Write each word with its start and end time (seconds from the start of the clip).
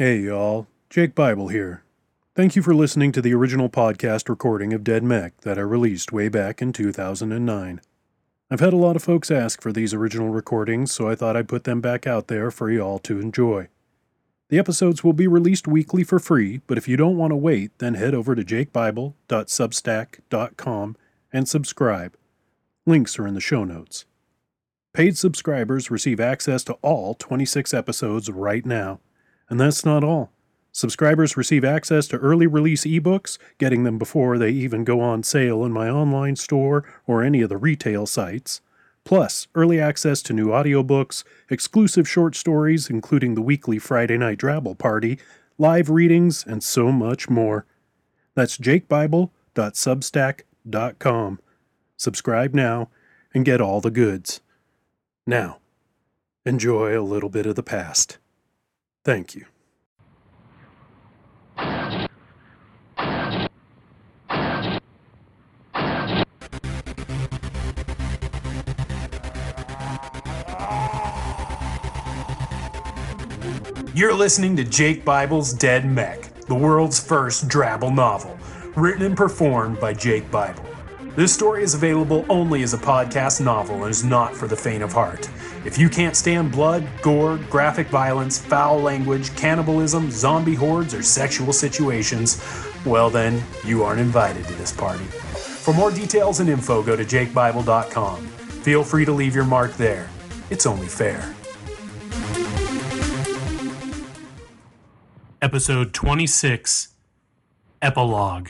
Hey, 0.00 0.18
y'all. 0.18 0.68
Jake 0.90 1.16
Bible 1.16 1.48
here. 1.48 1.82
Thank 2.36 2.54
you 2.54 2.62
for 2.62 2.72
listening 2.72 3.10
to 3.10 3.20
the 3.20 3.34
original 3.34 3.68
podcast 3.68 4.28
recording 4.28 4.72
of 4.72 4.84
Dead 4.84 5.02
Mech 5.02 5.40
that 5.40 5.58
I 5.58 5.62
released 5.62 6.12
way 6.12 6.28
back 6.28 6.62
in 6.62 6.72
2009. 6.72 7.80
I've 8.48 8.60
had 8.60 8.72
a 8.72 8.76
lot 8.76 8.94
of 8.94 9.02
folks 9.02 9.28
ask 9.28 9.60
for 9.60 9.72
these 9.72 9.92
original 9.92 10.28
recordings, 10.28 10.92
so 10.92 11.08
I 11.08 11.16
thought 11.16 11.36
I'd 11.36 11.48
put 11.48 11.64
them 11.64 11.80
back 11.80 12.06
out 12.06 12.28
there 12.28 12.52
for 12.52 12.70
y'all 12.70 13.00
to 13.00 13.18
enjoy. 13.18 13.66
The 14.50 14.60
episodes 14.60 15.02
will 15.02 15.14
be 15.14 15.26
released 15.26 15.66
weekly 15.66 16.04
for 16.04 16.20
free, 16.20 16.60
but 16.68 16.78
if 16.78 16.86
you 16.86 16.96
don't 16.96 17.16
want 17.16 17.32
to 17.32 17.36
wait, 17.36 17.76
then 17.78 17.94
head 17.94 18.14
over 18.14 18.36
to 18.36 18.44
jakebible.substack.com 18.44 20.96
and 21.32 21.48
subscribe. 21.48 22.16
Links 22.86 23.18
are 23.18 23.26
in 23.26 23.34
the 23.34 23.40
show 23.40 23.64
notes. 23.64 24.04
Paid 24.94 25.18
subscribers 25.18 25.90
receive 25.90 26.20
access 26.20 26.62
to 26.62 26.74
all 26.82 27.14
26 27.14 27.74
episodes 27.74 28.30
right 28.30 28.64
now. 28.64 29.00
And 29.48 29.60
that's 29.60 29.84
not 29.84 30.04
all. 30.04 30.30
Subscribers 30.72 31.36
receive 31.36 31.64
access 31.64 32.06
to 32.08 32.18
early 32.18 32.46
release 32.46 32.84
ebooks, 32.84 33.38
getting 33.58 33.82
them 33.82 33.98
before 33.98 34.38
they 34.38 34.50
even 34.50 34.84
go 34.84 35.00
on 35.00 35.22
sale 35.22 35.64
in 35.64 35.72
my 35.72 35.88
online 35.90 36.36
store 36.36 36.84
or 37.06 37.24
any 37.24 37.40
of 37.40 37.48
the 37.48 37.56
retail 37.56 38.04
sites. 38.06 38.60
Plus, 39.04 39.46
early 39.54 39.80
access 39.80 40.20
to 40.22 40.32
new 40.32 40.48
audiobooks, 40.48 41.22
exclusive 41.50 42.08
short 42.08 42.34
stories, 42.36 42.88
including 42.90 43.34
the 43.34 43.42
weekly 43.42 43.78
Friday 43.78 44.18
Night 44.18 44.38
Drabble 44.38 44.76
Party, 44.76 45.18
live 45.56 45.88
readings, 45.90 46.44
and 46.46 46.62
so 46.62 46.92
much 46.92 47.30
more. 47.30 47.64
That's 48.34 48.58
jakebible.substack.com. 48.58 51.40
Subscribe 51.96 52.54
now 52.54 52.90
and 53.34 53.44
get 53.44 53.60
all 53.60 53.80
the 53.80 53.90
goods. 53.90 54.40
Now, 55.26 55.58
enjoy 56.46 56.96
a 56.96 57.02
little 57.02 57.30
bit 57.30 57.46
of 57.46 57.56
the 57.56 57.62
past. 57.62 58.18
Thank 59.08 59.34
you. 59.34 59.46
You're 73.94 74.12
listening 74.12 74.56
to 74.56 74.64
Jake 74.64 75.06
Bible's 75.06 75.54
Dead 75.54 75.86
Mech, 75.86 76.34
the 76.40 76.54
world's 76.54 77.00
first 77.00 77.48
Drabble 77.48 77.94
novel, 77.94 78.38
written 78.76 79.06
and 79.06 79.16
performed 79.16 79.80
by 79.80 79.94
Jake 79.94 80.30
Bible. 80.30 80.66
This 81.16 81.32
story 81.32 81.62
is 81.62 81.72
available 81.72 82.26
only 82.28 82.62
as 82.62 82.74
a 82.74 82.78
podcast 82.78 83.42
novel 83.42 83.84
and 83.84 83.90
is 83.90 84.04
not 84.04 84.36
for 84.36 84.46
the 84.46 84.54
faint 84.54 84.82
of 84.82 84.92
heart. 84.92 85.30
If 85.64 85.76
you 85.76 85.88
can't 85.88 86.14
stand 86.14 86.52
blood, 86.52 86.86
gore, 87.02 87.38
graphic 87.50 87.88
violence, 87.88 88.38
foul 88.38 88.80
language, 88.80 89.34
cannibalism, 89.36 90.10
zombie 90.10 90.54
hordes, 90.54 90.94
or 90.94 91.02
sexual 91.02 91.52
situations, 91.52 92.40
well 92.86 93.10
then, 93.10 93.42
you 93.64 93.82
aren't 93.82 94.00
invited 94.00 94.44
to 94.46 94.54
this 94.54 94.72
party. 94.72 95.04
For 95.04 95.74
more 95.74 95.90
details 95.90 96.38
and 96.40 96.48
info, 96.48 96.82
go 96.82 96.94
to 96.94 97.04
jakebible.com. 97.04 98.26
Feel 98.26 98.84
free 98.84 99.04
to 99.04 99.12
leave 99.12 99.34
your 99.34 99.44
mark 99.44 99.74
there. 99.74 100.08
It's 100.48 100.64
only 100.64 100.86
fair. 100.86 101.34
Episode 105.42 105.92
26 105.92 106.88
Epilogue. 107.82 108.48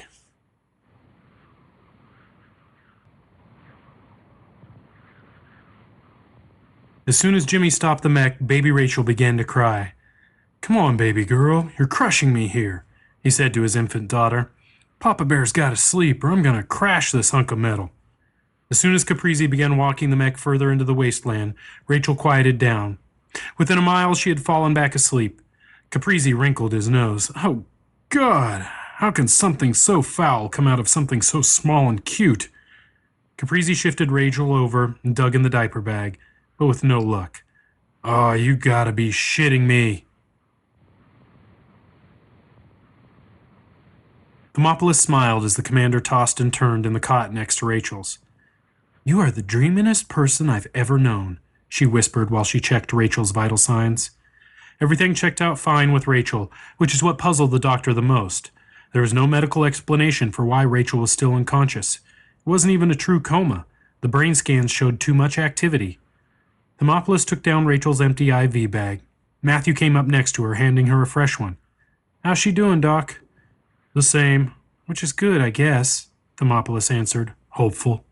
As 7.09 7.17
soon 7.17 7.35
as 7.35 7.47
Jimmy 7.47 7.71
stopped 7.71 8.03
the 8.03 8.11
mech, 8.11 8.37
baby 8.47 8.71
Rachel 8.71 9.03
began 9.03 9.39
to 9.39 9.45
cry. 9.45 9.95
Come 10.61 10.77
on, 10.77 10.99
baby 10.99 11.25
girl, 11.25 11.71
you're 11.79 11.89
crushing 11.89 12.35
me 12.35 12.49
here, 12.49 12.85
he 13.23 13.31
said 13.31 13.55
to 13.55 13.63
his 13.63 13.75
infant 13.75 14.09
daughter. 14.09 14.53
Papa 14.99 15.25
Bear's 15.25 15.51
got 15.51 15.71
to 15.71 15.77
sleep, 15.77 16.23
or 16.23 16.31
I'm 16.31 16.43
to 16.43 16.63
crash 16.63 17.11
this 17.11 17.31
hunk 17.31 17.51
of 17.51 17.57
metal. 17.57 17.93
As 18.71 18.79
soon 18.79 18.95
as 18.95 19.07
Caprizi 19.07 19.49
began 19.49 19.79
walking 19.79 20.11
the 20.11 20.17
mech 20.17 20.37
further 20.37 20.71
into 20.71 20.85
the 20.85 20.93
wasteland, 20.93 21.55
Rachel 21.87 22.15
quieted 22.15 22.59
down. 22.59 22.99
Within 23.57 23.79
a 23.79 23.83
mile, 23.83 24.15
she 24.15 24.29
had 24.29 24.45
fallen 24.45 24.75
back 24.75 24.95
asleep. 24.95 25.41
Caprizi 25.91 26.35
wrinkled 26.35 26.73
his 26.73 26.91
nose. 26.91 27.33
Oh, 27.37 27.65
God! 28.11 28.61
How 28.97 29.11
can 29.13 29.29
something 29.29 29.73
so 29.73 30.03
foul 30.03 30.51
come 30.51 30.67
out 30.67 30.79
of 30.79 30.91
something 30.91 31.23
so 31.23 31.41
small 31.41 31.89
and 31.89 32.05
cute? 32.05 32.51
Caprizi 33.39 33.75
shifted 33.75 34.13
Rachel 34.13 34.53
over 34.53 34.97
and 35.03 35.17
dug 35.17 35.35
in 35.35 35.41
the 35.41 35.49
diaper 35.49 35.81
bag, 35.81 36.19
but 36.59 36.67
with 36.67 36.85
no 36.85 36.99
luck. 36.99 37.43
Oh, 38.05 38.33
you 38.33 38.57
gotta 38.57 38.93
be 38.93 39.11
shitting 39.11 39.63
me. 39.63 40.05
Thermopolis 44.55 44.97
smiled 44.97 45.45
as 45.45 45.55
the 45.55 45.63
commander 45.63 46.01
tossed 46.01 46.41
and 46.41 46.53
turned 46.53 46.85
in 46.85 46.93
the 46.93 47.01
cot 47.01 47.33
next 47.33 47.59
to 47.59 47.67
Rachel's. 47.67 48.19
You 49.05 49.21
are 49.21 49.31
the 49.31 49.43
dreamingest 49.43 50.09
person 50.09 50.51
I've 50.51 50.67
ever 50.75 50.99
known, 50.99 51.39
she 51.69 51.87
whispered 51.87 52.31
while 52.31 52.45
she 52.45 52.61
checked 52.61 52.93
Rachel's 52.93 53.31
vital 53.31 53.57
signs. 53.57 54.11
Everything 54.81 55.15
checked 55.15 55.41
out 55.41 55.59
fine 55.59 55.93
with 55.93 56.07
Rachel, 56.07 56.53
which 56.77 56.93
is 56.93 57.03
what 57.03 57.19
puzzled 57.19 57.53
the 57.53 57.59
doctor 57.59 57.95
the 57.95 58.03
most. 58.03 58.51
There 58.93 59.03
was 59.03 59.15
no 59.15 59.27
medical 59.27 59.65
explanation 59.65 60.33
for 60.33 60.45
why 60.45 60.63
Rachel 60.63 61.01
was 61.01 61.13
still 61.13 61.35
unconscious. 61.35 61.97
It 62.45 62.49
wasn't 62.49 62.73
even 62.73 62.91
a 62.91 62.97
true 62.97 63.21
coma. 63.21 63.67
The 64.01 64.09
brain 64.09 64.35
scans 64.35 64.71
showed 64.71 64.99
too 64.99 65.15
much 65.15 65.39
activity. 65.39 65.99
Thermopolis 66.79 67.27
took 67.27 67.43
down 67.43 67.67
Rachel's 67.67 68.01
empty 68.01 68.31
IV 68.31 68.71
bag. 68.71 69.01
Matthew 69.43 69.75
came 69.75 69.97
up 69.97 70.07
next 70.07 70.33
to 70.33 70.45
her, 70.45 70.55
handing 70.55 70.87
her 70.87 71.03
a 71.03 71.07
fresh 71.07 71.39
one. 71.39 71.57
How's 72.25 72.39
she 72.39 72.53
doing, 72.53 72.81
Doc? 72.81 73.21
The 73.95 74.03
same, 74.03 74.53
which 74.87 75.03
is 75.03 75.13
good, 75.13 75.41
I 75.41 75.51
guess, 75.51 76.11
Thermopolis 76.37 76.91
answered, 76.91 77.35
hopeful. 77.51 78.05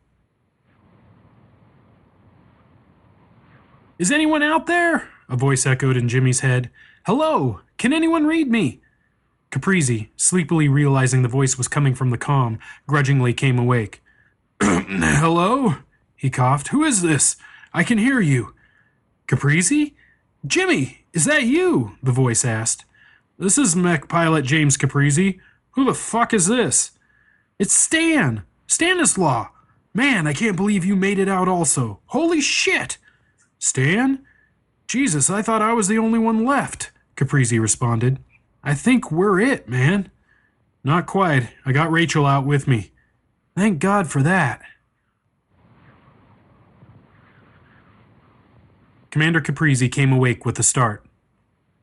Is 3.98 4.10
anyone 4.10 4.42
out 4.42 4.66
there? 4.66 5.08
A 5.28 5.36
voice 5.36 5.64
echoed 5.64 5.96
in 5.96 6.08
Jimmy's 6.08 6.40
head. 6.40 6.70
Hello! 7.06 7.60
Can 7.78 7.92
anyone 7.92 8.26
read 8.26 8.50
me? 8.50 8.80
Caprizi, 9.50 10.08
sleepily 10.16 10.68
realizing 10.68 11.22
the 11.22 11.28
voice 11.28 11.56
was 11.56 11.68
coming 11.68 11.94
from 11.94 12.10
the 12.10 12.18
com, 12.18 12.58
grudgingly 12.86 13.32
came 13.32 13.58
awake. 13.58 14.02
Hello? 14.60 15.76
He 16.14 16.30
coughed. 16.30 16.68
Who 16.68 16.84
is 16.84 17.02
this? 17.02 17.36
I 17.72 17.84
can 17.84 17.98
hear 17.98 18.20
you. 18.20 18.54
Caprizi? 19.26 19.94
Jimmy, 20.46 21.04
is 21.12 21.24
that 21.24 21.44
you? 21.44 21.96
The 22.02 22.12
voice 22.12 22.44
asked. 22.44 22.84
This 23.38 23.58
is 23.58 23.76
mech 23.76 24.08
pilot 24.08 24.44
James 24.44 24.76
Caprizi. 24.76 25.40
Who 25.72 25.84
the 25.84 25.94
fuck 25.94 26.32
is 26.32 26.46
this? 26.46 26.92
It's 27.58 27.74
Stan! 27.74 28.44
Stanislaw! 28.66 29.48
Man, 29.92 30.26
I 30.26 30.32
can't 30.32 30.56
believe 30.56 30.84
you 30.84 30.96
made 30.96 31.18
it 31.18 31.28
out 31.28 31.48
also. 31.48 32.00
Holy 32.06 32.40
shit! 32.40 32.98
Stan? 33.58 34.24
Jesus, 34.88 35.30
I 35.30 35.42
thought 35.42 35.62
I 35.62 35.72
was 35.72 35.88
the 35.88 35.98
only 35.98 36.18
one 36.18 36.44
left, 36.44 36.90
Caprizi 37.16 37.60
responded. 37.60 38.18
I 38.62 38.74
think 38.74 39.10
we're 39.10 39.40
it, 39.40 39.68
man. 39.68 40.10
Not 40.84 41.06
quite. 41.06 41.50
I 41.64 41.72
got 41.72 41.90
Rachel 41.90 42.26
out 42.26 42.46
with 42.46 42.68
me. 42.68 42.92
Thank 43.56 43.78
God 43.78 44.06
for 44.06 44.22
that. 44.22 44.60
Commander 49.16 49.40
Caprizi 49.40 49.90
came 49.90 50.12
awake 50.12 50.44
with 50.44 50.58
a 50.58 50.62
start. 50.62 51.02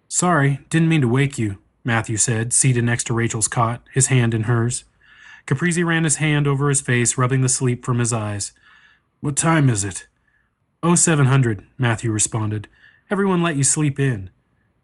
Sorry, 0.08 0.60
didn't 0.70 0.88
mean 0.88 1.02
to 1.02 1.08
wake 1.08 1.40
you, 1.40 1.58
Matthew 1.84 2.16
said, 2.16 2.54
seated 2.54 2.84
next 2.84 3.06
to 3.06 3.14
Rachel's 3.16 3.48
cot, 3.48 3.82
his 3.92 4.06
hand 4.06 4.36
in 4.36 4.44
hers. 4.44 4.84
Caprizi 5.48 5.84
ran 5.84 6.04
his 6.04 6.18
hand 6.18 6.46
over 6.46 6.70
his 6.70 6.80
face, 6.80 7.18
rubbing 7.18 7.42
the 7.42 7.50
sleep 7.50 7.84
from 7.84 7.98
his 7.98 8.14
eyes. 8.14 8.52
What 9.20 9.36
time 9.36 9.68
is 9.68 9.84
it? 9.84 10.06
Oh, 10.84 10.92
Oh, 10.92 10.96
seven 10.96 11.26
hundred, 11.26 11.66
Matthew 11.76 12.12
responded. 12.12 12.68
Everyone 13.10 13.42
let 13.42 13.56
you 13.56 13.64
sleep 13.64 14.00
in. 14.00 14.30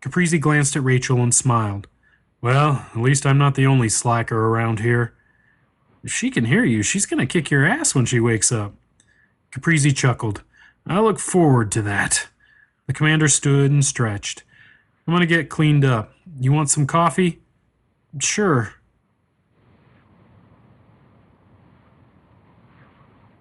Caprizi 0.02 0.40
glanced 0.40 0.76
at 0.76 0.84
Rachel 0.84 1.22
and 1.22 1.36
smiled. 1.36 1.86
Well, 2.42 2.88
at 2.95 3.00
least 3.00 3.28
I'm 3.28 3.38
not 3.38 3.54
the 3.54 3.68
only 3.68 3.90
slacker 3.90 4.48
around 4.48 4.80
here. 4.80 5.13
If 6.04 6.12
she 6.12 6.31
can 6.31 6.45
hear 6.45 6.66
you, 6.66 6.81
she's 6.81 7.06
going 7.06 7.19
to 7.19 7.31
kick 7.31 7.52
your 7.52 7.63
ass 7.63 7.94
when 7.94 8.07
she 8.07 8.19
wakes 8.19 8.52
up. 8.52 8.74
Caprizi 9.52 9.95
chuckled. 9.95 10.42
I 10.88 11.00
look 11.00 11.19
forward 11.19 11.72
to 11.74 11.84
that. 11.84 12.29
The 12.89 12.94
commander 12.94 13.27
stood 13.27 13.69
and 13.69 13.86
stretched. 13.86 14.41
I'm 15.06 15.13
going 15.13 15.21
to 15.21 15.27
get 15.27 15.47
cleaned 15.47 15.86
up. 15.86 16.12
You 16.39 16.51
want 16.51 16.71
some 16.71 16.88
coffee? 16.88 17.39
Sure. 18.18 18.74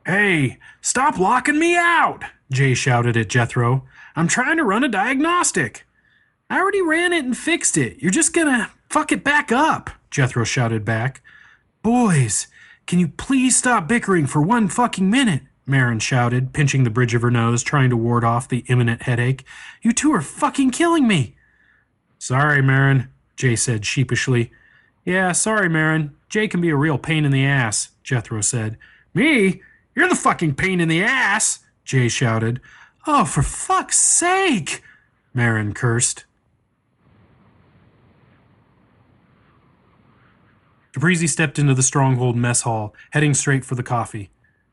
Hey, 0.04 0.58
stop 0.82 1.18
locking 1.18 1.58
me 1.58 1.74
out! 1.74 2.24
Jay 2.52 2.74
shouted 2.74 3.16
at 3.16 3.30
Jethro. 3.30 3.86
I'm 4.14 4.28
trying 4.28 4.58
to 4.58 4.64
run 4.64 4.84
a 4.84 4.88
diagnostic. 4.88 5.86
I 6.50 6.58
already 6.58 6.82
ran 6.82 7.14
it 7.14 7.24
and 7.24 7.34
fixed 7.34 7.78
it. 7.78 8.02
You're 8.02 8.10
just 8.10 8.34
gonna 8.34 8.70
fuck 8.90 9.12
it 9.12 9.24
back 9.24 9.50
up, 9.50 9.88
Jethro 10.10 10.44
shouted 10.44 10.84
back. 10.84 11.22
Boys, 11.82 12.48
can 12.86 12.98
you 12.98 13.08
please 13.08 13.56
stop 13.56 13.88
bickering 13.88 14.26
for 14.26 14.42
one 14.42 14.68
fucking 14.68 15.08
minute? 15.08 15.44
Marin 15.68 15.98
shouted, 15.98 16.52
pinching 16.52 16.84
the 16.84 16.90
bridge 16.90 17.14
of 17.14 17.22
her 17.22 17.30
nose, 17.30 17.62
trying 17.62 17.90
to 17.90 17.96
ward 17.96 18.24
off 18.24 18.48
the 18.48 18.64
imminent 18.68 19.02
headache. 19.02 19.44
You 19.82 19.92
two 19.92 20.12
are 20.14 20.22
fucking 20.22 20.70
killing 20.70 21.06
me. 21.06 21.36
Sorry, 22.18 22.62
Marin. 22.62 23.08
Jay 23.36 23.54
said 23.54 23.84
sheepishly. 23.84 24.50
Yeah, 25.04 25.32
sorry, 25.32 25.68
Marin. 25.68 26.16
Jay 26.28 26.48
can 26.48 26.60
be 26.60 26.70
a 26.70 26.76
real 26.76 26.98
pain 26.98 27.24
in 27.24 27.32
the 27.32 27.44
ass, 27.44 27.90
Jethro 28.02 28.40
said. 28.40 28.76
Me? 29.14 29.62
You're 29.94 30.08
the 30.08 30.14
fucking 30.14 30.54
pain 30.54 30.80
in 30.80 30.88
the 30.88 31.02
ass, 31.02 31.60
Jay 31.84 32.08
shouted. 32.08 32.60
Oh, 33.06 33.24
for 33.24 33.42
fuck's 33.42 33.98
sake, 33.98 34.82
Marin 35.32 35.72
cursed. 35.74 36.24
Caprizi 40.92 41.28
stepped 41.28 41.58
into 41.58 41.74
the 41.74 41.82
Stronghold 41.82 42.36
mess 42.36 42.62
hall, 42.62 42.94
heading 43.12 43.34
straight 43.34 43.64
for 43.64 43.74
the 43.74 43.82
coffee. 43.82 44.30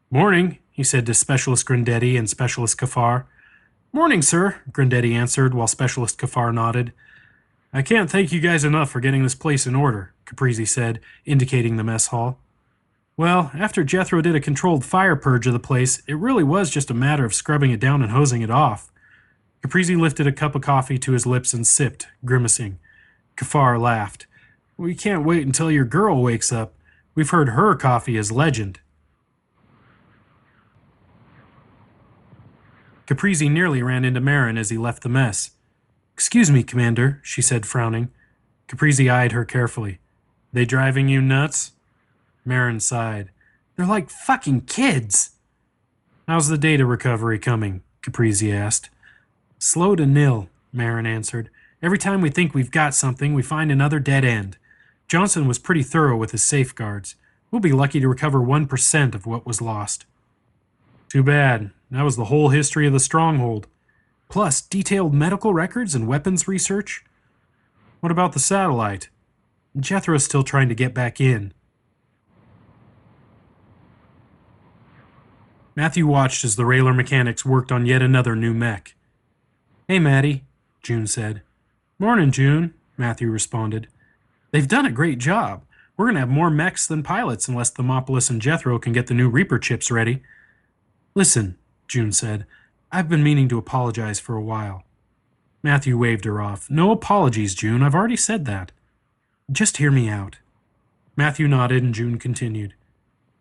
Morning, 0.10 0.58
he 0.76 0.84
said 0.84 1.06
to 1.06 1.14
Specialist 1.14 1.66
Grandetti 1.66 2.20
and 2.20 2.30
Specialist 2.30 2.78
Kafar. 2.78 3.24
Morning, 3.94 4.22
sir, 4.22 4.62
Grandetti 4.70 5.14
answered 5.14 5.54
while 5.54 5.68
Specialist 5.68 6.18
Kafar 6.18 6.54
nodded. 6.54 6.92
I 7.72 7.82
can't 7.82 8.12
thank 8.12 8.34
you 8.34 8.42
guys 8.42 8.66
enough 8.66 8.90
for 8.90 9.00
getting 9.00 9.24
this 9.24 9.36
place 9.36 9.66
in 9.66 9.74
order, 9.74 10.14
Caprizi 10.26 10.68
said, 10.68 11.00
indicating 11.24 11.78
the 11.78 11.84
mess 11.86 12.08
hall. 12.08 12.40
Well, 13.16 13.52
after 13.54 13.86
Jethro 13.86 14.22
did 14.22 14.36
a 14.36 14.42
controlled 14.42 14.84
fire 14.84 15.16
purge 15.16 15.48
of 15.48 15.54
the 15.54 15.60
place, 15.60 16.04
it 16.10 16.18
really 16.18 16.44
was 16.44 16.70
just 16.70 16.92
a 16.92 16.94
matter 16.94 17.24
of 17.24 17.34
scrubbing 17.34 17.72
it 17.72 17.80
down 17.80 18.02
and 18.02 18.12
hosing 18.12 18.42
it 18.42 18.52
off. 18.52 18.92
Caprizi 19.64 19.98
lifted 19.98 20.28
a 20.28 20.34
cup 20.34 20.56
of 20.56 20.62
coffee 20.62 20.98
to 20.98 21.14
his 21.14 21.26
lips 21.26 21.54
and 21.54 21.66
sipped, 21.66 22.08
grimacing. 22.26 22.80
Kafar 23.38 23.80
laughed. 23.80 24.28
We 24.76 24.94
can't 24.94 25.24
wait 25.24 25.46
until 25.46 25.72
your 25.72 25.86
girl 25.86 26.22
wakes 26.22 26.52
up. 26.52 26.74
We've 27.16 27.30
heard 27.30 27.50
her 27.50 27.76
coffee 27.76 28.18
is 28.18 28.30
legend. 28.30 28.82
Caprizi 33.08 33.50
nearly 33.50 33.84
ran 33.84 34.04
into 34.04 34.20
Marin 34.20 34.58
as 34.58 34.70
he 34.70 34.78
left 34.78 35.04
the 35.04 35.10
mess. 35.10 35.52
Excuse 36.14 36.50
me, 36.50 36.64
Commander, 36.64 37.20
she 37.24 37.42
said, 37.42 37.66
frowning. 37.66 38.10
Caprizi 38.68 39.12
eyed 39.12 39.32
her 39.32 39.46
carefully. 39.46 40.00
They 40.54 40.66
driving 40.66 41.10
you 41.10 41.22
nuts? 41.22 41.74
Marin 42.46 42.80
sighed. 42.80 43.30
They're 43.76 43.86
like 43.86 44.10
fucking 44.10 44.62
kids. 44.62 45.32
How's 46.28 46.48
the 46.48 46.58
data 46.58 46.86
recovery 46.86 47.38
coming? 47.38 47.84
Caprizi 48.02 48.54
asked. 48.54 48.90
Slow 49.60 49.96
to 49.96 50.06
nil, 50.06 50.50
Marin 50.72 51.06
answered. 51.06 51.50
Every 51.82 51.98
time 51.98 52.22
we 52.22 52.30
think 52.30 52.54
we've 52.54 52.72
got 52.72 52.96
something, 52.96 53.34
we 53.34 53.44
find 53.44 53.72
another 53.72 54.00
dead 54.00 54.26
end. 54.26 54.58
Johnson 55.08 55.48
was 55.48 55.60
pretty 55.60 55.84
thorough 55.84 56.18
with 56.18 56.32
his 56.32 56.44
safeguards. 56.44 57.16
We'll 57.52 57.60
be 57.62 57.72
lucky 57.72 58.00
to 58.00 58.08
recover 58.08 58.40
1% 58.40 59.14
of 59.14 59.26
what 59.26 59.46
was 59.46 59.62
lost. 59.62 60.06
Too 61.10 61.24
bad. 61.24 61.72
That 61.92 62.04
was 62.04 62.16
the 62.16 62.26
whole 62.26 62.50
history 62.50 62.88
of 62.88 62.94
the 62.94 63.00
stronghold. 63.00 63.68
Plus, 64.30 64.62
detailed 64.62 65.14
medical 65.14 65.54
records 65.54 65.96
and 65.96 66.08
weapons 66.08 66.48
research. 66.48 67.06
What 68.00 68.12
about 68.12 68.34
the 68.34 68.40
satellite? 68.40 69.10
Jethro's 69.80 70.24
still 70.24 70.44
trying 70.44 70.70
to 70.70 70.76
get 70.76 70.94
back 70.94 71.22
in. 71.22 71.54
Matthew 75.76 76.08
watched 76.08 76.46
as 76.46 76.56
the 76.56 76.66
Railer 76.66 76.94
mechanics 76.94 77.46
worked 77.46 77.72
on 77.72 77.86
yet 77.86 78.02
another 78.02 78.36
new 78.36 78.54
mech. 78.54 78.96
Hey, 79.88 80.00
Matty, 80.00 80.46
June 80.82 81.06
said. 81.06 81.42
Morning, 82.00 82.32
June, 82.32 82.74
Matthew 82.98 83.30
responded. 83.30 83.88
They've 84.52 84.68
done 84.68 84.86
a 84.86 84.92
great 84.92 85.20
job. 85.20 85.64
We're 85.98 86.06
going 86.06 86.16
to 86.16 86.22
have 86.22 86.30
more 86.30 86.50
mechs 86.50 86.88
than 86.88 87.04
pilots 87.04 87.48
unless 87.48 87.72
Thermopolis 87.72 88.30
and 88.30 88.42
Jethro 88.42 88.80
can 88.80 88.94
get 88.94 89.08
the 89.08 89.14
new 89.14 89.30
Reaper 89.30 89.60
chips 89.60 89.92
ready. 89.92 90.24
Listen, 91.14 91.58
June 91.88 92.12
said. 92.12 92.46
I've 92.92 93.10
been 93.10 93.24
meaning 93.24 93.50
to 93.50 93.58
apologize 93.58 94.20
for 94.20 94.36
a 94.36 94.44
while. 94.44 94.84
Matthew 95.64 95.98
waved 95.98 96.26
her 96.26 96.42
off. 96.42 96.70
No 96.70 96.92
apologies, 96.92 97.56
June. 97.56 97.82
I've 97.82 97.96
already 97.96 98.16
said 98.16 98.46
that. 98.46 98.72
Just 99.52 99.78
hear 99.78 99.92
me 99.92 100.10
out. 100.10 100.38
Matthew 101.16 101.48
nodded 101.48 101.84
and 101.84 101.94
June 101.94 102.20
continued. 102.20 102.74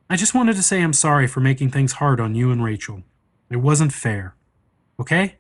I 0.09 0.17
just 0.17 0.35
wanted 0.35 0.57
to 0.57 0.63
say 0.63 0.83
I'm 0.83 0.93
sorry 0.93 1.27
for 1.27 1.41
making 1.41 1.71
things 1.71 1.95
hard 1.95 2.21
on 2.21 2.35
you 2.35 2.51
and 2.51 2.63
Rachel. 2.63 3.03
It 3.51 3.57
wasn't 3.57 3.93
fair. 3.93 4.35
Okay? 4.99 5.37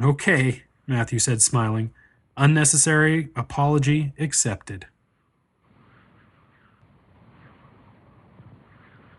Okay, 0.00 0.64
Matthew 0.86 1.18
said, 1.18 1.42
smiling. 1.42 1.92
Unnecessary 2.36 3.30
apology 3.34 4.12
accepted. 4.18 4.86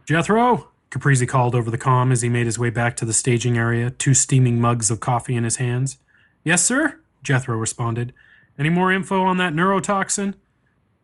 Jethro, 0.06 0.70
Caprizi 0.92 1.28
called 1.28 1.56
over 1.56 1.70
the 1.70 1.78
com 1.78 2.12
as 2.12 2.22
he 2.22 2.30
made 2.30 2.46
his 2.46 2.60
way 2.60 2.70
back 2.70 2.96
to 2.98 3.06
the 3.06 3.14
staging 3.14 3.58
area, 3.58 3.92
two 3.92 4.14
steaming 4.14 4.60
mugs 4.60 4.90
of 4.90 5.00
coffee 5.00 5.36
in 5.36 5.44
his 5.44 5.58
hands. 5.58 5.98
Yes, 6.44 6.64
sir, 6.64 7.00
Jethro 7.22 7.56
responded. 7.56 8.14
Any 8.58 8.70
more 8.70 8.92
info 8.92 9.22
on 9.24 9.38
that 9.38 9.54
neurotoxin? 9.54 10.34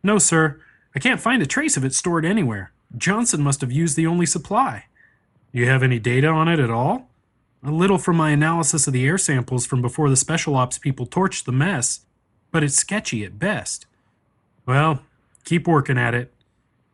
No, 0.02 0.18
sir. 0.18 0.60
I 0.94 0.98
can't 0.98 1.20
find 1.20 1.42
a 1.42 1.46
trace 1.46 1.76
of 1.76 1.84
it 1.84 1.94
stored 1.94 2.24
anywhere. 2.24 2.72
Johnson 2.96 3.42
must 3.42 3.60
have 3.60 3.72
used 3.72 3.96
the 3.96 4.06
only 4.06 4.26
supply. 4.26 4.86
You 5.52 5.66
have 5.66 5.82
any 5.82 5.98
data 5.98 6.28
on 6.28 6.48
it 6.48 6.58
at 6.58 6.70
all? 6.70 7.08
A 7.62 7.70
little 7.70 7.98
from 7.98 8.16
my 8.16 8.30
analysis 8.30 8.86
of 8.86 8.92
the 8.92 9.06
air 9.06 9.18
samples 9.18 9.66
from 9.66 9.82
before 9.82 10.10
the 10.10 10.16
special 10.16 10.56
ops 10.56 10.78
people 10.78 11.06
torched 11.06 11.44
the 11.44 11.52
mess 11.52 12.00
but 12.56 12.64
it's 12.64 12.76
sketchy 12.76 13.22
at 13.22 13.38
best. 13.38 13.84
Well, 14.64 15.02
keep 15.44 15.68
working 15.68 15.98
at 15.98 16.14
it. 16.14 16.32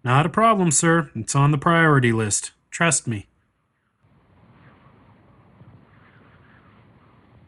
Not 0.04 0.26
a 0.26 0.28
problem, 0.28 0.72
sir. 0.72 1.08
It's 1.14 1.36
on 1.36 1.52
the 1.52 1.56
priority 1.56 2.12
list. 2.12 2.50
Trust 2.72 3.06
me. 3.06 3.28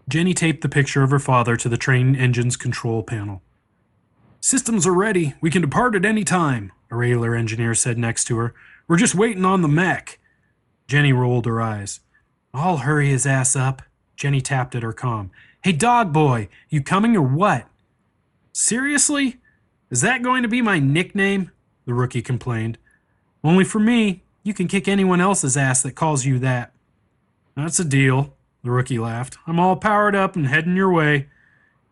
Jenny 0.07 0.35
taped 0.35 0.61
the 0.61 0.69
picture 0.69 1.03
of 1.03 1.11
her 1.11 1.19
father 1.19 1.57
to 1.57 1.69
the 1.69 1.79
train 1.79 2.15
engine's 2.15 2.57
control 2.57 3.03
panel. 3.03 3.43
Systems 4.39 4.87
are 4.87 4.93
ready. 4.93 5.33
We 5.41 5.51
can 5.51 5.63
depart 5.63 5.95
at 5.95 6.05
any 6.05 6.25
time, 6.25 6.71
a 6.91 6.97
railer 6.97 7.35
engineer 7.35 7.75
said 7.75 7.97
next 7.97 8.27
to 8.27 8.37
her. 8.37 8.55
We're 8.87 8.99
just 8.99 9.15
waiting 9.15 9.47
on 9.47 9.63
the 9.63 9.69
mech. 9.69 10.19
Jenny 10.87 11.15
rolled 11.15 11.47
her 11.47 11.63
eyes. 11.63 12.01
I'll 12.53 12.77
hurry 12.77 13.09
his 13.09 13.25
ass 13.25 13.57
up. 13.57 13.81
Jenny 14.17 14.43
tapped 14.43 14.75
at 14.75 14.83
her 14.83 14.93
com. 14.93 15.31
Hey, 15.63 15.73
dog 15.73 16.13
boy, 16.13 16.49
you 16.69 16.83
coming 16.83 17.17
or 17.17 17.23
what? 17.23 17.67
Seriously? 18.53 19.39
Is 19.91 20.03
that 20.03 20.23
going 20.23 20.43
to 20.43 20.49
be 20.49 20.61
my 20.61 20.79
nickname? 20.79 21.51
The 21.87 21.95
rookie 21.95 22.21
complained. 22.21 22.77
Only 23.43 23.65
for 23.65 23.79
me. 23.79 24.24
You 24.45 24.55
can 24.55 24.69
kick 24.69 24.87
anyone 24.87 25.23
else's 25.23 25.57
ass 25.57 25.83
that 25.83 25.97
calls 25.97 26.27
you 26.27 26.39
that. 26.39 26.73
That's 27.57 27.81
a 27.81 27.85
deal, 27.85 28.35
the 28.63 28.71
rookie 28.71 28.99
laughed. 28.99 29.39
I'm 29.47 29.59
all 29.59 29.75
powered 29.75 30.15
up 30.15 30.37
and 30.37 30.47
heading 30.47 30.77
your 30.77 30.93
way. 30.93 31.29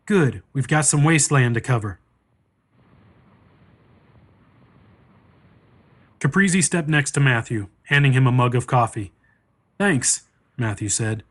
Good. 0.05 0.43
We've 0.53 0.69
got 0.69 0.85
some 0.85 1.03
wasteland 1.03 1.55
to 1.55 1.61
cover. 1.61 1.99
Caprizi 6.21 6.63
stepped 6.63 6.89
next 6.89 7.13
to 7.13 7.21
Matthew, 7.21 7.69
handing 7.85 8.13
him 8.13 8.27
a 8.27 8.33
mug 8.33 8.55
of 8.55 8.67
coffee. 8.67 9.13
Thanks, 9.79 10.23
Matthew 10.57 10.91
said. 10.91 11.25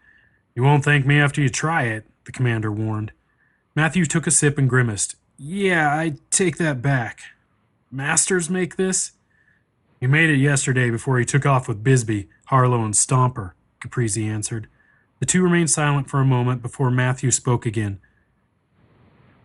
You 0.55 0.63
won't 0.63 0.83
thank 0.83 1.05
me 1.05 1.19
after 1.19 1.39
you 1.39 1.49
try 1.49 1.83
it, 1.83 2.05
the 2.25 2.31
commander 2.31 2.71
warned. 2.71 3.11
Matthew 3.75 4.05
took 4.05 4.27
a 4.27 4.31
sip 4.31 4.57
and 4.57 4.69
grimaced. 4.69 5.15
Yeah, 5.37 5.93
I 5.95 6.15
take 6.29 6.57
that 6.57 6.81
back. 6.81 7.21
Masters 7.89 8.49
make 8.49 8.75
this? 8.75 9.11
He 10.01 10.08
made 10.08 10.31
it 10.31 10.38
yesterday 10.38 10.89
before 10.89 11.20
he 11.20 11.25
took 11.25 11.46
off 11.46 11.67
with 11.67 11.84
Bisbee, 11.84 12.27
Harlow, 12.48 12.84
and 12.84 12.96
Stomper, 12.96 13.51
Caprizi 13.79 14.27
answered. 14.27 14.67
The 15.20 15.27
two 15.27 15.43
remained 15.43 15.70
silent 15.70 16.10
for 16.10 16.20
a 16.20 16.25
moment 16.25 16.63
before 16.63 16.89
Matthew 16.89 17.29
spoke 17.29 17.67
again. 17.67 18.00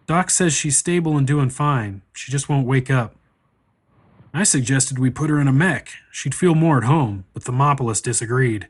Doc 0.07 0.31
says 0.31 0.55
she's 0.55 0.79
stable 0.79 1.19
and 1.19 1.27
doing 1.27 1.51
fine. 1.51 2.01
She 2.15 2.33
just 2.33 2.49
won't 2.49 2.67
wake 2.67 2.91
up. 2.91 3.17
I 4.33 4.45
suggested 4.45 4.99
we 4.99 5.11
put 5.11 5.29
her 5.29 5.39
in 5.39 5.49
a 5.49 5.53
mech. 5.53 5.91
She'd 6.11 6.35
feel 6.35 6.55
more 6.55 6.79
at 6.79 6.85
home, 6.85 7.27
but 7.35 7.43
Thermopolis 7.43 8.03
disagreed. 8.03 8.67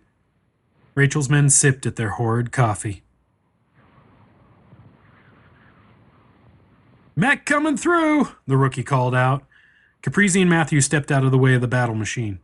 Rachel's 0.96 1.30
men 1.30 1.50
sipped 1.50 1.86
at 1.86 1.94
their 1.94 2.10
horrid 2.10 2.50
coffee. 2.50 3.04
Mech 7.14 7.46
coming 7.46 7.76
through, 7.76 8.28
the 8.46 8.56
rookie 8.56 8.82
called 8.82 9.14
out. 9.14 9.44
Caprizi 10.06 10.40
and 10.40 10.48
Matthew 10.48 10.80
stepped 10.80 11.10
out 11.10 11.24
of 11.24 11.32
the 11.32 11.38
way 11.38 11.54
of 11.54 11.60
the 11.60 11.66
battle 11.66 11.96
machine. 11.96 12.38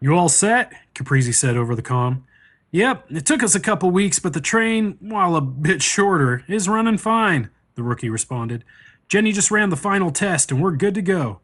You 0.00 0.14
all 0.14 0.30
set? 0.30 0.72
Caprizi 0.94 1.34
said 1.34 1.54
over 1.54 1.74
the 1.74 1.82
com. 1.82 2.24
Yep, 2.70 3.06
it 3.10 3.26
took 3.26 3.42
us 3.42 3.54
a 3.54 3.60
couple 3.60 3.90
weeks, 3.90 4.18
but 4.18 4.32
the 4.32 4.40
train, 4.40 4.96
while 5.00 5.36
a 5.36 5.42
bit 5.42 5.82
shorter, 5.82 6.42
is 6.48 6.70
running 6.70 6.96
fine, 6.96 7.50
the 7.74 7.82
rookie 7.82 8.08
responded. 8.08 8.64
Jenny 9.08 9.32
just 9.32 9.50
ran 9.50 9.68
the 9.68 9.76
final 9.76 10.10
test 10.10 10.50
and 10.50 10.62
we're 10.62 10.72
good 10.72 10.94
to 10.94 11.02
go. 11.02 11.40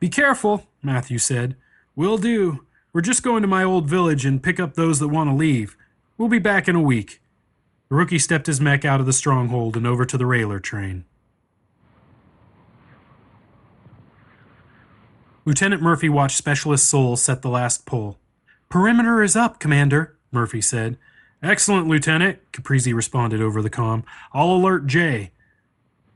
Be 0.00 0.08
careful, 0.08 0.66
Matthew 0.82 1.18
said. 1.18 1.54
Will 1.94 2.18
do. 2.18 2.66
We're 2.92 3.02
just 3.02 3.22
going 3.22 3.42
to 3.42 3.48
my 3.48 3.62
old 3.62 3.88
village 3.88 4.26
and 4.26 4.42
pick 4.42 4.58
up 4.58 4.74
those 4.74 4.98
that 4.98 5.08
want 5.08 5.30
to 5.30 5.34
leave. 5.34 5.76
We'll 6.18 6.28
be 6.28 6.40
back 6.40 6.66
in 6.66 6.74
a 6.74 6.82
week. 6.82 7.22
The 7.88 7.94
rookie 7.94 8.18
stepped 8.18 8.46
his 8.46 8.60
mech 8.60 8.84
out 8.84 8.98
of 8.98 9.06
the 9.06 9.12
stronghold 9.12 9.76
and 9.76 9.86
over 9.86 10.04
to 10.04 10.18
the 10.18 10.26
railer 10.26 10.58
train. 10.58 11.04
Lieutenant 15.44 15.82
Murphy 15.82 16.08
watched 16.08 16.36
Specialist 16.36 16.88
Soul 16.88 17.16
set 17.16 17.42
the 17.42 17.48
last 17.48 17.84
pole. 17.84 18.18
Perimeter 18.68 19.22
is 19.22 19.34
up, 19.34 19.58
Commander, 19.58 20.16
Murphy 20.30 20.60
said. 20.60 20.96
Excellent, 21.42 21.88
Lieutenant, 21.88 22.38
Caprizi 22.52 22.94
responded 22.94 23.42
over 23.42 23.60
the 23.60 23.70
com. 23.70 24.04
I'll 24.32 24.52
alert 24.52 24.86
Jay. 24.86 25.32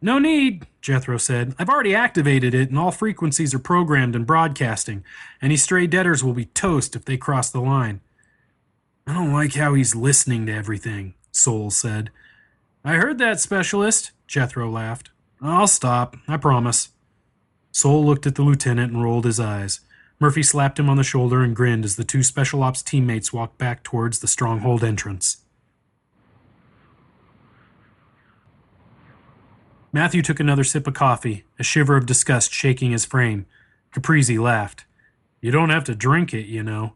No 0.00 0.20
need, 0.20 0.66
Jethro 0.80 1.18
said. 1.18 1.54
I've 1.58 1.68
already 1.68 1.94
activated 1.94 2.54
it, 2.54 2.68
and 2.68 2.78
all 2.78 2.92
frequencies 2.92 3.52
are 3.52 3.58
programmed 3.58 4.14
and 4.14 4.26
broadcasting. 4.26 5.04
Any 5.42 5.56
stray 5.56 5.88
Deaders 5.88 6.22
will 6.22 6.34
be 6.34 6.44
toast 6.44 6.94
if 6.94 7.04
they 7.04 7.16
cross 7.16 7.50
the 7.50 7.60
line. 7.60 8.00
I 9.06 9.14
don't 9.14 9.32
like 9.32 9.54
how 9.54 9.74
he's 9.74 9.96
listening 9.96 10.46
to 10.46 10.54
everything, 10.54 11.14
Soul 11.32 11.70
said. 11.70 12.10
I 12.84 12.94
heard 12.94 13.18
that, 13.18 13.40
specialist, 13.40 14.12
Jethro 14.28 14.70
laughed. 14.70 15.10
I'll 15.42 15.66
stop, 15.66 16.16
I 16.28 16.36
promise. 16.36 16.90
Soul 17.76 18.06
looked 18.06 18.26
at 18.26 18.36
the 18.36 18.42
lieutenant 18.42 18.90
and 18.90 19.02
rolled 19.02 19.26
his 19.26 19.38
eyes. 19.38 19.80
Murphy 20.18 20.42
slapped 20.42 20.78
him 20.78 20.88
on 20.88 20.96
the 20.96 21.04
shoulder 21.04 21.42
and 21.42 21.54
grinned 21.54 21.84
as 21.84 21.96
the 21.96 22.04
two 22.04 22.22
Special 22.22 22.62
Ops 22.62 22.82
teammates 22.82 23.34
walked 23.34 23.58
back 23.58 23.82
towards 23.82 24.20
the 24.20 24.26
stronghold 24.26 24.82
entrance. 24.82 25.42
Matthew 29.92 30.22
took 30.22 30.40
another 30.40 30.64
sip 30.64 30.86
of 30.86 30.94
coffee, 30.94 31.44
a 31.58 31.62
shiver 31.62 31.98
of 31.98 32.06
disgust 32.06 32.50
shaking 32.50 32.92
his 32.92 33.04
frame. 33.04 33.44
Caprizi 33.94 34.38
laughed. 34.38 34.86
You 35.42 35.50
don't 35.50 35.68
have 35.68 35.84
to 35.84 35.94
drink 35.94 36.32
it, 36.32 36.46
you 36.46 36.62
know. 36.62 36.94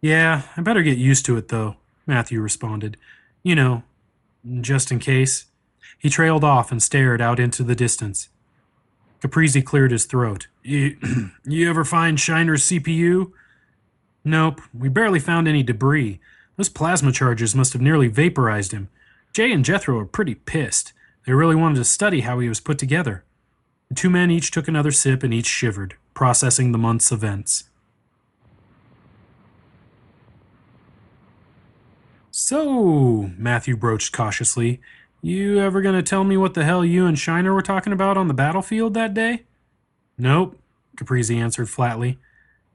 Yeah, 0.00 0.42
I 0.56 0.60
better 0.60 0.84
get 0.84 0.98
used 0.98 1.26
to 1.26 1.36
it, 1.36 1.48
though, 1.48 1.78
Matthew 2.06 2.40
responded. 2.40 2.96
You 3.42 3.56
know, 3.56 3.82
just 4.60 4.92
in 4.92 5.00
case. 5.00 5.46
He 5.98 6.08
trailed 6.08 6.44
off 6.44 6.70
and 6.70 6.80
stared 6.80 7.20
out 7.20 7.40
into 7.40 7.64
the 7.64 7.74
distance. 7.74 8.28
Caprizi 9.20 9.64
cleared 9.64 9.90
his 9.90 10.04
throat. 10.04 10.48
You, 10.62 10.96
you 11.44 11.68
ever 11.68 11.84
find 11.84 12.18
Shiner's 12.18 12.64
CPU? 12.64 13.32
Nope, 14.24 14.60
we 14.74 14.88
barely 14.88 15.20
found 15.20 15.46
any 15.46 15.62
debris. 15.62 16.20
Those 16.56 16.68
plasma 16.68 17.12
charges 17.12 17.54
must 17.54 17.72
have 17.72 17.82
nearly 17.82 18.08
vaporized 18.08 18.72
him. 18.72 18.88
Jay 19.32 19.52
and 19.52 19.64
Jethro 19.64 19.98
are 19.98 20.06
pretty 20.06 20.34
pissed. 20.34 20.92
They 21.26 21.32
really 21.32 21.56
wanted 21.56 21.76
to 21.76 21.84
study 21.84 22.22
how 22.22 22.38
he 22.38 22.48
was 22.48 22.60
put 22.60 22.78
together. 22.78 23.24
The 23.88 23.94
two 23.94 24.10
men 24.10 24.30
each 24.30 24.50
took 24.50 24.66
another 24.66 24.90
sip 24.90 25.22
and 25.22 25.32
each 25.32 25.46
shivered, 25.46 25.94
processing 26.14 26.72
the 26.72 26.78
month's 26.78 27.12
events. 27.12 27.64
So, 32.30 33.30
Matthew 33.38 33.76
broached 33.76 34.12
cautiously, 34.12 34.80
you 35.26 35.58
ever 35.58 35.80
gonna 35.80 36.02
tell 36.02 36.22
me 36.22 36.36
what 36.36 36.54
the 36.54 36.64
hell 36.64 36.84
you 36.84 37.04
and 37.06 37.18
Shiner 37.18 37.52
were 37.52 37.62
talking 37.62 37.92
about 37.92 38.16
on 38.16 38.28
the 38.28 38.34
battlefield 38.34 38.94
that 38.94 39.12
day? 39.12 39.42
Nope, 40.16 40.56
Caprizi 40.96 41.36
answered 41.38 41.68
flatly. 41.68 42.18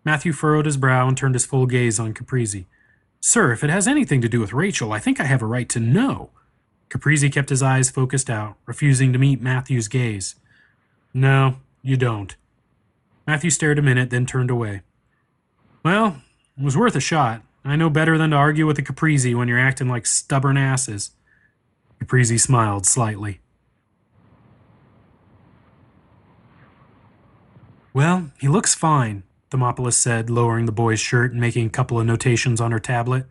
Matthew 0.03 0.34
furrowed 0.34 0.65
his 0.65 0.77
brow 0.77 1.08
and 1.08 1.15
turned 1.15 1.36
his 1.36 1.46
full 1.46 1.65
gaze 1.65 2.00
on 2.00 2.13
Caprizi. 2.13 2.65
Sir, 3.22 3.53
if 3.53 3.63
it 3.63 3.70
has 3.70 3.88
anything 3.88 4.22
to 4.22 4.27
do 4.27 4.41
with 4.41 4.51
Rachel, 4.51 4.91
I 4.91 5.00
think 5.00 5.20
I 5.20 5.25
have 5.25 5.41
a 5.41 5.46
right 5.46 5.70
to 5.70 5.79
know. 5.79 6.31
Caprizi 6.89 7.31
kept 7.31 7.50
his 7.50 7.63
eyes 7.63 7.89
focused 7.89 8.29
out, 8.29 8.55
refusing 8.65 9.13
to 9.13 9.20
meet 9.20 9.41
Matthew's 9.41 9.88
gaze. 9.88 10.36
No, 11.13 11.58
you 11.81 11.96
don't. 11.96 12.36
Matthew 13.25 13.50
stared 13.50 13.79
a 13.79 13.81
minute, 13.81 14.10
then 14.10 14.25
turned 14.25 14.50
away. 14.50 14.81
Well, 15.84 16.22
it 16.58 16.63
was 16.63 16.75
worth 16.75 16.98
a 16.98 17.00
shot. 17.00 17.43
I 17.63 17.77
know 17.77 17.89
better 17.89 18.17
than 18.17 18.31
to 18.31 18.36
argue 18.36 18.65
with 18.65 18.77
a 18.79 18.81
Caprizi 18.84 19.36
when 19.36 19.48
you're 19.48 19.60
acting 19.60 19.88
like 19.88 20.05
stubborn 20.05 20.58
asses. 20.58 21.12
Caprizi 22.01 22.39
smiled 22.39 22.86
slightly. 22.86 23.39
Well, 27.93 28.31
he 28.39 28.48
looks 28.48 28.74
fine, 28.74 29.24
Thermopolis 29.51 29.98
said, 29.98 30.29
lowering 30.29 30.65
the 30.65 30.72
boy's 30.72 31.00
shirt 31.00 31.31
and 31.31 31.39
making 31.39 31.67
a 31.67 31.70
couple 31.70 32.00
of 32.00 32.08
notations 32.08 32.60
on 32.60 32.72
her 32.72 32.79
tablet. 32.79 33.25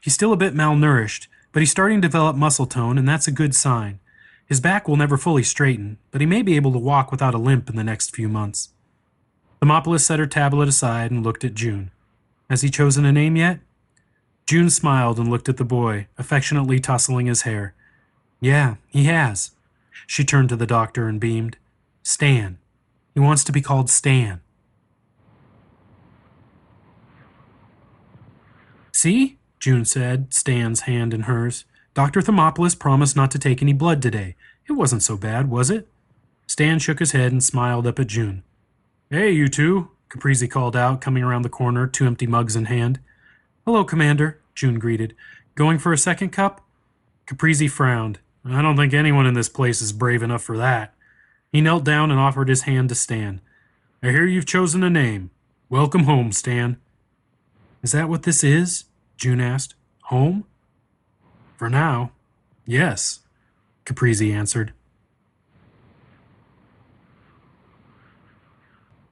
He's 0.00 0.14
still 0.14 0.32
a 0.32 0.36
bit 0.36 0.54
malnourished, 0.54 1.26
but 1.50 1.60
he's 1.60 1.70
starting 1.70 2.00
to 2.00 2.08
develop 2.08 2.36
muscle 2.36 2.66
tone, 2.66 2.98
and 2.98 3.08
that's 3.08 3.26
a 3.26 3.32
good 3.32 3.54
sign. 3.54 3.98
His 4.46 4.60
back 4.60 4.86
will 4.86 4.96
never 4.96 5.16
fully 5.16 5.42
straighten, 5.42 5.98
but 6.10 6.20
he 6.20 6.26
may 6.26 6.42
be 6.42 6.56
able 6.56 6.72
to 6.72 6.78
walk 6.78 7.10
without 7.10 7.34
a 7.34 7.38
limp 7.38 7.70
in 7.70 7.76
the 7.76 7.82
next 7.82 8.14
few 8.14 8.28
months. 8.28 8.68
Thermopolis 9.60 10.04
set 10.04 10.18
her 10.18 10.26
tablet 10.26 10.68
aside 10.68 11.10
and 11.10 11.24
looked 11.24 11.44
at 11.44 11.54
June. 11.54 11.90
Has 12.50 12.62
he 12.62 12.68
chosen 12.68 13.04
a 13.04 13.12
name 13.12 13.34
yet? 13.34 13.60
June 14.46 14.68
smiled 14.68 15.18
and 15.18 15.30
looked 15.30 15.48
at 15.48 15.56
the 15.56 15.64
boy, 15.64 16.06
affectionately 16.18 16.78
tousling 16.78 17.26
his 17.26 17.42
hair. 17.42 17.74
Yeah, 18.42 18.74
he 18.88 19.04
has. 19.04 19.52
She 20.08 20.24
turned 20.24 20.48
to 20.48 20.56
the 20.56 20.66
doctor 20.66 21.06
and 21.06 21.20
beamed. 21.20 21.58
Stan. 22.02 22.58
He 23.14 23.20
wants 23.20 23.44
to 23.44 23.52
be 23.52 23.62
called 23.62 23.88
Stan. 23.88 24.40
See? 28.92 29.38
June 29.60 29.84
said, 29.84 30.34
Stan's 30.34 30.80
hand 30.80 31.14
in 31.14 31.22
hers. 31.22 31.64
Dr. 31.94 32.20
Thermopolis 32.20 32.76
promised 32.76 33.14
not 33.14 33.30
to 33.30 33.38
take 33.38 33.62
any 33.62 33.72
blood 33.72 34.02
today. 34.02 34.34
It 34.68 34.72
wasn't 34.72 35.04
so 35.04 35.16
bad, 35.16 35.48
was 35.48 35.70
it? 35.70 35.86
Stan 36.48 36.80
shook 36.80 36.98
his 36.98 37.12
head 37.12 37.30
and 37.30 37.44
smiled 37.44 37.86
up 37.86 38.00
at 38.00 38.08
June. 38.08 38.42
Hey, 39.08 39.30
you 39.30 39.46
two, 39.46 39.90
Caprizi 40.10 40.50
called 40.50 40.74
out, 40.74 41.00
coming 41.00 41.22
around 41.22 41.42
the 41.42 41.48
corner, 41.48 41.86
two 41.86 42.06
empty 42.06 42.26
mugs 42.26 42.56
in 42.56 42.64
hand. 42.64 42.98
Hello, 43.64 43.84
Commander, 43.84 44.40
June 44.56 44.80
greeted. 44.80 45.14
Going 45.54 45.78
for 45.78 45.92
a 45.92 45.98
second 45.98 46.30
cup? 46.30 46.66
Caprizi 47.28 47.70
frowned. 47.70 48.18
I 48.44 48.60
don't 48.60 48.76
think 48.76 48.92
anyone 48.92 49.26
in 49.26 49.34
this 49.34 49.48
place 49.48 49.80
is 49.80 49.92
brave 49.92 50.22
enough 50.22 50.42
for 50.42 50.56
that. 50.58 50.94
He 51.52 51.60
knelt 51.60 51.84
down 51.84 52.10
and 52.10 52.18
offered 52.18 52.48
his 52.48 52.62
hand 52.62 52.88
to 52.88 52.94
Stan. 52.94 53.40
I 54.02 54.10
hear 54.10 54.26
you've 54.26 54.46
chosen 54.46 54.82
a 54.82 54.90
name. 54.90 55.30
Welcome 55.68 56.04
home, 56.04 56.32
Stan. 56.32 56.78
Is 57.82 57.92
that 57.92 58.08
what 58.08 58.24
this 58.24 58.42
is? 58.42 58.84
June 59.16 59.40
asked. 59.40 59.74
Home? 60.04 60.44
For 61.56 61.70
now, 61.70 62.10
yes, 62.66 63.20
Caprizi 63.84 64.32
answered. 64.32 64.72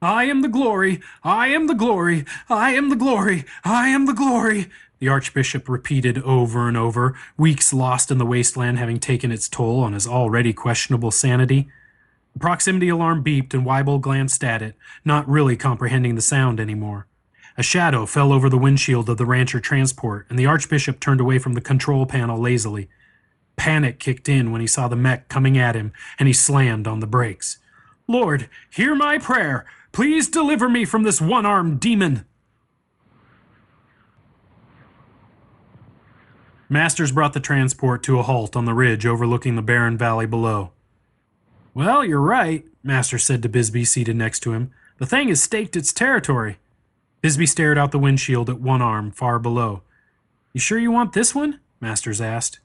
I 0.01 0.23
am 0.25 0.41
the 0.41 0.49
glory, 0.49 0.99
I 1.23 1.49
am 1.49 1.67
the 1.67 1.75
glory, 1.75 2.25
I 2.49 2.73
am 2.73 2.89
the 2.89 2.95
glory, 2.95 3.45
I 3.63 3.89
am 3.89 4.07
the 4.07 4.13
glory, 4.13 4.67
the 5.01 5.09
Archbishop 5.09 5.67
repeated 5.67 6.19
over 6.19 6.67
and 6.67 6.77
over, 6.77 7.17
weeks 7.35 7.73
lost 7.73 8.11
in 8.11 8.19
the 8.19 8.25
wasteland 8.25 8.77
having 8.77 8.99
taken 8.99 9.31
its 9.31 9.49
toll 9.49 9.79
on 9.79 9.93
his 9.93 10.05
already 10.05 10.53
questionable 10.53 11.09
sanity. 11.09 11.67
The 12.33 12.39
proximity 12.39 12.87
alarm 12.87 13.23
beeped 13.23 13.55
and 13.55 13.65
Weibel 13.65 13.99
glanced 13.99 14.43
at 14.43 14.61
it, 14.61 14.75
not 15.03 15.27
really 15.27 15.57
comprehending 15.57 16.13
the 16.13 16.21
sound 16.21 16.59
anymore. 16.59 17.07
A 17.57 17.63
shadow 17.63 18.05
fell 18.05 18.31
over 18.31 18.47
the 18.47 18.59
windshield 18.59 19.09
of 19.09 19.17
the 19.17 19.25
rancher 19.25 19.59
transport, 19.59 20.27
and 20.29 20.37
the 20.37 20.45
Archbishop 20.45 20.99
turned 20.99 21.19
away 21.19 21.39
from 21.39 21.53
the 21.53 21.61
control 21.61 22.05
panel 22.05 22.39
lazily. 22.39 22.87
Panic 23.55 23.97
kicked 23.99 24.29
in 24.29 24.51
when 24.51 24.61
he 24.61 24.67
saw 24.67 24.87
the 24.87 24.95
mech 24.95 25.27
coming 25.29 25.57
at 25.57 25.75
him, 25.75 25.93
and 26.19 26.27
he 26.27 26.33
slammed 26.33 26.85
on 26.85 26.99
the 26.99 27.07
brakes. 27.07 27.57
Lord, 28.07 28.47
hear 28.69 28.93
my 28.93 29.17
prayer! 29.17 29.65
Please 29.91 30.29
deliver 30.29 30.69
me 30.69 30.85
from 30.85 31.01
this 31.01 31.19
one 31.19 31.47
armed 31.47 31.79
demon! 31.79 32.25
Masters 36.71 37.11
brought 37.11 37.33
the 37.33 37.41
transport 37.41 38.01
to 38.03 38.17
a 38.17 38.23
halt 38.23 38.55
on 38.55 38.63
the 38.63 38.73
ridge 38.73 39.05
overlooking 39.05 39.57
the 39.57 39.61
barren 39.61 39.97
valley 39.97 40.25
below. 40.25 40.71
Well, 41.73 42.05
you're 42.05 42.21
right, 42.21 42.63
Masters 42.81 43.25
said 43.25 43.43
to 43.43 43.49
Bisbee 43.49 43.83
seated 43.83 44.15
next 44.15 44.39
to 44.43 44.53
him. 44.53 44.71
The 44.97 45.05
thing 45.05 45.27
has 45.27 45.43
staked 45.43 45.75
its 45.75 45.91
territory. 45.91 46.59
Bisbee 47.19 47.45
stared 47.45 47.77
out 47.77 47.91
the 47.91 47.99
windshield 47.99 48.49
at 48.49 48.61
one 48.61 48.81
arm 48.81 49.11
far 49.11 49.37
below. 49.37 49.81
You 50.53 50.61
sure 50.61 50.79
you 50.79 50.91
want 50.91 51.11
this 51.11 51.35
one? 51.35 51.59
Masters 51.81 52.21
asked. 52.21 52.61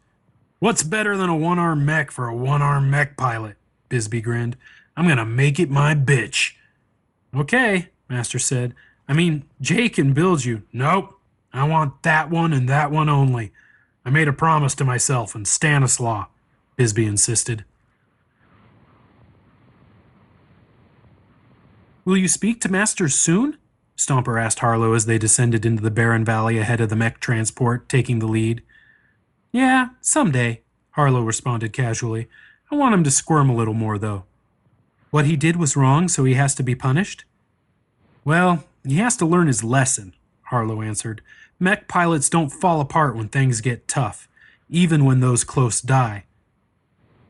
What's 0.61 0.85
better 0.85 1.17
than 1.17 1.29
a 1.29 1.37
one 1.37 1.59
arm 1.59 1.85
mech 1.85 2.13
for 2.13 2.29
a 2.29 2.37
one 2.37 2.63
arm 2.63 2.89
mech 2.89 3.17
pilot? 3.17 3.57
Bisbee 3.89 4.21
grinned. 4.21 4.57
I'm 4.97 5.09
gonna 5.09 5.27
make 5.27 5.59
it 5.59 5.69
my 5.69 5.97
bitch. 5.97 6.53
Okay, 7.35 7.89
Masters 8.09 8.45
said. 8.45 8.73
I 9.09 9.15
mean, 9.15 9.47
Jay 9.61 9.89
can 9.89 10.13
build 10.13 10.45
you. 10.45 10.63
Nope. 10.73 11.19
I 11.53 11.65
want 11.65 12.05
that 12.05 12.31
one 12.31 12.53
and 12.53 12.69
that 12.69 12.93
one 12.93 13.09
only. 13.09 13.51
I 14.07 14.11
made 14.11 14.29
a 14.29 14.33
promise 14.33 14.77
to 14.77 14.85
myself 14.85 15.35
and 15.35 15.49
Stanislaw, 15.49 16.27
Bisbee 16.77 17.07
insisted. 17.07 17.65
Will 22.05 22.17
you 22.17 22.29
speak 22.29 22.61
to 22.61 22.69
Masters 22.71 23.17
soon? 23.17 23.59
Stomper 23.97 24.41
asked 24.41 24.61
Harlow 24.61 24.93
as 24.93 25.07
they 25.07 25.19
descended 25.19 25.67
into 25.67 25.83
the 25.83 25.91
barren 25.91 26.25
valley 26.25 26.57
ahead 26.57 26.81
of 26.81 26.89
the 26.89 26.95
mech 26.95 27.19
transport, 27.19 27.89
taking 27.89 28.21
the 28.21 28.29
lead. 28.29 28.63
Yeah, 29.51 29.89
someday, 30.01 30.63
Harlow 30.93 31.23
responded 31.23 31.73
casually. 31.73 32.29
I 32.71 32.77
want 32.77 32.95
him 32.95 33.03
to 33.03 33.11
squirm 33.11 33.51
a 33.51 33.57
little 33.57 33.75
more, 33.75 33.99
though. 33.99 34.23
What 35.11 35.27
he 35.27 35.35
did 35.35 35.57
was 35.57 35.77
wrong, 35.77 36.07
so 36.07 36.23
he 36.23 36.35
has 36.35 36.55
to 36.57 36.63
be 36.63 36.77
punished? 36.77 37.25
Well, 38.25 38.65
he 38.85 38.97
has 38.97 39.17
to 39.17 39.27
learn 39.27 39.49
his 39.49 39.65
lesson, 39.65 40.15
Harlow 40.43 40.81
answered. 40.81 41.23
Mech 41.59 41.89
pilots 41.89 42.29
don't 42.29 42.51
fall 42.51 42.81
apart 42.81 43.17
when 43.17 43.29
things 43.29 43.61
get 43.61 43.89
tough, 43.89 44.29
even 44.69 45.05
when 45.05 45.21
those 45.21 45.45
close 45.45 45.81
die. 45.81 46.25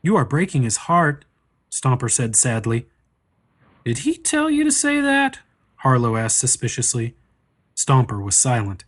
You 0.01 0.15
are 0.15 0.25
breaking 0.25 0.63
his 0.63 0.77
heart, 0.77 1.25
Stomper 1.71 2.11
said 2.11 2.35
sadly. 2.35 2.87
Did 3.85 3.99
he 3.99 4.15
tell 4.17 4.49
you 4.49 4.63
to 4.63 4.71
say 4.71 4.99
that? 4.99 5.39
Harlow 5.77 6.17
asked 6.17 6.39
suspiciously. 6.39 7.15
Stomper 7.75 8.23
was 8.23 8.35
silent. 8.35 8.83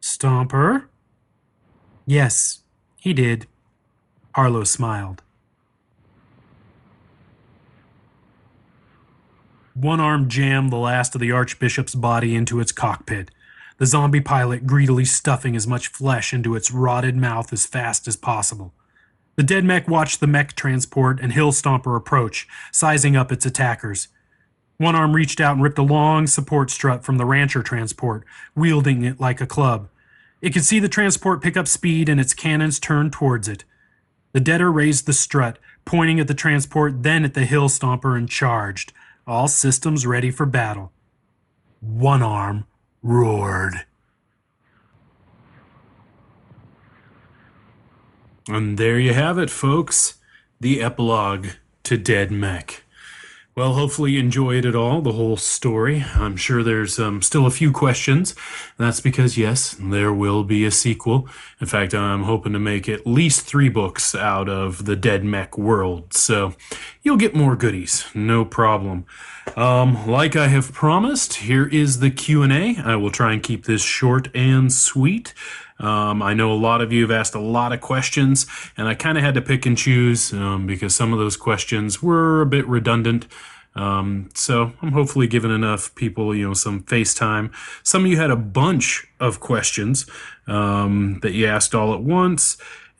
Stomper? 0.00 0.86
Yes, 2.06 2.60
he 3.00 3.12
did. 3.12 3.46
Harlow 4.34 4.64
smiled. 4.64 5.22
One 9.74 10.00
arm 10.00 10.28
jammed 10.28 10.72
the 10.72 10.76
last 10.76 11.14
of 11.14 11.20
the 11.20 11.32
Archbishop's 11.32 11.94
body 11.94 12.34
into 12.34 12.60
its 12.60 12.72
cockpit, 12.72 13.30
the 13.78 13.86
zombie 13.86 14.20
pilot 14.20 14.66
greedily 14.66 15.04
stuffing 15.04 15.54
as 15.54 15.66
much 15.66 15.88
flesh 15.88 16.32
into 16.32 16.54
its 16.54 16.70
rotted 16.70 17.16
mouth 17.16 17.52
as 17.52 17.66
fast 17.66 18.08
as 18.08 18.16
possible. 18.16 18.72
The 19.36 19.42
dead 19.42 19.64
mech 19.64 19.86
watched 19.86 20.20
the 20.20 20.26
mech 20.26 20.54
transport 20.54 21.20
and 21.20 21.32
Hill 21.32 21.52
Stomper 21.52 21.96
approach, 21.96 22.48
sizing 22.72 23.16
up 23.16 23.30
its 23.30 23.44
attackers. 23.44 24.08
One 24.78 24.94
arm 24.94 25.14
reached 25.14 25.40
out 25.40 25.54
and 25.54 25.62
ripped 25.62 25.78
a 25.78 25.82
long 25.82 26.26
support 26.26 26.70
strut 26.70 27.04
from 27.04 27.18
the 27.18 27.26
Rancher 27.26 27.62
transport, 27.62 28.24
wielding 28.54 29.04
it 29.04 29.20
like 29.20 29.40
a 29.40 29.46
club. 29.46 29.88
It 30.40 30.54
could 30.54 30.64
see 30.64 30.78
the 30.78 30.88
transport 30.88 31.42
pick 31.42 31.56
up 31.56 31.68
speed 31.68 32.08
and 32.08 32.20
its 32.20 32.34
cannons 32.34 32.78
turned 32.78 33.12
towards 33.12 33.48
it. 33.48 33.64
The 34.32 34.40
Deader 34.40 34.70
raised 34.70 35.06
the 35.06 35.12
strut, 35.12 35.58
pointing 35.84 36.20
at 36.20 36.28
the 36.28 36.34
transport, 36.34 37.02
then 37.02 37.24
at 37.24 37.34
the 37.34 37.46
Hill 37.46 37.68
Stomper, 37.68 38.16
and 38.16 38.28
charged, 38.28 38.92
all 39.26 39.48
systems 39.48 40.06
ready 40.06 40.30
for 40.30 40.44
battle. 40.46 40.92
One 41.80 42.22
arm 42.22 42.66
roared. 43.06 43.84
And 48.48 48.78
there 48.78 48.98
you 48.98 49.12
have 49.14 49.38
it, 49.38 49.50
folks. 49.50 50.14
The 50.60 50.82
epilogue 50.82 51.48
to 51.84 51.96
Dead 51.96 52.30
Mech. 52.30 52.82
Well, 53.56 53.72
hopefully 53.72 54.12
you 54.12 54.20
enjoyed 54.20 54.66
it 54.66 54.74
all, 54.74 55.00
the 55.00 55.12
whole 55.12 55.38
story. 55.38 56.04
I'm 56.14 56.36
sure 56.36 56.62
there's 56.62 56.98
um, 56.98 57.22
still 57.22 57.46
a 57.46 57.50
few 57.50 57.72
questions. 57.72 58.34
That's 58.76 59.00
because, 59.00 59.38
yes, 59.38 59.74
there 59.80 60.12
will 60.12 60.44
be 60.44 60.66
a 60.66 60.70
sequel. 60.70 61.26
In 61.58 61.66
fact, 61.66 61.94
I'm 61.94 62.24
hoping 62.24 62.52
to 62.52 62.58
make 62.58 62.86
at 62.86 63.06
least 63.06 63.46
three 63.46 63.70
books 63.70 64.14
out 64.14 64.50
of 64.50 64.84
the 64.84 64.94
Dead 64.94 65.24
Mech 65.24 65.56
world, 65.56 66.12
so 66.12 66.52
you'll 67.02 67.16
get 67.16 67.34
more 67.34 67.56
goodies, 67.56 68.04
no 68.14 68.44
problem. 68.44 69.06
Um, 69.56 70.06
like 70.06 70.36
I 70.36 70.48
have 70.48 70.74
promised, 70.74 71.36
here 71.36 71.66
is 71.66 72.00
the 72.00 72.10
Q&A. 72.10 72.76
I 72.76 72.96
will 72.96 73.10
try 73.10 73.32
and 73.32 73.42
keep 73.42 73.64
this 73.64 73.80
short 73.80 74.28
and 74.34 74.70
sweet. 74.70 75.32
Um, 75.78 76.22
I 76.22 76.34
know 76.34 76.52
a 76.52 76.54
lot 76.54 76.80
of 76.80 76.92
you 76.92 77.02
have 77.02 77.10
asked 77.10 77.34
a 77.34 77.40
lot 77.40 77.72
of 77.72 77.80
questions, 77.80 78.46
and 78.76 78.88
I 78.88 78.94
kind 78.94 79.18
of 79.18 79.24
had 79.24 79.34
to 79.34 79.42
pick 79.42 79.66
and 79.66 79.76
choose 79.76 80.32
um, 80.32 80.66
because 80.66 80.94
some 80.94 81.12
of 81.12 81.18
those 81.18 81.36
questions 81.36 82.02
were 82.02 82.40
a 82.40 82.46
bit 82.46 82.66
redundant. 82.66 83.26
Um, 83.74 84.30
so 84.34 84.72
I'm 84.80 84.92
hopefully 84.92 85.26
giving 85.26 85.54
enough 85.54 85.94
people, 85.94 86.34
you 86.34 86.48
know, 86.48 86.54
some 86.54 86.82
FaceTime. 86.84 87.52
Some 87.82 88.04
of 88.06 88.10
you 88.10 88.16
had 88.16 88.30
a 88.30 88.36
bunch 88.36 89.06
of 89.20 89.38
questions 89.40 90.06
um, 90.46 91.18
that 91.20 91.32
you 91.32 91.46
asked 91.46 91.74
all 91.74 91.92
at 91.94 92.02
once, 92.02 92.56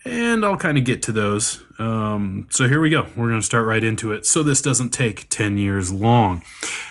and 0.07 0.45
I'll 0.45 0.57
kind 0.57 0.79
of 0.79 0.85
get 0.85 1.03
to 1.05 1.13
those. 1.13 1.63
Um, 1.79 2.49
so 2.51 2.67
here 2.69 2.81
we 2.81 2.91
go. 2.91 3.07
We're 3.17 3.29
going 3.29 3.41
to 3.41 3.47
start 3.47 3.65
right 3.67 3.85
into 3.85 4.13
it. 4.13 4.27
So 4.27 4.43
this 4.43 4.61
doesn't 4.63 4.91
take 4.91 5.29
10 5.29 5.59
years 5.59 5.93
long. 5.93 6.43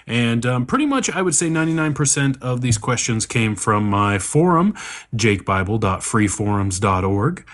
And 0.06 0.46
um, 0.46 0.66
pretty 0.66 0.86
much, 0.86 1.10
I 1.10 1.22
would 1.22 1.36
say 1.36 1.48
99% 1.48 2.42
of 2.42 2.60
these 2.62 2.78
questions 2.78 3.26
came 3.26 3.56
from 3.56 3.90
my 3.90 4.20
forum, 4.20 4.74
jakebible.freeforums.org. 5.16 7.46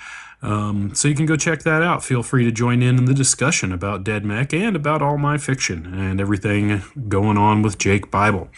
Um, 0.43 0.95
so 0.95 1.07
you 1.07 1.13
can 1.13 1.27
go 1.27 1.35
check 1.35 1.61
that 1.63 1.83
out. 1.83 2.03
Feel 2.03 2.23
free 2.23 2.43
to 2.45 2.51
join 2.51 2.81
in 2.81 2.97
in 2.97 3.05
the 3.05 3.13
discussion 3.13 3.71
about 3.71 4.03
Dead 4.03 4.25
Mech 4.25 4.53
and 4.53 4.75
about 4.75 5.01
all 5.01 5.17
my 5.17 5.37
fiction 5.37 5.85
and 5.85 6.19
everything 6.19 6.81
going 7.07 7.37
on 7.37 7.61
with 7.61 7.77
Jake 7.77 8.09
Bible. 8.09 8.49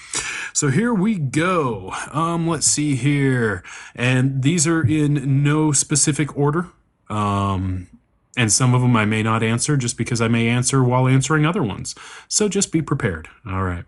So 0.53 0.69
here 0.69 0.93
we 0.93 1.19
go. 1.19 1.93
Um, 2.11 2.47
let's 2.47 2.67
see 2.67 2.95
here. 2.95 3.63
And 3.95 4.43
these 4.43 4.65
are 4.65 4.81
in 4.81 5.43
no 5.43 5.73
specific 5.73 6.37
order. 6.37 6.67
Um, 7.13 7.87
and 8.35 8.51
some 8.51 8.73
of 8.73 8.81
them 8.81 8.95
I 8.95 9.05
may 9.05 9.21
not 9.21 9.43
answer 9.43 9.77
just 9.77 9.97
because 9.97 10.19
I 10.19 10.27
may 10.27 10.47
answer 10.47 10.83
while 10.83 11.07
answering 11.07 11.45
other 11.45 11.61
ones. 11.61 11.93
So 12.27 12.49
just 12.49 12.71
be 12.71 12.81
prepared. 12.81 13.27
All 13.47 13.63
right. 13.63 13.85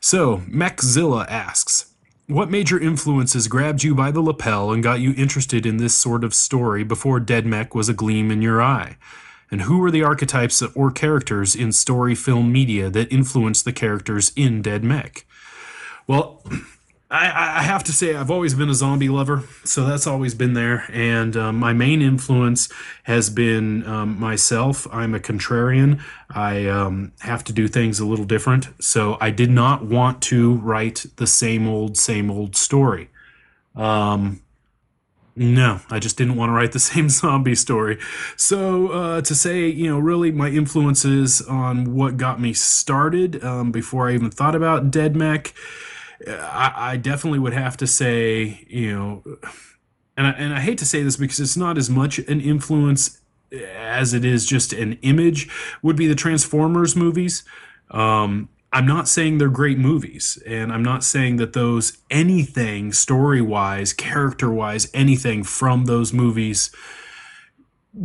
So 0.00 0.38
Mechzilla 0.48 1.26
asks, 1.28 1.92
what 2.26 2.50
major 2.50 2.80
influences 2.80 3.48
grabbed 3.48 3.84
you 3.84 3.94
by 3.94 4.10
the 4.10 4.22
lapel 4.22 4.72
and 4.72 4.82
got 4.82 5.00
you 5.00 5.14
interested 5.16 5.66
in 5.66 5.76
this 5.76 5.94
sort 5.94 6.24
of 6.24 6.34
story 6.34 6.82
before 6.82 7.20
Dead 7.20 7.46
Mech 7.46 7.74
was 7.74 7.88
a 7.88 7.94
gleam 7.94 8.30
in 8.30 8.42
your 8.42 8.62
eye? 8.62 8.96
And 9.50 9.62
who 9.62 9.78
were 9.78 9.90
the 9.90 10.02
archetypes 10.02 10.62
or 10.74 10.90
characters 10.90 11.54
in 11.54 11.70
story 11.70 12.14
film 12.14 12.50
media 12.50 12.90
that 12.90 13.12
influenced 13.12 13.64
the 13.64 13.72
characters 13.72 14.32
in 14.34 14.62
Dead 14.62 14.82
Mech? 14.82 15.26
Well, 16.06 16.42
I, 17.14 17.60
I, 17.60 17.62
have 17.62 17.84
to 17.84 17.92
say 17.92 18.16
I've 18.16 18.30
always 18.30 18.54
been 18.54 18.68
a 18.68 18.74
zombie 18.74 19.08
lover, 19.08 19.44
so 19.62 19.86
that's 19.86 20.06
always 20.06 20.34
been 20.34 20.54
there. 20.54 20.84
And 20.92 21.36
um, 21.36 21.56
my 21.56 21.72
main 21.72 22.02
influence 22.02 22.68
has 23.04 23.30
been 23.30 23.86
um, 23.86 24.18
myself. 24.18 24.88
I'm 24.92 25.14
a 25.14 25.20
contrarian. 25.20 26.02
I 26.28 26.66
um, 26.66 27.12
have 27.20 27.44
to 27.44 27.52
do 27.52 27.68
things 27.68 28.00
a 28.00 28.04
little 28.04 28.24
different, 28.24 28.68
so 28.80 29.16
I 29.20 29.30
did 29.30 29.50
not 29.50 29.84
want 29.84 30.22
to 30.24 30.56
write 30.56 31.06
the 31.16 31.26
same 31.28 31.68
old, 31.68 31.96
same 31.96 32.32
old 32.32 32.56
story. 32.56 33.10
Um, 33.76 34.40
no, 35.36 35.80
I 35.90 36.00
just 36.00 36.16
didn't 36.16 36.34
want 36.34 36.50
to 36.50 36.54
write 36.54 36.72
the 36.72 36.78
same 36.80 37.08
zombie 37.08 37.54
story. 37.54 37.98
So 38.36 38.88
uh, 38.88 39.20
to 39.20 39.34
say, 39.36 39.68
you 39.68 39.88
know, 39.88 40.00
really 40.00 40.32
my 40.32 40.48
influences 40.48 41.42
on 41.42 41.94
what 41.94 42.16
got 42.16 42.40
me 42.40 42.54
started 42.54 43.44
um, 43.44 43.70
before 43.70 44.08
I 44.08 44.14
even 44.14 44.32
thought 44.32 44.56
about 44.56 44.90
Dead 44.90 45.14
Mech 45.14 45.54
I, 46.26 46.72
I 46.76 46.96
definitely 46.96 47.38
would 47.38 47.52
have 47.52 47.76
to 47.78 47.86
say, 47.86 48.64
you 48.68 48.92
know, 48.92 49.22
and 50.16 50.26
I, 50.26 50.30
and 50.30 50.54
I 50.54 50.60
hate 50.60 50.78
to 50.78 50.86
say 50.86 51.02
this 51.02 51.16
because 51.16 51.40
it's 51.40 51.56
not 51.56 51.76
as 51.76 51.90
much 51.90 52.18
an 52.18 52.40
influence 52.40 53.20
as 53.76 54.14
it 54.14 54.24
is 54.24 54.46
just 54.46 54.72
an 54.72 54.94
image, 55.02 55.48
would 55.82 55.96
be 55.96 56.06
the 56.06 56.14
Transformers 56.14 56.96
movies. 56.96 57.44
Um, 57.90 58.48
I'm 58.72 58.86
not 58.86 59.06
saying 59.06 59.38
they're 59.38 59.48
great 59.48 59.78
movies, 59.78 60.42
and 60.46 60.72
I'm 60.72 60.82
not 60.82 61.04
saying 61.04 61.36
that 61.36 61.52
those 61.52 61.98
anything 62.10 62.92
story 62.92 63.40
wise, 63.40 63.92
character 63.92 64.50
wise, 64.50 64.90
anything 64.92 65.44
from 65.44 65.84
those 65.84 66.12
movies 66.12 66.74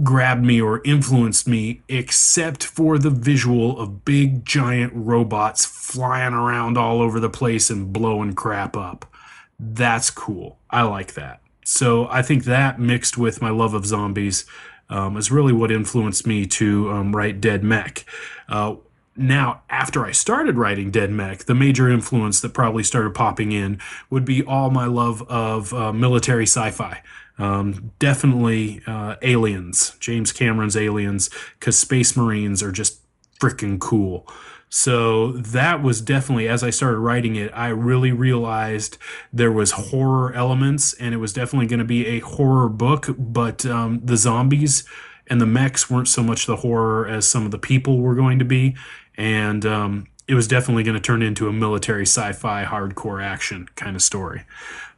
grabbed 0.03 0.43
me 0.43 0.61
or 0.61 0.81
influenced 0.83 1.47
me 1.47 1.81
except 1.87 2.63
for 2.63 2.97
the 2.97 3.09
visual 3.09 3.79
of 3.79 4.05
big 4.05 4.45
giant 4.45 4.93
robots 4.95 5.65
flying 5.65 6.33
around 6.33 6.77
all 6.77 7.01
over 7.01 7.19
the 7.19 7.29
place 7.29 7.69
and 7.69 7.91
blowing 7.91 8.33
crap 8.33 8.77
up. 8.77 9.11
That's 9.59 10.09
cool. 10.09 10.57
I 10.69 10.83
like 10.83 11.15
that. 11.15 11.41
So 11.63 12.07
I 12.09 12.21
think 12.21 12.45
that 12.45 12.79
mixed 12.79 13.17
with 13.17 13.41
my 13.41 13.49
love 13.49 13.73
of 13.73 13.85
zombies 13.85 14.45
um, 14.89 15.17
is 15.17 15.31
really 15.31 15.53
what 15.53 15.71
influenced 15.71 16.25
me 16.25 16.45
to 16.47 16.91
um, 16.91 17.15
write 17.15 17.41
Dead 17.41 17.63
Mech. 17.63 18.05
Uh, 18.47 18.75
now, 19.15 19.63
after 19.69 20.05
I 20.05 20.11
started 20.11 20.57
writing 20.57 20.91
Dead 20.91 21.11
Mech, 21.11 21.39
the 21.43 21.53
major 21.53 21.89
influence 21.89 22.39
that 22.41 22.53
probably 22.53 22.83
started 22.83 23.13
popping 23.13 23.51
in 23.51 23.79
would 24.09 24.23
be 24.23 24.43
all 24.43 24.69
my 24.69 24.85
love 24.85 25.21
of 25.29 25.73
uh, 25.73 25.91
military 25.91 26.45
sci 26.45 26.71
fi. 26.71 27.01
Um, 27.39 27.93
definitely 27.97 28.81
uh, 28.85 29.15
Aliens, 29.23 29.95
James 29.99 30.31
Cameron's 30.31 30.77
Aliens, 30.77 31.29
because 31.57 31.79
Space 31.79 32.15
Marines 32.15 32.61
are 32.61 32.71
just 32.71 32.99
freaking 33.39 33.79
cool. 33.79 34.27
So 34.69 35.31
that 35.31 35.81
was 35.81 35.99
definitely, 35.99 36.47
as 36.47 36.63
I 36.63 36.69
started 36.69 36.99
writing 36.99 37.35
it, 37.35 37.51
I 37.55 37.69
really 37.69 38.11
realized 38.11 38.99
there 39.33 39.51
was 39.51 39.71
horror 39.71 40.31
elements, 40.33 40.93
and 40.93 41.13
it 41.13 41.17
was 41.17 41.33
definitely 41.33 41.65
going 41.65 41.79
to 41.79 41.85
be 41.85 42.05
a 42.05 42.19
horror 42.19 42.69
book. 42.69 43.07
But 43.17 43.65
um, 43.65 44.01
the 44.03 44.17
zombies 44.17 44.83
and 45.25 45.41
the 45.41 45.47
mechs 45.47 45.89
weren't 45.89 46.07
so 46.07 46.21
much 46.21 46.45
the 46.45 46.57
horror 46.57 47.07
as 47.07 47.27
some 47.27 47.45
of 47.45 47.51
the 47.51 47.57
people 47.57 47.99
were 47.99 48.15
going 48.15 48.37
to 48.39 48.45
be, 48.45 48.75
and 49.15 49.65
um, 49.65 50.07
it 50.27 50.35
was 50.35 50.47
definitely 50.47 50.83
going 50.83 50.95
to 50.95 51.01
turn 51.01 51.23
into 51.23 51.47
a 51.47 51.53
military 51.53 52.05
sci-fi 52.05 52.63
hardcore 52.65 53.23
action 53.23 53.67
kind 53.75 53.95
of 53.95 54.01
story. 54.03 54.43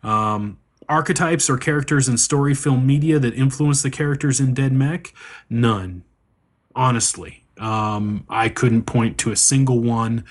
Um, 0.04 0.58
archetypes 0.92 1.50
or 1.50 1.58
characters 1.58 2.10
in 2.10 2.18
story 2.18 2.54
film 2.54 2.86
media 2.86 3.18
that 3.18 3.34
influence 3.34 3.82
the 3.82 3.90
characters 3.90 4.40
in 4.40 4.54
Dead 4.54 4.74
Mech? 4.74 5.14
None. 5.50 6.04
Honestly. 6.76 7.46
Um, 7.58 8.26
I 8.30 8.50
couldn't 8.50 8.84
point 8.84 9.18
to 9.20 9.32
a 9.32 9.36
single 9.36 9.80
one. 9.80 10.26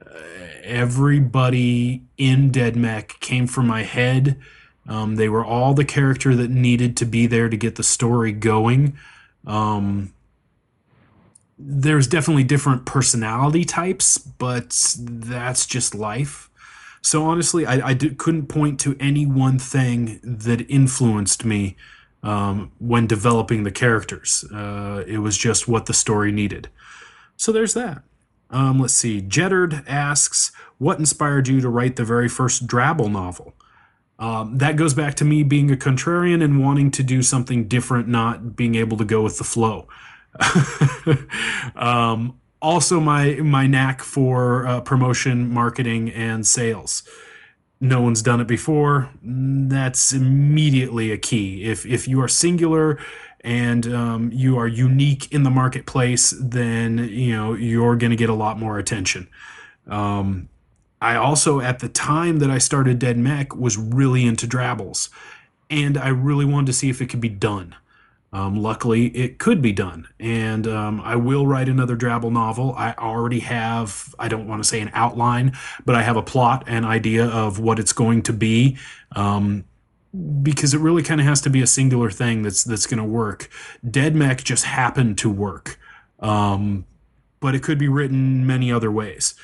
Uh, 0.00 0.18
everybody 0.62 2.04
in 2.16 2.50
Dead 2.50 2.76
Mech 2.76 3.20
came 3.20 3.46
from 3.46 3.66
my 3.66 3.82
head. 3.82 4.40
Um, 4.88 5.16
they 5.16 5.28
were 5.28 5.44
all 5.44 5.74
the 5.74 5.84
character 5.84 6.34
that 6.34 6.50
needed 6.50 6.96
to 6.98 7.04
be 7.04 7.26
there 7.26 7.48
to 7.48 7.56
get 7.56 7.76
the 7.76 7.82
story 7.82 8.32
going. 8.32 8.96
Um, 9.46 10.12
there's 11.58 12.06
definitely 12.06 12.44
different 12.44 12.86
personality 12.86 13.64
types, 13.64 14.16
but 14.18 14.96
that's 14.98 15.66
just 15.66 15.94
life. 15.94 16.49
So 17.02 17.24
honestly, 17.24 17.66
I, 17.66 17.88
I 17.88 17.94
did, 17.94 18.18
couldn't 18.18 18.46
point 18.46 18.78
to 18.80 18.96
any 19.00 19.26
one 19.26 19.58
thing 19.58 20.20
that 20.22 20.68
influenced 20.70 21.44
me 21.44 21.76
um, 22.22 22.72
when 22.78 23.06
developing 23.06 23.62
the 23.62 23.70
characters. 23.70 24.44
Uh, 24.52 25.04
it 25.06 25.18
was 25.18 25.38
just 25.38 25.66
what 25.66 25.86
the 25.86 25.94
story 25.94 26.32
needed. 26.32 26.68
So 27.36 27.52
there's 27.52 27.74
that. 27.74 28.02
Um, 28.50 28.80
let's 28.80 28.94
see. 28.94 29.22
Jeddard 29.22 29.84
asks, 29.88 30.52
"What 30.78 30.98
inspired 30.98 31.48
you 31.48 31.60
to 31.60 31.68
write 31.68 31.96
the 31.96 32.04
very 32.04 32.28
first 32.28 32.66
Drabble 32.66 33.10
novel?" 33.10 33.54
Um, 34.18 34.58
that 34.58 34.76
goes 34.76 34.92
back 34.92 35.14
to 35.16 35.24
me 35.24 35.42
being 35.42 35.70
a 35.70 35.76
contrarian 35.76 36.44
and 36.44 36.62
wanting 36.62 36.90
to 36.92 37.02
do 37.02 37.22
something 37.22 37.68
different, 37.68 38.08
not 38.08 38.54
being 38.54 38.74
able 38.74 38.98
to 38.98 39.04
go 39.04 39.22
with 39.22 39.38
the 39.38 39.44
flow. 39.44 39.88
um, 41.76 42.39
also 42.62 43.00
my 43.00 43.36
my 43.36 43.66
knack 43.66 44.02
for 44.02 44.66
uh, 44.66 44.80
promotion, 44.80 45.52
marketing, 45.52 46.10
and 46.10 46.46
sales. 46.46 47.02
No 47.80 48.02
one's 48.02 48.22
done 48.22 48.40
it 48.40 48.46
before. 48.46 49.08
That's 49.22 50.12
immediately 50.12 51.10
a 51.12 51.18
key. 51.18 51.64
If 51.64 51.86
if 51.86 52.06
you 52.06 52.20
are 52.20 52.28
singular 52.28 52.98
and 53.42 53.86
um, 53.92 54.30
you 54.32 54.58
are 54.58 54.68
unique 54.68 55.32
in 55.32 55.44
the 55.44 55.50
marketplace, 55.50 56.34
then 56.38 56.98
you 56.98 57.34
know 57.34 57.54
you're 57.54 57.96
going 57.96 58.10
to 58.10 58.16
get 58.16 58.30
a 58.30 58.34
lot 58.34 58.58
more 58.58 58.78
attention. 58.78 59.28
Um, 59.86 60.48
I 61.00 61.16
also, 61.16 61.60
at 61.60 61.78
the 61.78 61.88
time 61.88 62.40
that 62.40 62.50
I 62.50 62.58
started 62.58 62.98
Dead 62.98 63.16
Mech, 63.16 63.56
was 63.56 63.78
really 63.78 64.26
into 64.26 64.46
Drabbles, 64.46 65.08
and 65.70 65.96
I 65.96 66.08
really 66.08 66.44
wanted 66.44 66.66
to 66.66 66.72
see 66.74 66.90
if 66.90 67.00
it 67.00 67.06
could 67.06 67.22
be 67.22 67.30
done. 67.30 67.74
Um, 68.32 68.62
luckily, 68.62 69.06
it 69.08 69.38
could 69.38 69.60
be 69.60 69.72
done, 69.72 70.06
and 70.20 70.66
um, 70.68 71.00
I 71.00 71.16
will 71.16 71.48
write 71.48 71.68
another 71.68 71.96
Drabble 71.96 72.30
novel. 72.30 72.74
I 72.76 72.94
already 72.96 73.40
have, 73.40 74.14
I 74.20 74.28
don't 74.28 74.46
want 74.46 74.62
to 74.62 74.68
say 74.68 74.80
an 74.80 74.90
outline, 74.94 75.56
but 75.84 75.96
I 75.96 76.02
have 76.02 76.16
a 76.16 76.22
plot 76.22 76.62
and 76.68 76.86
idea 76.86 77.26
of 77.26 77.58
what 77.58 77.80
it's 77.80 77.92
going 77.92 78.22
to 78.22 78.32
be. 78.32 78.78
Um, 79.16 79.64
because 80.42 80.74
it 80.74 80.80
really 80.80 81.02
kind 81.02 81.20
of 81.20 81.26
has 81.26 81.40
to 81.42 81.50
be 81.50 81.62
a 81.62 81.66
singular 81.66 82.10
thing 82.10 82.42
that's 82.42 82.64
that's 82.64 82.86
going 82.86 82.98
to 82.98 83.04
work. 83.04 83.48
Dead 83.88 84.14
Mech 84.14 84.42
just 84.42 84.64
happened 84.64 85.18
to 85.18 85.30
work, 85.30 85.78
um, 86.18 86.84
but 87.40 87.54
it 87.54 87.62
could 87.62 87.78
be 87.78 87.88
written 87.88 88.46
many 88.46 88.72
other 88.72 88.90
ways. 88.90 89.34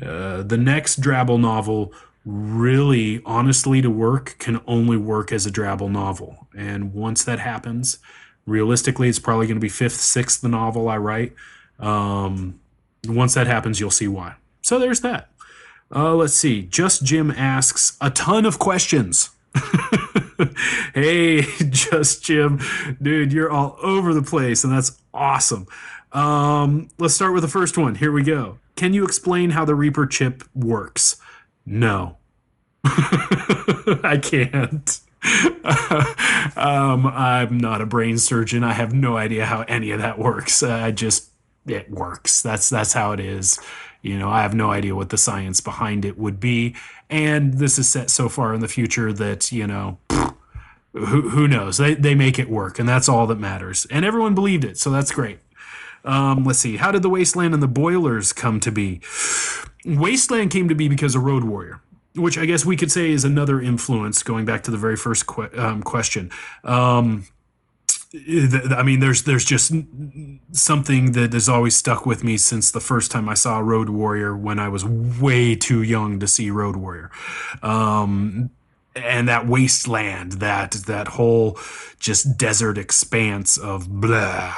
Uh, 0.00 0.42
the 0.42 0.58
next 0.58 1.00
Drabble 1.00 1.40
novel, 1.40 1.92
really, 2.24 3.22
honestly, 3.24 3.80
to 3.80 3.90
work, 3.90 4.36
can 4.38 4.60
only 4.66 4.96
work 4.96 5.32
as 5.32 5.46
a 5.46 5.50
Drabble 5.50 5.90
novel. 5.90 6.48
And 6.56 6.92
once 6.92 7.24
that 7.24 7.38
happens, 7.38 7.98
realistically, 8.46 9.08
it's 9.08 9.18
probably 9.18 9.46
going 9.46 9.56
to 9.56 9.60
be 9.60 9.68
fifth, 9.68 10.00
sixth 10.00 10.40
the 10.40 10.48
novel 10.48 10.88
I 10.88 10.96
write. 10.96 11.32
Um, 11.78 12.60
once 13.06 13.34
that 13.34 13.46
happens, 13.46 13.80
you'll 13.80 13.90
see 13.90 14.08
why. 14.08 14.36
So 14.62 14.78
there's 14.78 15.00
that. 15.00 15.30
Uh, 15.94 16.14
let's 16.14 16.34
see. 16.34 16.62
Just 16.62 17.04
Jim 17.04 17.30
asks 17.30 17.96
a 18.00 18.10
ton 18.10 18.44
of 18.44 18.58
questions. 18.58 19.30
hey, 20.94 21.42
Just 21.70 22.24
Jim, 22.24 22.60
dude, 23.00 23.32
you're 23.32 23.50
all 23.50 23.78
over 23.82 24.12
the 24.12 24.22
place, 24.22 24.64
and 24.64 24.72
that's 24.72 25.00
awesome. 25.14 25.66
Um, 26.12 26.88
let's 26.98 27.14
start 27.14 27.34
with 27.34 27.42
the 27.42 27.48
first 27.48 27.78
one. 27.78 27.96
Here 27.96 28.12
we 28.12 28.22
go. 28.22 28.58
Can 28.74 28.92
you 28.92 29.04
explain 29.04 29.50
how 29.50 29.64
the 29.64 29.74
Reaper 29.74 30.06
chip 30.06 30.44
works? 30.54 31.16
No. 31.64 32.16
I 32.84 34.18
can't. 34.22 35.00
um, 36.56 37.06
I'm 37.06 37.58
not 37.58 37.80
a 37.80 37.86
brain 37.86 38.18
surgeon. 38.18 38.64
I 38.64 38.72
have 38.72 38.94
no 38.94 39.16
idea 39.16 39.46
how 39.46 39.62
any 39.62 39.90
of 39.90 40.00
that 40.00 40.18
works. 40.18 40.62
I 40.62 40.90
just 40.92 41.30
it 41.66 41.90
works. 41.90 42.42
That's 42.42 42.68
that's 42.68 42.92
how 42.92 43.12
it 43.12 43.20
is. 43.20 43.58
You 44.02 44.18
know, 44.18 44.28
I 44.28 44.42
have 44.42 44.54
no 44.54 44.70
idea 44.70 44.94
what 44.94 45.10
the 45.10 45.18
science 45.18 45.60
behind 45.60 46.04
it 46.04 46.16
would 46.16 46.38
be, 46.38 46.74
and 47.10 47.54
this 47.54 47.78
is 47.78 47.88
set 47.88 48.10
so 48.10 48.28
far 48.28 48.54
in 48.54 48.60
the 48.60 48.68
future 48.68 49.12
that 49.12 49.50
you 49.50 49.66
know, 49.66 49.98
who 50.92 51.28
who 51.28 51.48
knows? 51.48 51.78
They 51.78 51.94
they 51.94 52.14
make 52.14 52.38
it 52.38 52.48
work, 52.48 52.78
and 52.78 52.88
that's 52.88 53.08
all 53.08 53.26
that 53.26 53.40
matters. 53.40 53.86
And 53.90 54.04
everyone 54.04 54.34
believed 54.34 54.64
it, 54.64 54.78
so 54.78 54.90
that's 54.90 55.10
great. 55.10 55.40
Um, 56.04 56.44
let's 56.44 56.60
see. 56.60 56.76
How 56.76 56.92
did 56.92 57.02
the 57.02 57.10
Wasteland 57.10 57.52
and 57.52 57.62
the 57.62 57.68
Boilers 57.68 58.32
come 58.32 58.60
to 58.60 58.70
be? 58.70 59.00
Wasteland 59.84 60.52
came 60.52 60.68
to 60.68 60.74
be 60.74 60.88
because 60.88 61.16
of 61.16 61.24
Road 61.24 61.42
Warrior, 61.42 61.80
which 62.16 62.38
I 62.38 62.46
guess 62.46 62.64
we 62.64 62.76
could 62.76 62.90
say 62.90 63.10
is 63.10 63.24
another 63.24 63.60
influence. 63.60 64.22
Going 64.22 64.44
back 64.44 64.62
to 64.64 64.70
the 64.70 64.76
very 64.76 64.96
first 64.96 65.26
que- 65.26 65.50
um, 65.56 65.82
question. 65.82 66.30
Um, 66.64 67.26
I 68.14 68.82
mean, 68.84 69.00
there's 69.00 69.24
there's 69.24 69.44
just 69.44 69.72
something 70.52 71.12
that 71.12 71.32
has 71.32 71.48
always 71.48 71.76
stuck 71.76 72.06
with 72.06 72.24
me 72.24 72.36
since 72.36 72.70
the 72.70 72.80
first 72.80 73.10
time 73.10 73.28
I 73.28 73.34
saw 73.34 73.58
Road 73.58 73.88
Warrior 73.88 74.36
when 74.36 74.58
I 74.58 74.68
was 74.68 74.84
way 74.84 75.54
too 75.54 75.82
young 75.82 76.18
to 76.20 76.26
see 76.26 76.50
Road 76.50 76.76
Warrior. 76.76 77.10
Um, 77.62 78.50
and 78.94 79.28
that 79.28 79.46
wasteland, 79.46 80.32
that 80.32 80.72
that 80.86 81.08
whole 81.08 81.58
just 81.98 82.38
desert 82.38 82.78
expanse 82.78 83.58
of 83.58 83.88
blah 83.88 84.54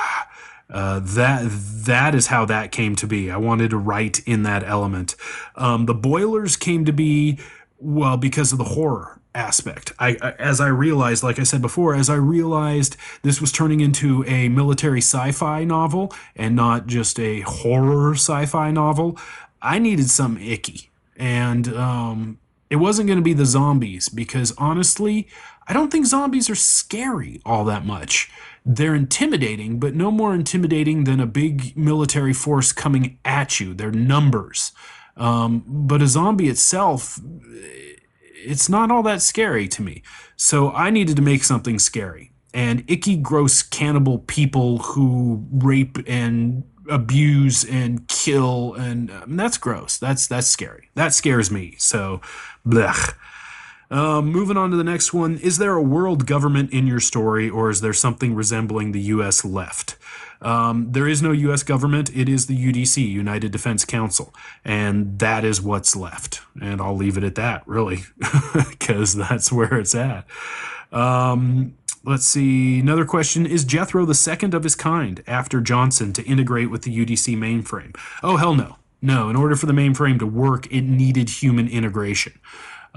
uh, 0.70 1.00
that 1.00 1.46
that 1.48 2.14
is 2.14 2.26
how 2.26 2.44
that 2.44 2.72
came 2.72 2.94
to 2.96 3.06
be. 3.06 3.30
I 3.30 3.36
wanted 3.36 3.70
to 3.70 3.78
write 3.78 4.20
in 4.26 4.42
that 4.42 4.62
element. 4.62 5.16
Um, 5.56 5.86
the 5.86 5.94
boilers 5.94 6.56
came 6.56 6.84
to 6.84 6.92
be 6.92 7.38
well 7.78 8.16
because 8.16 8.52
of 8.52 8.58
the 8.58 8.64
horror 8.64 9.18
aspect. 9.34 9.92
I, 9.98 10.14
as 10.38 10.60
I 10.60 10.68
realized, 10.68 11.22
like 11.22 11.38
I 11.38 11.44
said 11.44 11.62
before, 11.62 11.94
as 11.94 12.10
I 12.10 12.16
realized 12.16 12.96
this 13.22 13.40
was 13.40 13.52
turning 13.52 13.80
into 13.80 14.24
a 14.26 14.48
military 14.48 15.00
sci-fi 15.00 15.64
novel 15.64 16.12
and 16.34 16.56
not 16.56 16.86
just 16.86 17.18
a 17.20 17.40
horror 17.42 18.14
sci-fi 18.14 18.70
novel, 18.70 19.16
I 19.62 19.78
needed 19.78 20.10
some 20.10 20.36
icky, 20.38 20.90
and 21.16 21.68
um, 21.74 22.38
it 22.70 22.76
wasn't 22.76 23.06
going 23.06 23.18
to 23.18 23.24
be 23.24 23.32
the 23.32 23.46
zombies 23.46 24.08
because 24.08 24.52
honestly, 24.58 25.28
I 25.66 25.72
don't 25.72 25.90
think 25.90 26.06
zombies 26.06 26.50
are 26.50 26.54
scary 26.54 27.40
all 27.44 27.64
that 27.64 27.84
much 27.84 28.30
they're 28.68 28.94
intimidating, 28.94 29.80
but 29.80 29.94
no 29.94 30.10
more 30.10 30.34
intimidating 30.34 31.04
than 31.04 31.20
a 31.20 31.26
big 31.26 31.74
military 31.74 32.34
force 32.34 32.70
coming 32.70 33.18
at 33.24 33.58
you. 33.58 33.72
They're 33.72 33.90
numbers. 33.90 34.72
Um, 35.16 35.64
but 35.66 36.02
a 36.02 36.06
zombie 36.06 36.48
itself, 36.48 37.18
it's 38.44 38.68
not 38.68 38.90
all 38.90 39.02
that 39.04 39.22
scary 39.22 39.68
to 39.68 39.82
me. 39.82 40.02
So 40.36 40.70
I 40.72 40.90
needed 40.90 41.16
to 41.16 41.22
make 41.22 41.44
something 41.44 41.78
scary. 41.78 42.30
And 42.52 42.84
icky, 42.88 43.16
gross 43.16 43.62
cannibal 43.62 44.18
people 44.18 44.78
who 44.78 45.46
rape 45.50 45.96
and 46.06 46.62
abuse 46.90 47.64
and 47.64 48.06
kill, 48.08 48.74
and 48.74 49.10
um, 49.10 49.36
that's 49.36 49.58
gross. 49.58 49.98
That's 49.98 50.26
that's 50.26 50.46
scary. 50.46 50.90
That 50.94 51.14
scares 51.14 51.50
me. 51.50 51.74
So, 51.78 52.20
blech. 52.66 53.14
Um, 53.90 54.26
moving 54.26 54.56
on 54.56 54.70
to 54.70 54.76
the 54.76 54.84
next 54.84 55.14
one. 55.14 55.38
Is 55.38 55.58
there 55.58 55.74
a 55.74 55.82
world 55.82 56.26
government 56.26 56.72
in 56.72 56.86
your 56.86 57.00
story, 57.00 57.48
or 57.48 57.70
is 57.70 57.80
there 57.80 57.94
something 57.94 58.34
resembling 58.34 58.92
the 58.92 59.00
U.S. 59.00 59.44
left? 59.44 59.96
Um, 60.40 60.92
there 60.92 61.08
is 61.08 61.22
no 61.22 61.32
U.S. 61.32 61.62
government. 61.62 62.14
It 62.14 62.28
is 62.28 62.46
the 62.46 62.56
UDC, 62.56 63.08
United 63.08 63.50
Defense 63.50 63.84
Council, 63.84 64.34
and 64.64 65.18
that 65.18 65.44
is 65.44 65.60
what's 65.60 65.96
left. 65.96 66.42
And 66.60 66.80
I'll 66.80 66.96
leave 66.96 67.16
it 67.16 67.24
at 67.24 67.34
that, 67.36 67.66
really, 67.66 68.00
because 68.70 69.14
that's 69.14 69.50
where 69.50 69.78
it's 69.78 69.94
at. 69.94 70.26
Um, 70.92 71.74
let's 72.04 72.26
see. 72.26 72.80
Another 72.80 73.04
question 73.04 73.46
Is 73.46 73.64
Jethro 73.64 74.04
the 74.04 74.14
second 74.14 74.54
of 74.54 74.64
his 74.64 74.74
kind 74.74 75.22
after 75.26 75.60
Johnson 75.60 76.12
to 76.12 76.22
integrate 76.24 76.70
with 76.70 76.82
the 76.82 76.96
UDC 76.96 77.36
mainframe? 77.36 77.96
Oh, 78.22 78.36
hell 78.36 78.54
no. 78.54 78.76
No, 79.00 79.30
in 79.30 79.36
order 79.36 79.54
for 79.54 79.66
the 79.66 79.72
mainframe 79.72 80.18
to 80.18 80.26
work, 80.26 80.66
it 80.72 80.82
needed 80.82 81.30
human 81.30 81.68
integration. 81.68 82.32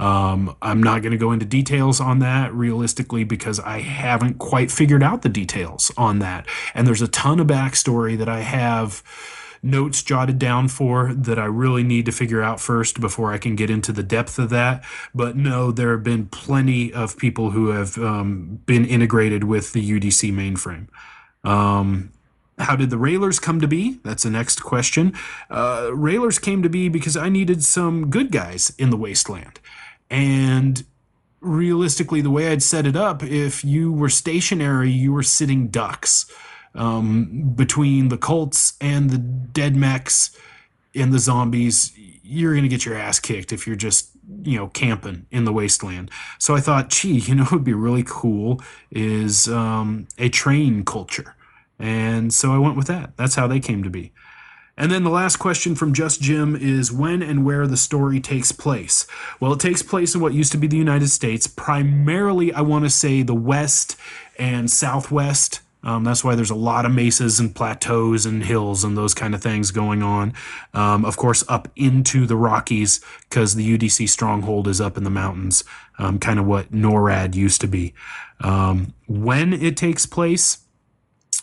Um, 0.02 0.56
I'm 0.64 0.82
not 0.82 1.04
going 1.04 1.12
to 1.12 1.18
go 1.18 1.32
into 1.32 1.46
details 1.46 2.02
on 2.02 2.20
that 2.20 2.52
realistically 2.56 3.24
because 3.24 3.60
I 3.60 3.82
haven't 3.82 4.40
quite 4.40 4.72
figured 4.72 5.04
out 5.04 5.22
the 5.22 5.30
details 5.30 5.92
on 5.96 6.18
that. 6.20 6.48
And 6.74 6.88
there's 6.88 7.04
a 7.04 7.08
ton 7.08 7.40
of 7.40 7.46
backstory 7.46 8.18
that 8.18 8.28
I 8.28 8.40
have 8.40 9.04
notes 9.62 10.02
jotted 10.02 10.40
down 10.40 10.70
for 10.70 11.14
that 11.14 11.38
I 11.38 11.46
really 11.46 11.84
need 11.84 12.08
to 12.08 12.12
figure 12.12 12.42
out 12.42 12.60
first 12.60 13.00
before 13.00 13.32
I 13.32 13.38
can 13.38 13.56
get 13.56 13.70
into 13.70 13.92
the 13.92 14.02
depth 14.02 14.40
of 14.40 14.50
that. 14.50 14.84
But 15.14 15.38
no, 15.38 15.72
there 15.72 15.92
have 15.92 16.04
been 16.04 16.26
plenty 16.26 16.92
of 16.92 17.16
people 17.16 17.52
who 17.52 17.68
have 17.68 17.96
um, 18.00 18.60
been 18.66 18.86
integrated 18.86 19.44
with 19.44 19.74
the 19.74 19.88
UDC 19.88 20.34
mainframe. 20.34 20.88
Um, 21.48 22.12
how 22.58 22.76
did 22.76 22.90
the 22.90 22.98
Railers 22.98 23.40
come 23.40 23.62
to 23.62 23.68
be? 23.68 24.00
That's 24.04 24.24
the 24.24 24.32
next 24.32 24.62
question. 24.64 25.14
Uh, 25.48 25.92
Railers 25.94 26.40
came 26.40 26.64
to 26.64 26.70
be 26.70 26.90
because 26.90 27.16
I 27.16 27.30
needed 27.30 27.64
some 27.64 28.10
good 28.10 28.32
guys 28.32 28.74
in 28.80 28.90
the 28.90 28.98
wasteland. 28.98 29.60
And 30.12 30.84
realistically, 31.39 32.21
the 32.21 32.30
way 32.30 32.50
I'd 32.50 32.62
set 32.62 32.86
it 32.86 32.97
up, 32.97 33.24
if 33.24 33.63
you 33.63 33.91
were 33.91 34.10
stationary, 34.10 34.91
you 34.91 35.13
were 35.13 35.24
sitting 35.24 35.69
ducks 35.69 36.30
um, 36.76 37.54
between 37.56 38.10
the 38.10 38.17
Colts 38.17 38.74
and 38.82 39.10
the 39.10 39.17
dead 39.17 39.76
mechs 39.76 40.38
and 40.93 41.13
the 41.13 41.19
zombies. 41.19 41.93
You're 42.24 42.54
going 42.54 42.63
to 42.63 42.69
get 42.69 42.86
your 42.86 42.95
ass 42.95 43.19
kicked 43.19 43.52
if 43.54 43.65
you're 43.65 43.76
just 43.78 44.12
you 44.43 44.58
know 44.58 44.67
camping 44.67 45.26
in 45.32 45.45
the 45.45 45.54
wasteland. 45.54 46.12
So 46.39 46.56
I 46.56 46.60
thought, 46.60 46.89
gee, 46.89 47.19
you 47.19 47.36
know, 47.36 47.43
what 47.45 47.54
would 47.54 47.63
be 47.63 47.74
really 47.74 48.04
cool 48.06 48.62
is 48.91 49.47
um, 49.47 50.08
a 50.17 50.28
train 50.30 50.84
culture, 50.84 51.36
and 51.80 52.34
so 52.34 52.54
I 52.54 52.58
went 52.58 52.76
with 52.76 52.88
that. 52.88 53.15
That's 53.15 53.36
how 53.36 53.47
they 53.47 53.62
came 53.62 53.84
to 53.84 53.89
be. 53.89 54.12
And 54.77 54.91
then 54.91 55.03
the 55.03 55.10
last 55.10 55.38
question 55.38 55.75
from 55.75 55.93
Just 55.93 56.21
Jim 56.21 56.55
is 56.55 56.91
when 56.91 57.21
and 57.21 57.45
where 57.45 57.67
the 57.67 57.77
story 57.77 58.19
takes 58.19 58.51
place. 58.51 59.05
Well, 59.39 59.53
it 59.53 59.60
takes 59.60 59.84
place 59.84 60.15
in 60.15 60.21
what 60.21 60.34
used 60.34 60.51
to 60.53 60.57
be 60.57 60.67
the 60.67 60.77
United 60.77 61.10
States, 61.10 61.45
primarily, 61.45 62.53
I 62.53 62.62
want 62.62 62.86
to 62.86 62.89
say, 62.89 63.21
the 63.21 63.36
West 63.36 63.97
and 64.39 64.71
Southwest. 64.71 65.60
Um, 65.84 66.03
that's 66.03 66.23
why 66.23 66.36
there's 66.36 66.51
a 66.51 66.55
lot 66.55 66.86
of 66.86 66.91
mesas 66.91 67.39
and 67.39 67.55
plateaus 67.55 68.25
and 68.25 68.43
hills 68.43 68.84
and 68.84 68.95
those 68.95 69.13
kind 69.13 69.34
of 69.34 69.41
things 69.41 69.71
going 69.71 70.03
on. 70.03 70.34
Um, 70.73 71.05
of 71.05 71.17
course, 71.17 71.43
up 71.49 71.67
into 71.75 72.27
the 72.27 72.36
Rockies 72.36 73.01
because 73.29 73.55
the 73.55 73.77
UDC 73.77 74.07
stronghold 74.07 74.67
is 74.67 74.79
up 74.79 74.95
in 74.95 75.03
the 75.03 75.10
mountains, 75.10 75.63
um, 75.97 76.19
kind 76.19 76.39
of 76.39 76.45
what 76.45 76.71
NORAD 76.71 77.36
used 77.36 77.62
to 77.62 77.67
be. 77.67 77.93
Um, 78.41 78.93
when 79.07 79.53
it 79.53 79.75
takes 79.75 80.05
place, 80.05 80.60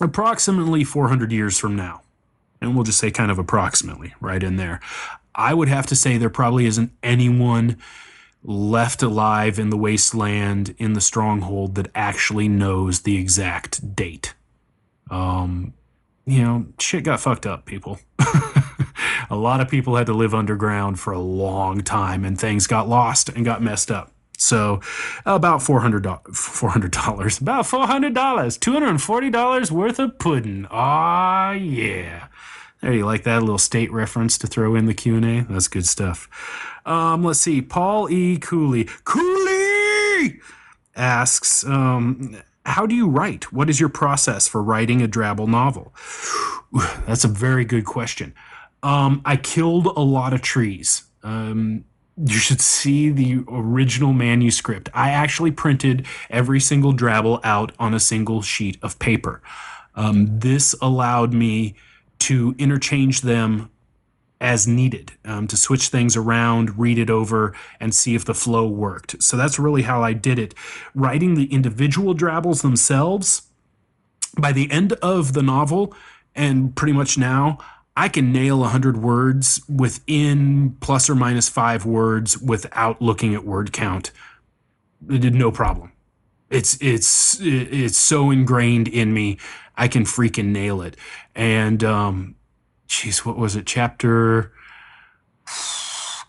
approximately 0.00 0.84
400 0.84 1.32
years 1.32 1.58
from 1.58 1.74
now 1.74 2.02
and 2.60 2.74
we'll 2.74 2.84
just 2.84 2.98
say 2.98 3.10
kind 3.10 3.30
of 3.30 3.38
approximately 3.38 4.14
right 4.20 4.42
in 4.42 4.56
there. 4.56 4.80
I 5.34 5.54
would 5.54 5.68
have 5.68 5.86
to 5.86 5.96
say 5.96 6.18
there 6.18 6.30
probably 6.30 6.66
isn't 6.66 6.92
anyone 7.02 7.76
left 8.42 9.02
alive 9.02 9.58
in 9.58 9.70
the 9.70 9.76
wasteland 9.76 10.74
in 10.78 10.92
the 10.92 11.00
stronghold 11.00 11.74
that 11.74 11.90
actually 11.94 12.48
knows 12.48 13.02
the 13.02 13.16
exact 13.16 13.94
date. 13.94 14.34
Um, 15.10 15.74
you 16.26 16.42
know, 16.42 16.66
shit 16.78 17.04
got 17.04 17.20
fucked 17.20 17.46
up, 17.46 17.64
people. 17.64 17.98
a 19.30 19.36
lot 19.36 19.60
of 19.60 19.68
people 19.68 19.96
had 19.96 20.06
to 20.06 20.12
live 20.12 20.34
underground 20.34 21.00
for 21.00 21.12
a 21.12 21.18
long 21.18 21.80
time 21.82 22.24
and 22.24 22.38
things 22.38 22.66
got 22.66 22.88
lost 22.88 23.28
and 23.28 23.44
got 23.44 23.62
messed 23.62 23.90
up. 23.90 24.12
So 24.38 24.80
about 25.26 25.60
$400, 25.60 26.02
$400, 26.02 27.40
about 27.40 27.64
$400, 27.64 28.14
$240 28.14 29.70
worth 29.70 29.98
of 29.98 30.18
pudding. 30.18 30.66
Ah, 30.70 31.52
yeah. 31.52 32.28
There, 32.80 32.92
you 32.92 33.04
like 33.04 33.24
that 33.24 33.38
a 33.38 33.40
little 33.40 33.58
state 33.58 33.92
reference 33.92 34.38
to 34.38 34.46
throw 34.46 34.76
in 34.76 34.86
the 34.86 34.94
Q&A? 34.94 35.40
That's 35.40 35.66
good 35.66 35.86
stuff. 35.86 36.28
Um, 36.86 37.24
let's 37.24 37.40
see. 37.40 37.60
Paul 37.60 38.08
E. 38.10 38.38
Cooley. 38.38 38.88
Cooley 39.04 40.40
asks, 40.94 41.64
um, 41.66 42.40
how 42.64 42.86
do 42.86 42.94
you 42.94 43.08
write? 43.08 43.52
What 43.52 43.68
is 43.68 43.80
your 43.80 43.88
process 43.88 44.46
for 44.46 44.62
writing 44.62 45.02
a 45.02 45.08
Drabble 45.08 45.48
novel? 45.48 45.92
That's 47.06 47.24
a 47.24 47.28
very 47.28 47.64
good 47.64 47.84
question. 47.84 48.34
Um, 48.84 49.22
I 49.24 49.36
killed 49.36 49.86
a 49.86 50.00
lot 50.00 50.32
of 50.32 50.42
trees. 50.42 51.02
Um, 51.24 51.84
you 52.24 52.38
should 52.38 52.60
see 52.60 53.10
the 53.10 53.44
original 53.48 54.12
manuscript. 54.12 54.88
I 54.94 55.10
actually 55.10 55.52
printed 55.52 56.06
every 56.30 56.60
single 56.60 56.92
Drabble 56.92 57.40
out 57.44 57.72
on 57.78 57.94
a 57.94 58.00
single 58.00 58.42
sheet 58.42 58.78
of 58.82 58.98
paper. 58.98 59.40
Um, 59.94 60.38
this 60.38 60.74
allowed 60.80 61.32
me 61.32 61.74
to 62.20 62.54
interchange 62.58 63.20
them 63.20 63.70
as 64.40 64.68
needed, 64.68 65.12
um, 65.24 65.46
to 65.48 65.56
switch 65.56 65.88
things 65.88 66.16
around, 66.16 66.78
read 66.78 66.98
it 66.98 67.10
over, 67.10 67.54
and 67.80 67.94
see 67.94 68.14
if 68.14 68.24
the 68.24 68.34
flow 68.34 68.68
worked. 68.68 69.20
So 69.22 69.36
that's 69.36 69.58
really 69.58 69.82
how 69.82 70.02
I 70.02 70.12
did 70.12 70.38
it. 70.38 70.54
Writing 70.94 71.34
the 71.34 71.52
individual 71.52 72.14
Drabbles 72.14 72.62
themselves, 72.62 73.42
by 74.38 74.52
the 74.52 74.70
end 74.70 74.92
of 74.94 75.32
the 75.32 75.42
novel, 75.42 75.92
and 76.34 76.74
pretty 76.76 76.92
much 76.92 77.18
now, 77.18 77.58
I 77.98 78.08
can 78.08 78.32
nail 78.32 78.60
100 78.60 78.96
words 78.98 79.60
within 79.68 80.76
plus 80.78 81.10
or 81.10 81.16
minus 81.16 81.48
five 81.48 81.84
words 81.84 82.38
without 82.38 83.02
looking 83.02 83.34
at 83.34 83.44
word 83.44 83.72
count. 83.72 84.12
No 85.00 85.50
problem. 85.50 85.90
It's 86.48 86.78
it's 86.80 87.40
it's 87.40 87.98
so 87.98 88.30
ingrained 88.30 88.86
in 88.86 89.12
me. 89.12 89.38
I 89.76 89.88
can 89.88 90.04
freaking 90.04 90.52
nail 90.52 90.80
it. 90.80 90.96
And 91.34 91.82
um, 91.82 92.36
geez, 92.86 93.26
what 93.26 93.36
was 93.36 93.56
it? 93.56 93.66
Chapter 93.66 94.52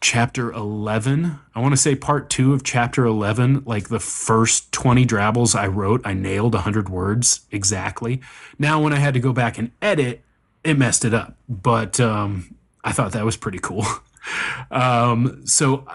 chapter 0.01 0.49
11 0.53 1.37
i 1.53 1.59
want 1.59 1.73
to 1.73 1.77
say 1.77 1.93
part 1.93 2.29
two 2.29 2.53
of 2.53 2.63
chapter 2.63 3.05
11 3.05 3.63
like 3.65 3.89
the 3.89 3.99
first 3.99 4.71
20 4.71 5.03
drabbles 5.03 5.53
i 5.53 5.67
wrote 5.67 5.99
i 6.05 6.13
nailed 6.13 6.53
100 6.53 6.87
words 6.87 7.41
exactly 7.51 8.21
now 8.57 8.81
when 8.81 8.93
i 8.93 8.95
had 8.95 9.13
to 9.13 9.19
go 9.19 9.33
back 9.33 9.57
and 9.57 9.71
edit 9.81 10.23
it 10.63 10.77
messed 10.77 11.05
it 11.05 11.13
up. 11.13 11.35
But 11.47 11.99
um, 11.99 12.55
I 12.83 12.91
thought 12.91 13.11
that 13.13 13.25
was 13.25 13.37
pretty 13.37 13.59
cool. 13.59 13.85
um, 14.71 15.45
so 15.45 15.85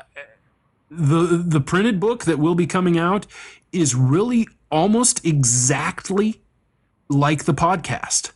the 0.90 1.42
the 1.44 1.61
printed 1.61 1.98
book 2.00 2.24
that 2.24 2.38
will 2.38 2.55
be 2.55 2.66
coming 2.66 2.98
out 2.98 3.27
is 3.72 3.94
really 3.94 4.46
almost 4.70 5.24
exactly 5.24 6.40
like 7.09 7.44
the 7.44 7.55
podcast. 7.55 8.33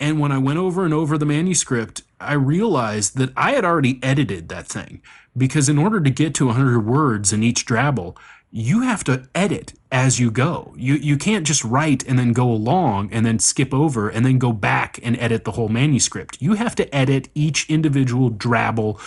And 0.00 0.20
when 0.20 0.30
I 0.30 0.38
went 0.38 0.58
over 0.58 0.84
and 0.84 0.94
over 0.94 1.18
the 1.18 1.26
manuscript, 1.26 2.02
I 2.20 2.34
realized 2.34 3.16
that 3.16 3.30
I 3.36 3.52
had 3.52 3.64
already 3.64 3.98
edited 4.02 4.48
that 4.48 4.66
thing 4.66 5.02
because 5.36 5.68
in 5.68 5.78
order 5.78 6.00
to 6.00 6.10
get 6.10 6.34
to 6.36 6.46
100 6.46 6.86
words 6.86 7.32
in 7.32 7.42
each 7.42 7.66
drabble, 7.66 8.16
you 8.50 8.80
have 8.80 9.04
to 9.04 9.28
edit 9.34 9.74
as 9.92 10.18
you 10.18 10.30
go. 10.30 10.74
You 10.76 10.94
you 10.94 11.16
can't 11.16 11.46
just 11.46 11.64
write 11.64 12.06
and 12.06 12.18
then 12.18 12.32
go 12.32 12.50
along 12.50 13.10
and 13.12 13.24
then 13.24 13.38
skip 13.38 13.74
over 13.74 14.08
and 14.08 14.24
then 14.24 14.38
go 14.38 14.52
back 14.52 14.98
and 15.02 15.18
edit 15.18 15.44
the 15.44 15.52
whole 15.52 15.68
manuscript. 15.68 16.40
You 16.40 16.54
have 16.54 16.74
to 16.76 16.94
edit 16.94 17.28
each 17.34 17.68
individual 17.68 18.30
drabble 18.30 19.00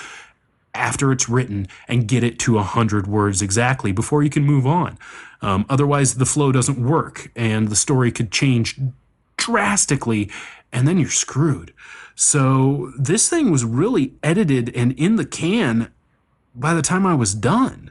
after 0.73 1.11
it's 1.11 1.27
written 1.27 1.67
and 1.87 2.07
get 2.07 2.23
it 2.23 2.39
to 2.39 2.53
100 2.53 3.07
words 3.07 3.41
exactly 3.41 3.91
before 3.91 4.23
you 4.23 4.29
can 4.29 4.43
move 4.43 4.65
on. 4.65 4.97
Um, 5.41 5.65
otherwise, 5.69 6.15
the 6.15 6.25
flow 6.25 6.51
doesn't 6.51 6.81
work 6.81 7.31
and 7.35 7.67
the 7.67 7.75
story 7.75 8.11
could 8.11 8.31
change 8.31 8.79
drastically 9.37 10.29
and 10.71 10.87
then 10.87 10.97
you're 10.97 11.09
screwed. 11.09 11.73
So, 12.15 12.93
this 12.97 13.27
thing 13.27 13.49
was 13.49 13.65
really 13.65 14.13
edited 14.21 14.73
and 14.75 14.91
in 14.93 15.15
the 15.15 15.25
can 15.25 15.91
by 16.53 16.73
the 16.73 16.81
time 16.81 17.05
I 17.05 17.15
was 17.15 17.33
done. 17.33 17.90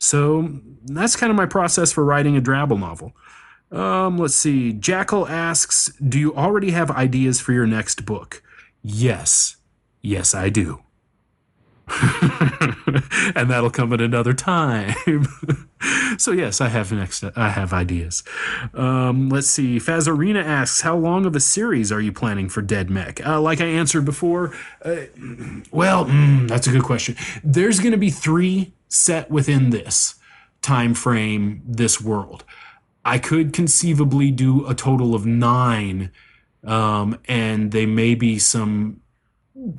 So 0.00 0.48
that's 0.86 1.14
kind 1.14 1.30
of 1.30 1.36
my 1.36 1.46
process 1.46 1.92
for 1.92 2.04
writing 2.04 2.36
a 2.36 2.40
Drabble 2.40 2.80
novel. 2.80 3.12
Um, 3.70 4.16
let's 4.18 4.34
see. 4.34 4.72
Jackal 4.72 5.28
asks, 5.28 5.92
Do 5.96 6.18
you 6.18 6.34
already 6.34 6.70
have 6.70 6.90
ideas 6.90 7.38
for 7.38 7.52
your 7.52 7.66
next 7.66 8.04
book? 8.06 8.42
Yes. 8.82 9.56
Yes, 10.00 10.34
I 10.34 10.48
do. 10.48 10.80
and 13.34 13.50
that'll 13.50 13.70
come 13.70 13.92
at 13.92 14.00
another 14.00 14.32
time. 14.32 15.26
so 16.18 16.32
yes, 16.32 16.60
I 16.60 16.68
have 16.68 16.92
next. 16.92 17.24
I 17.36 17.48
have 17.48 17.72
ideas. 17.72 18.22
Um, 18.74 19.28
let's 19.28 19.48
see. 19.48 19.78
Fazarina 19.78 20.44
asks, 20.44 20.82
"How 20.82 20.96
long 20.96 21.26
of 21.26 21.34
a 21.34 21.40
series 21.40 21.90
are 21.90 22.00
you 22.00 22.12
planning 22.12 22.48
for 22.48 22.62
Dead 22.62 22.90
Mech?" 22.90 23.24
Uh, 23.24 23.40
like 23.40 23.60
I 23.60 23.66
answered 23.66 24.04
before, 24.04 24.54
uh, 24.84 24.96
well, 25.70 26.06
mm, 26.06 26.48
that's 26.48 26.66
a 26.66 26.72
good 26.72 26.82
question. 26.82 27.16
There's 27.42 27.80
going 27.80 27.92
to 27.92 27.98
be 27.98 28.10
three 28.10 28.72
set 28.88 29.30
within 29.30 29.70
this 29.70 30.16
time 30.62 30.94
frame, 30.94 31.62
this 31.66 32.00
world. 32.00 32.44
I 33.04 33.18
could 33.18 33.52
conceivably 33.52 34.30
do 34.30 34.66
a 34.66 34.74
total 34.74 35.14
of 35.14 35.24
nine, 35.24 36.10
um, 36.64 37.18
and 37.26 37.72
they 37.72 37.86
may 37.86 38.14
be 38.14 38.38
some 38.38 39.00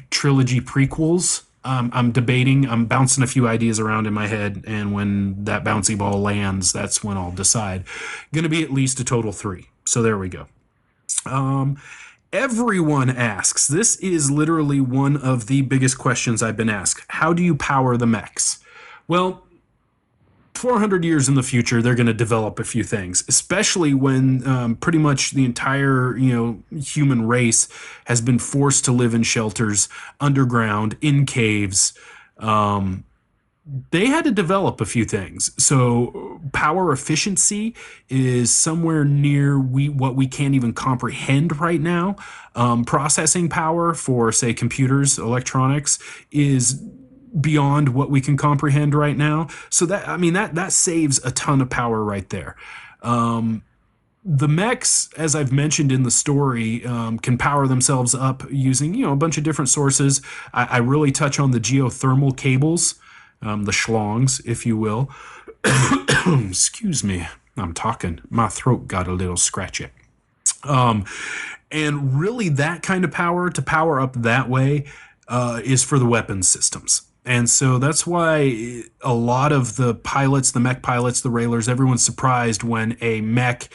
trilogy 0.10 0.60
prequels. 0.60 1.44
Um, 1.64 1.92
I'm 1.94 2.12
debating. 2.12 2.68
I'm 2.68 2.86
bouncing 2.86 3.24
a 3.24 3.28
few 3.28 3.48
ideas 3.48 3.80
around 3.80 4.08
in 4.08 4.14
my 4.14 4.28
head, 4.28 4.64
and 4.66 4.94
when 4.94 5.44
that 5.46 5.64
bouncy 5.64 5.98
ball 5.98 6.20
lands, 6.20 6.74
that's 6.74 7.04
when 7.04 7.18
I'll 7.18 7.32
decide. 7.32 7.84
Going 8.34 8.44
to 8.44 8.50
be 8.50 8.64
at 8.64 8.72
least 8.72 9.00
a 9.00 9.04
total 9.04 9.32
three. 9.32 9.70
So 9.86 10.02
there 10.02 10.18
we 10.18 10.30
go. 10.30 10.48
Um, 11.26 11.78
everyone 12.34 13.10
asks. 13.10 13.68
This 13.68 13.98
is 13.98 14.32
literally 14.32 14.82
one 14.82 15.18
of 15.18 15.48
the 15.48 15.62
biggest 15.62 15.98
questions 15.98 16.42
I've 16.42 16.58
been 16.58 16.70
asked. 16.70 17.06
How 17.10 17.34
do 17.34 17.44
you 17.44 17.56
power 17.56 17.96
the 17.96 18.08
mechs? 18.08 18.64
Well, 19.08 19.44
400 20.54 21.04
years 21.04 21.28
in 21.28 21.36
the 21.36 21.44
future, 21.44 21.82
they're 21.82 21.96
going 21.96 22.08
to 22.08 22.14
develop 22.14 22.60
a 22.60 22.64
few 22.64 22.84
things, 22.84 23.24
especially 23.28 23.94
when 23.94 24.46
um, 24.48 24.76
pretty 24.76 24.98
much 24.98 25.32
the 25.32 25.46
entire 25.46 26.16
you 26.18 26.34
know 26.34 26.80
human 26.80 27.28
race 27.28 27.68
has 28.06 28.22
been 28.22 28.40
forced 28.40 28.86
to 28.86 28.92
live 28.92 29.14
in 29.14 29.24
shelters 29.24 29.90
underground 30.20 30.98
in 31.02 31.26
caves. 31.26 31.94
Um, 32.38 33.06
they 33.92 34.08
had 34.08 34.24
to 34.24 34.32
develop 34.32 34.82
a 34.82 34.86
few 34.86 35.06
things. 35.06 35.52
So 35.64 36.42
power 36.52 36.92
efficiency 36.92 37.76
is 38.10 38.54
somewhere 38.56 39.06
near 39.06 39.60
we 39.60 39.88
what 39.88 40.16
we 40.16 40.28
can't 40.28 40.56
even 40.56 40.74
comprehend 40.74 41.60
right 41.60 41.80
now. 41.80 42.16
Um, 42.56 42.84
processing 42.84 43.50
power 43.50 43.94
for 43.94 44.32
say 44.32 44.54
computers, 44.54 45.18
electronics 45.18 46.00
is 46.32 46.82
beyond 47.40 47.90
what 47.90 48.10
we 48.10 48.22
can 48.22 48.38
comprehend 48.38 48.94
right 48.94 49.18
now. 49.18 49.48
So 49.70 49.86
that 49.86 50.08
I 50.08 50.18
mean 50.18 50.34
that 50.34 50.56
that 50.56 50.74
saves 50.74 51.24
a 51.24 51.32
ton 51.32 51.62
of 51.62 51.70
power 51.70 52.04
right 52.04 52.30
there. 52.30 52.56
Um, 53.02 53.64
the 54.24 54.48
mechs, 54.48 55.10
as 55.18 55.36
I've 55.36 55.52
mentioned 55.52 55.92
in 55.92 56.04
the 56.04 56.12
story, 56.12 56.86
um, 56.86 57.18
can 57.18 57.38
power 57.38 57.68
themselves 57.68 58.14
up 58.14 58.44
using 58.52 58.94
you 58.94 59.06
know 59.06 59.14
a 59.14 59.18
bunch 59.18 59.38
of 59.38 59.44
different 59.44 59.70
sources. 59.70 60.22
I, 60.54 60.66
I 60.66 60.78
really 60.78 61.12
touch 61.12 61.40
on 61.40 61.52
the 61.52 61.60
geothermal 61.60 62.36
cables, 62.36 62.96
um, 63.42 63.64
the 63.64 63.72
schlongs, 63.72 64.42
if 64.46 64.66
you 64.66 64.78
will. 64.78 65.10
Excuse 66.50 67.04
me, 67.04 67.28
I'm 67.58 67.74
talking. 67.74 68.20
My 68.30 68.48
throat 68.48 68.88
got 68.88 69.08
a 69.08 69.14
little 69.14 69.38
scratchy. 69.38 69.88
Um, 70.64 71.06
and 71.72 72.20
really, 72.20 72.50
that 72.50 72.84
kind 72.84 73.04
of 73.04 73.12
power 73.12 73.50
to 73.50 73.62
power 73.62 74.00
up 74.00 74.14
that 74.14 74.50
way 74.50 74.86
uh, 75.28 75.62
is 75.64 75.84
for 75.84 75.98
the 75.98 76.06
weapons 76.06 76.48
systems. 76.48 77.04
And 77.26 77.50
so 77.50 77.78
that's 77.78 78.08
why 78.08 78.84
a 79.02 79.14
lot 79.14 79.52
of 79.52 79.76
the 79.76 79.94
pilots, 79.96 80.52
the 80.52 80.60
mech 80.60 80.82
pilots, 80.82 81.22
the 81.22 81.30
railers, 81.30 81.70
everyone's 81.70 82.04
surprised 82.04 82.64
when 82.64 82.98
a 83.00 83.22
mech, 83.22 83.70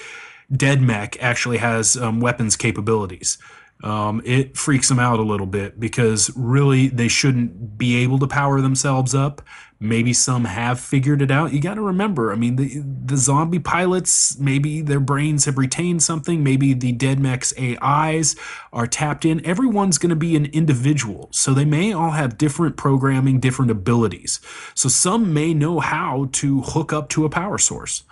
dead 0.51 0.83
mech, 0.83 1.23
actually 1.23 1.59
has 1.59 1.97
um, 1.97 2.21
weapons 2.21 2.57
capabilities. 2.57 3.39
Um, 3.83 4.23
it 4.25 4.57
freaks 4.57 4.89
them 4.89 4.99
out 4.99 5.19
a 5.19 5.23
little 5.23 5.47
bit 5.47 5.79
because 5.79 6.31
really 6.35 6.89
they 6.89 7.09
shouldn't 7.09 7.77
be 7.77 7.97
able 8.03 8.19
to 8.21 8.27
power 8.27 8.61
themselves 8.61 9.15
up. 9.15 9.43
Maybe 9.79 10.15
some 10.15 10.47
have 10.47 10.81
figured 10.81 11.21
it 11.21 11.31
out. 11.31 11.53
You 11.53 11.61
got 11.61 11.75
to 11.75 11.83
remember, 11.83 12.33
I 12.33 12.37
mean, 12.37 12.57
the 12.57 12.83
the 12.83 13.19
zombie 13.19 13.59
pilots, 13.59 14.39
maybe 14.39 14.81
their 14.81 15.01
brains 15.01 15.45
have 15.45 15.59
retained 15.59 16.03
something. 16.03 16.43
Maybe 16.43 16.73
the 16.73 16.93
dead 16.93 17.21
mech's 17.21 17.53
AIs 17.59 18.37
are 18.73 18.87
tapped 18.87 19.27
in. 19.27 19.45
Everyone's 19.45 19.99
going 19.99 20.11
to 20.11 20.17
be 20.17 20.35
an 20.35 20.47
individual, 20.47 21.29
so 21.31 21.53
they 21.53 21.67
may 21.67 21.93
all 21.93 22.13
have 22.13 22.39
different 22.39 22.79
programming, 22.79 23.39
different 23.39 23.71
abilities. 23.71 24.41
So 24.75 24.89
some 24.89 25.35
may 25.35 25.53
know 25.53 25.81
how 25.81 26.31
to 26.33 26.63
hook 26.63 26.95
up 26.95 27.11
to 27.11 27.27
a 27.27 27.29
power 27.29 27.59
source. 27.59 28.05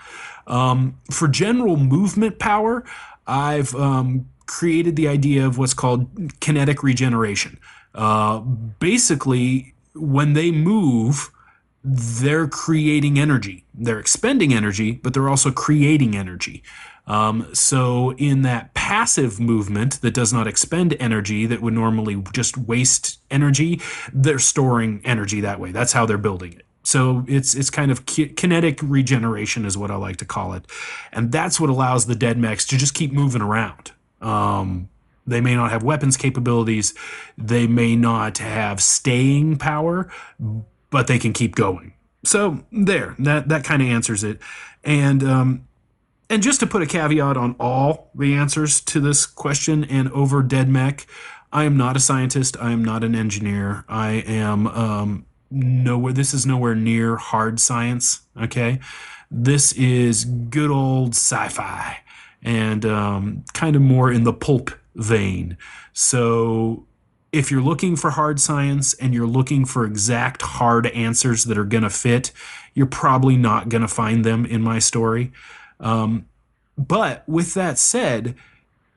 Um, 0.47 1.01
for 1.11 1.27
general 1.29 1.79
movement 1.79 2.39
power, 2.39 2.85
I've 3.27 3.75
um, 3.75 4.27
created 4.47 4.97
the 4.97 5.09
idea 5.09 5.47
of 5.47 5.59
what's 5.59 5.75
called 5.75 6.09
kinetic 6.41 6.83
regeneration. 6.83 7.59
Uh, 7.95 8.41
basically, 8.41 9.75
when 9.95 10.33
they 10.33 10.51
move, 10.51 11.31
they're 11.83 12.49
creating 12.49 13.19
energy. 13.19 13.65
They're 13.75 14.01
expending 14.01 14.53
energy, 14.53 14.93
but 14.93 15.15
they're 15.15 15.29
also 15.29 15.51
creating 15.51 16.17
energy. 16.17 16.63
Um, 17.07 17.49
so, 17.53 18.15
in 18.15 18.43
that 18.43 18.73
passive 18.73 19.39
movement 19.39 20.01
that 20.01 20.15
does 20.15 20.33
not 20.33 20.47
expend 20.47 20.97
energy, 20.99 21.45
that 21.45 21.61
would 21.61 21.75
normally 21.75 22.23
just 22.33 22.57
waste 22.57 23.19
energy, 23.31 23.81
they're 24.13 24.39
storing 24.39 25.03
energy 25.05 25.43
that 25.43 25.61
way. 25.61 25.71
That's 25.71 25.93
how 25.93 26.07
they're 26.07 26.17
building 26.17 26.55
it. 26.55 26.65
So 26.85 27.25
it's 27.27 27.55
it's 27.55 27.71
kind 27.71 27.91
of 27.91 28.07
ki- 28.07 28.29
kinetic 28.29 28.79
regeneration 28.83 29.65
is 29.65 29.77
what 29.77 29.91
I 29.91 29.97
like 29.97 30.19
to 30.19 30.27
call 30.27 30.53
it, 30.53 30.67
and 31.13 31.33
that's 31.33 31.59
what 31.59 31.71
allows 31.71 32.07
the 32.07 32.15
dead 32.15 32.39
mechs 32.39 32.67
to 32.67 32.77
just 32.77 32.95
keep 32.95 33.11
moving 33.11 33.43
around. 33.43 33.93
Um, 34.21 34.89
they 35.27 35.41
may 35.41 35.55
not 35.55 35.71
have 35.71 35.83
weapons 35.83 36.17
capabilities, 36.17 36.95
they 37.39 37.67
may 37.67 37.97
not 37.97 38.39
have 38.39 38.83
staying 38.83 39.57
power, 39.57 40.11
but 40.91 41.07
they 41.07 41.19
can 41.19 41.33
keep 41.33 41.55
going. 41.55 41.95
So 42.25 42.65
there, 42.73 43.15
that 43.19 43.49
that 43.49 43.65
kind 43.65 43.83
of 43.83 43.89
answers 43.89 44.25
it. 44.25 44.39
And 44.83 45.23
um, 45.23 45.69
and 46.29 46.43
just 46.43 46.61
to 46.61 46.67
put 46.67 46.83
a 46.83 46.87
caveat 46.87 47.37
on 47.37 47.55
all 47.59 48.11
the 48.15 48.35
answers 48.35 48.81
to 48.83 49.01
this 49.01 49.27
question 49.27 49.85
and 49.85 50.11
over 50.13 50.43
dead 50.43 50.69
mech, 50.69 51.07
I 51.53 51.65
am 51.65 51.77
not 51.77 51.97
a 51.97 52.01
scientist. 52.01 52.57
I 52.61 52.73
am 52.73 52.85
not 52.85 53.05
an 53.05 53.15
engineer. 53.15 53.85
I 53.89 54.25
am 54.27 54.67
um, 54.69 55.27
nowhere. 55.51 56.13
This 56.13 56.35
is 56.35 56.47
nowhere 56.47 56.75
near 56.75 57.17
hard 57.17 57.61
science. 57.61 58.23
Okay, 58.41 58.81
this 59.31 59.73
is 59.73 60.25
good 60.25 60.71
old 60.71 61.11
sci-fi 61.11 62.04
and 62.45 62.85
um, 62.85 63.45
kind 63.55 63.75
of 63.75 63.83
more 63.83 64.13
in 64.13 64.25
the 64.25 64.33
pulp 64.33 64.71
vein. 64.95 65.57
So 65.93 66.87
if 67.33 67.51
you're 67.51 67.63
looking 67.63 67.97
for 67.97 68.11
hard 68.11 68.39
science 68.39 68.95
and 68.95 69.13
you're 69.13 69.27
looking 69.27 69.65
for 69.65 69.85
exact 69.85 70.43
hard 70.43 70.87
answers 70.89 71.45
that 71.45 71.59
are 71.59 71.65
going 71.65 71.83
to 71.83 71.91
fit, 71.91 72.31
you're 72.75 72.87
probably 72.87 73.37
not 73.37 73.69
going 73.69 73.83
to 73.83 73.89
find 73.89 74.25
them 74.25 74.47
in 74.47 74.63
my 74.63 74.79
story. 74.79 75.33
Um, 75.81 76.27
but 76.77 77.29
with 77.29 77.55
that 77.55 77.79
said, 77.79 78.37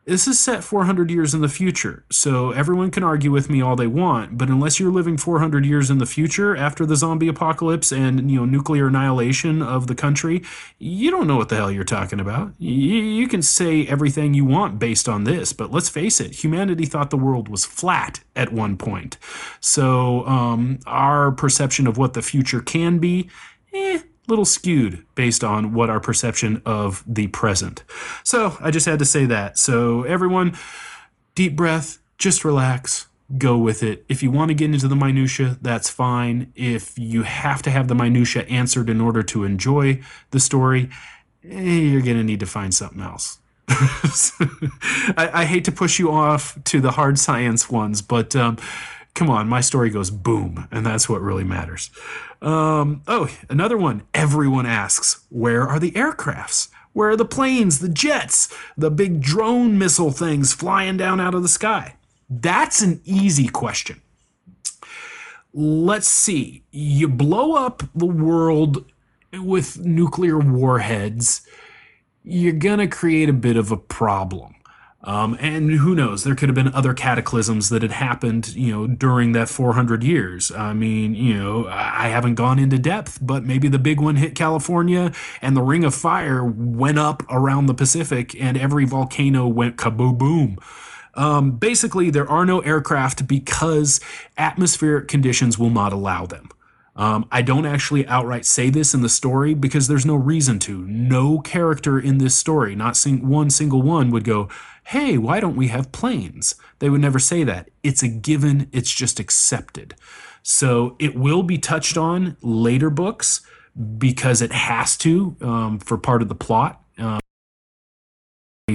this 0.07 0.25
is 0.25 0.39
set 0.39 0.63
400 0.63 1.11
years 1.11 1.33
in 1.33 1.41
the 1.41 1.49
future, 1.49 2.05
so 2.09 2.51
everyone 2.51 2.91
can 2.91 3.03
argue 3.03 3.29
with 3.29 3.49
me 3.49 3.61
all 3.61 3.75
they 3.75 3.87
want, 3.87 4.37
but 4.37 4.47
unless 4.47 4.79
you're 4.79 4.91
living 4.91 5.17
400 5.17 5.65
years 5.65 5.89
in 5.89 5.97
the 5.97 6.05
future 6.05 6.55
after 6.55 6.85
the 6.85 6.95
zombie 6.95 7.27
apocalypse 7.27 7.91
and 7.91 8.31
you 8.31 8.39
know 8.39 8.45
nuclear 8.45 8.87
annihilation 8.87 9.61
of 9.61 9.87
the 9.87 9.95
country, 9.95 10.43
you 10.79 11.11
don't 11.11 11.27
know 11.27 11.35
what 11.35 11.49
the 11.49 11.57
hell 11.57 11.69
you're 11.69 11.83
talking 11.83 12.21
about. 12.21 12.53
You, 12.57 12.71
you 12.71 13.27
can 13.27 13.41
say 13.41 13.85
everything 13.85 14.33
you 14.33 14.45
want 14.45 14.79
based 14.79 15.09
on 15.09 15.25
this, 15.25 15.51
but 15.51 15.71
let's 15.71 15.89
face 15.89 16.21
it, 16.21 16.41
humanity 16.41 16.85
thought 16.85 17.09
the 17.09 17.17
world 17.17 17.49
was 17.49 17.65
flat 17.65 18.21
at 18.33 18.53
one 18.53 18.77
point. 18.77 19.17
So 19.59 20.25
um, 20.25 20.79
our 20.87 21.31
perception 21.31 21.85
of 21.85 21.97
what 21.97 22.13
the 22.13 22.21
future 22.21 22.61
can 22.61 22.99
be, 22.99 23.29
eh, 23.73 23.99
little 24.27 24.45
skewed 24.45 25.05
based 25.15 25.43
on 25.43 25.73
what 25.73 25.89
our 25.89 25.99
perception 25.99 26.61
of 26.65 27.03
the 27.07 27.27
present. 27.27 27.83
So 28.23 28.57
I 28.59 28.71
just 28.71 28.85
had 28.85 28.99
to 28.99 29.05
say 29.05 29.25
that. 29.25 29.57
So 29.57 30.03
everyone, 30.03 30.57
deep 31.35 31.55
breath, 31.55 31.99
just 32.17 32.43
relax, 32.43 33.07
go 33.37 33.57
with 33.57 33.83
it. 33.83 34.05
If 34.07 34.23
you 34.23 34.31
want 34.31 34.49
to 34.49 34.55
get 34.55 34.73
into 34.73 34.87
the 34.87 34.95
minutia, 34.95 35.57
that's 35.61 35.89
fine. 35.89 36.51
If 36.55 36.97
you 36.97 37.23
have 37.23 37.61
to 37.63 37.69
have 37.69 37.87
the 37.87 37.95
minutia 37.95 38.43
answered 38.43 38.89
in 38.89 39.01
order 39.01 39.23
to 39.23 39.43
enjoy 39.43 40.01
the 40.31 40.39
story, 40.39 40.89
eh, 41.43 41.61
you're 41.61 42.01
going 42.01 42.17
to 42.17 42.23
need 42.23 42.39
to 42.39 42.45
find 42.45 42.73
something 42.73 43.01
else. 43.01 43.39
I, 43.69 45.29
I, 45.33 45.45
hate 45.45 45.65
to 45.65 45.73
push 45.73 45.99
you 45.99 46.09
off 46.09 46.57
to 46.65 46.79
the 46.79 46.91
hard 46.91 47.19
science 47.19 47.69
ones, 47.69 48.01
but 48.01 48.33
um, 48.33 48.57
come 49.17 49.30
on, 49.32 49.49
my 49.49 49.62
story 49.62 49.89
goes 49.89 50.12
boom, 50.12 50.67
and 50.71 50.86
that's 50.86 51.10
what 51.10 51.21
really 51.21 51.43
matters. 51.43 51.89
Um, 52.39 53.01
oh, 53.08 53.27
another 53.49 53.75
one. 53.75 54.03
Everyone 54.13 54.67
asks, 54.67 55.25
where 55.30 55.67
are 55.67 55.80
the 55.80 55.91
aircrafts? 55.91 56.69
Where 56.93 57.10
are 57.10 57.15
the 57.15 57.25
planes, 57.25 57.80
the 57.80 57.89
jets, 57.89 58.53
the 58.77 58.91
big 58.91 59.19
drone 59.19 59.77
missile 59.80 60.12
things 60.12 60.53
flying 60.53 60.97
down 60.97 61.19
out 61.19 61.34
of 61.34 61.41
the 61.41 61.47
sky? 61.47 61.95
That's 62.30 62.82
an 62.84 63.01
easy 63.06 63.47
question. 63.47 64.01
Let's 65.51 66.08
see. 66.08 66.63
You 66.69 67.08
blow 67.08 67.53
up 67.53 67.82
the 67.95 68.06
world 68.06 68.86
with 69.34 69.80
nuclear 69.80 70.38
warheads, 70.38 71.41
you're 72.23 72.53
going 72.53 72.80
to 72.80 72.88
create 72.88 73.30
a 73.30 73.34
bit 73.34 73.58
of 73.58 73.71
a 73.71 73.77
problem. 73.77 74.53
Um, 75.07 75.37
and 75.39 75.71
who 75.71 75.95
knows? 75.95 76.25
There 76.25 76.35
could 76.35 76.49
have 76.49 76.55
been 76.55 76.73
other 76.73 76.93
cataclysms 76.93 77.69
that 77.69 77.81
had 77.81 77.93
happened, 77.93 78.53
you 78.57 78.73
know, 78.73 78.87
during 78.87 79.31
that 79.31 79.47
400 79.47 80.03
years. 80.03 80.51
I 80.51 80.73
mean, 80.73 81.15
you 81.15 81.33
know, 81.33 81.65
I 81.69 82.09
haven't 82.09 82.35
gone 82.35 82.59
into 82.59 82.77
depth, 82.77 83.17
but 83.21 83.45
maybe 83.45 83.69
the 83.69 83.79
big 83.79 84.01
one 84.01 84.17
hit 84.17 84.35
California, 84.35 85.13
and 85.41 85.55
the 85.55 85.61
Ring 85.61 85.85
of 85.85 85.95
Fire 85.95 86.43
went 86.43 86.99
up 86.99 87.23
around 87.29 87.67
the 87.67 87.73
Pacific, 87.73 88.35
and 88.37 88.57
every 88.57 88.83
volcano 88.83 89.47
went 89.47 89.77
kaboom. 89.77 90.61
Um, 91.13 91.51
basically, 91.51 92.09
there 92.09 92.29
are 92.29 92.45
no 92.45 92.59
aircraft 92.59 93.29
because 93.29 94.01
atmospheric 94.37 95.07
conditions 95.07 95.57
will 95.57 95.69
not 95.69 95.93
allow 95.93 96.25
them. 96.25 96.49
Um, 96.97 97.27
I 97.31 97.43
don't 97.43 97.67
actually 97.67 98.07
outright 98.07 98.43
say 98.43 98.71
this 98.71 98.95
in 98.95 99.03
the 99.03 99.09
story 99.09 99.53
because 99.53 99.87
there's 99.87 100.05
no 100.05 100.15
reason 100.15 100.57
to. 100.59 100.79
No 100.87 101.39
character 101.39 101.99
in 101.99 102.17
this 102.17 102.35
story, 102.35 102.75
not 102.75 102.97
sing- 102.97 103.27
one 103.27 103.51
single 103.51 103.83
one, 103.83 104.09
would 104.09 104.23
go, 104.23 104.49
hey, 104.88 105.17
why 105.17 105.41
don't 105.41 105.58
we 105.58 105.67
have 105.67 105.91
planes? 105.91 106.56
They 106.80 106.89
would 106.89 107.02
never 107.02 107.19
say 107.19 107.43
that. 107.43 107.69
It's 107.84 108.04
a 108.04 108.08
given, 108.08 108.69
it's 108.71 108.89
just 108.89 109.19
accepted. 109.19 109.95
So 110.43 110.95
it 110.97 111.13
will 111.13 111.43
be 111.43 111.58
touched 111.58 111.97
on 111.97 112.38
later 112.41 112.89
books 112.89 113.41
because 113.97 114.41
it 114.41 114.54
has 114.54 114.95
to 115.00 115.36
um, 115.41 115.80
for 115.80 115.97
part 115.97 116.21
of 116.21 116.30
the 116.30 116.36
plot. 116.36 116.82
Um, 116.97 117.19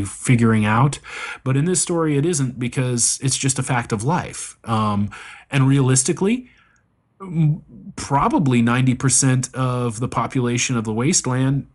figuring 0.06 0.64
out 0.64 0.98
but 1.44 1.54
in 1.54 1.66
this 1.66 1.82
story 1.82 2.16
it 2.16 2.24
isn't 2.24 2.58
because 2.58 3.18
it's 3.22 3.36
just 3.36 3.58
a 3.58 3.62
fact 3.62 3.92
of 3.92 4.02
life 4.02 4.56
um, 4.64 5.10
and 5.50 5.68
realistically 5.68 6.48
probably 7.94 8.62
90% 8.62 9.54
of 9.54 10.00
the 10.00 10.08
population 10.08 10.78
of 10.78 10.84
the 10.84 10.94
wasteland 10.94 11.66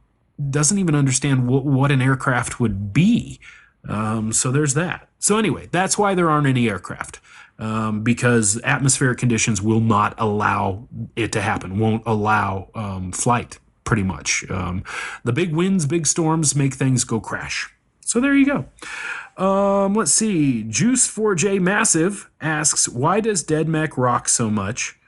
doesn't 0.50 0.80
even 0.80 0.96
understand 0.96 1.48
what, 1.48 1.64
what 1.64 1.92
an 1.92 2.02
aircraft 2.02 2.60
would 2.60 2.92
be 2.92 3.40
um, 3.88 4.32
so 4.34 4.52
there's 4.52 4.74
that. 4.76 5.10
So 5.20 5.38
anyway, 5.38 5.68
that's 5.72 5.98
why 5.98 6.16
there 6.16 6.30
aren't 6.30 6.48
any 6.48 6.70
aircraft. 6.70 7.20
Um, 7.60 8.04
because 8.04 8.62
atmospheric 8.64 9.18
conditions 9.18 9.64
will 9.64 9.80
not 9.80 10.14
allow 10.20 10.88
it 11.16 11.32
to 11.32 11.42
happen, 11.42 11.80
won't 11.80 12.04
allow 12.06 12.70
um, 12.76 13.12
flight, 13.12 13.58
pretty 13.84 14.04
much. 14.04 14.46
Um, 14.52 14.84
the 15.24 15.34
big 15.34 15.56
winds, 15.56 15.88
big 15.88 16.06
storms 16.06 16.56
make 16.56 16.76
things 16.76 17.04
go 17.04 17.20
crash. 17.20 17.74
So 18.06 18.20
there 18.20 18.36
you 18.36 18.46
go. 18.46 19.44
Um, 19.44 19.96
let's 19.96 20.14
see. 20.14 20.64
Juice4J 20.64 21.60
Massive 21.60 22.30
asks, 22.40 22.88
why 22.88 23.20
does 23.22 23.44
Dead 23.44 23.68
Mech 23.68 23.98
rock 23.98 24.30
so 24.30 24.50
much? 24.50 25.00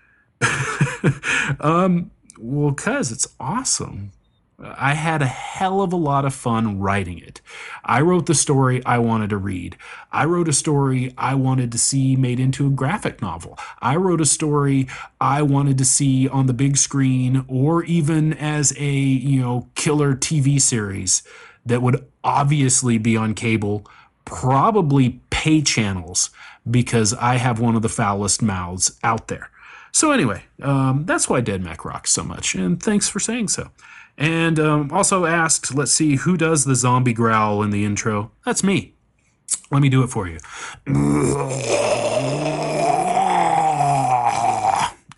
um, 1.60 2.12
well, 2.40 2.72
because 2.72 3.12
it's 3.12 3.28
awesome. 3.40 4.12
I 4.62 4.94
had 4.94 5.22
a 5.22 5.28
hell 5.28 5.82
of 5.82 5.94
a 5.94 5.98
lot 5.98 6.26
of 6.26 6.34
fun 6.34 6.80
writing 6.80 7.20
it. 7.20 7.42
I 7.84 8.02
wrote 8.02 8.26
the 8.26 8.36
story 8.36 8.84
I 8.86 8.98
wanted 8.98 9.30
to 9.30 9.38
read. 9.38 9.78
I 10.12 10.26
wrote 10.26 10.50
a 10.50 10.54
story 10.54 11.14
I 11.18 11.36
wanted 11.36 11.72
to 11.72 11.78
see 11.78 12.16
made 12.16 12.40
into 12.40 12.68
a 12.68 12.72
graphic 12.72 13.22
novel. 13.22 13.58
I 13.82 13.96
wrote 13.96 14.22
a 14.22 14.26
story 14.26 14.88
I 15.22 15.42
wanted 15.42 15.78
to 15.78 15.86
see 15.86 16.28
on 16.28 16.48
the 16.48 16.54
big 16.54 16.78
screen 16.78 17.46
or 17.48 17.84
even 17.86 18.34
as 18.34 18.74
a, 18.78 18.92
you 18.92 19.42
know, 19.42 19.70
killer 19.76 20.16
TV 20.16 20.60
series 20.60 21.24
that 21.66 21.82
would 21.82 22.06
obviously 22.24 22.98
be 22.98 23.16
on 23.16 23.34
cable, 23.34 23.86
probably 24.26 25.22
pay 25.30 25.62
channels 25.62 26.32
because 26.70 27.14
I 27.14 27.36
have 27.36 27.60
one 27.60 27.76
of 27.76 27.82
the 27.82 27.90
foulest 27.90 28.42
mouths 28.42 28.98
out 29.04 29.30
there. 29.30 29.50
So 29.92 30.12
anyway, 30.12 30.44
um, 30.62 31.06
that's 31.06 31.30
why 31.30 31.42
Dead 31.42 31.64
Mech 31.64 31.84
rocks 31.84 32.12
so 32.12 32.24
much, 32.24 32.54
and 32.54 32.82
thanks 32.82 33.10
for 33.10 33.20
saying 33.20 33.48
so. 33.48 33.72
And 34.20 34.60
um, 34.60 34.92
also 34.92 35.26
asked, 35.26 35.74
let's 35.74 35.94
see, 35.94 36.18
who 36.18 36.36
does 36.36 36.66
the 36.66 36.76
zombie 36.76 37.14
growl 37.14 37.64
in 37.64 37.70
the 37.70 37.86
intro? 37.86 38.32
That's 38.46 38.64
me. 38.64 38.94
Let 39.72 39.82
me 39.82 39.88
do 39.88 40.04
it 40.04 40.08
for 40.08 40.28
you. 40.28 40.40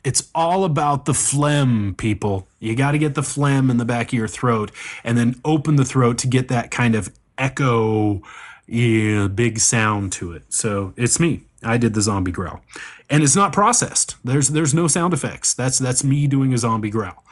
It's 0.03 0.29
all 0.35 0.63
about 0.63 1.05
the 1.05 1.13
phlegm, 1.15 1.95
people. 1.95 2.47
You 2.59 2.75
got 2.75 2.91
to 2.91 2.99
get 2.99 3.15
the 3.15 3.23
phlegm 3.23 3.71
in 3.71 3.77
the 3.77 3.85
back 3.85 4.07
of 4.07 4.13
your 4.13 4.27
throat 4.27 4.71
and 5.03 5.17
then 5.17 5.41
open 5.43 5.77
the 5.77 5.85
throat 5.85 6.19
to 6.19 6.27
get 6.27 6.47
that 6.49 6.69
kind 6.69 6.93
of 6.93 7.11
echo, 7.39 8.21
yeah, 8.67 9.27
big 9.27 9.59
sound 9.59 10.11
to 10.13 10.31
it. 10.33 10.43
So 10.49 10.93
it's 10.95 11.19
me. 11.19 11.41
I 11.63 11.77
did 11.77 11.93
the 11.93 12.01
zombie 12.01 12.31
growl, 12.31 12.61
and 13.09 13.21
it's 13.21 13.35
not 13.35 13.53
processed. 13.53 14.15
There's 14.23 14.49
there's 14.49 14.73
no 14.73 14.87
sound 14.87 15.13
effects. 15.13 15.53
That's 15.53 15.77
that's 15.77 16.03
me 16.03 16.25
doing 16.25 16.53
a 16.55 16.57
zombie 16.57 16.89
growl. 16.89 17.23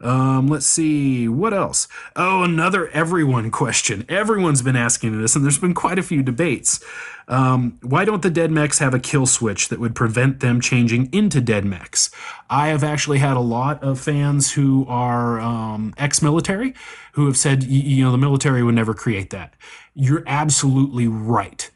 Um, 0.00 0.48
let's 0.48 0.66
see 0.66 1.26
what 1.26 1.54
else. 1.54 1.88
Oh, 2.14 2.42
another 2.42 2.88
everyone 2.88 3.50
question. 3.50 4.04
Everyone's 4.08 4.60
been 4.60 4.76
asking 4.76 5.20
this, 5.20 5.34
and 5.34 5.44
there's 5.44 5.58
been 5.58 5.74
quite 5.74 5.98
a 5.98 6.02
few 6.02 6.22
debates. 6.22 6.84
Um, 7.28 7.78
why 7.82 8.04
don't 8.04 8.22
the 8.22 8.30
dead 8.30 8.50
mechs 8.50 8.78
have 8.78 8.94
a 8.94 8.98
kill 8.98 9.26
switch 9.26 9.68
that 9.68 9.80
would 9.80 9.94
prevent 9.94 10.40
them 10.40 10.60
changing 10.60 11.08
into 11.12 11.40
dead 11.40 11.64
mechs? 11.64 12.10
I 12.50 12.68
have 12.68 12.84
actually 12.84 13.18
had 13.18 13.36
a 13.36 13.40
lot 13.40 13.82
of 13.82 13.98
fans 13.98 14.52
who 14.52 14.84
are 14.86 15.40
um, 15.40 15.94
ex-military 15.96 16.74
who 17.12 17.26
have 17.26 17.36
said, 17.36 17.64
you 17.64 18.04
know, 18.04 18.12
the 18.12 18.18
military 18.18 18.62
would 18.62 18.74
never 18.74 18.94
create 18.94 19.30
that. 19.30 19.54
You're 19.94 20.24
absolutely 20.26 21.08
right. 21.08 21.70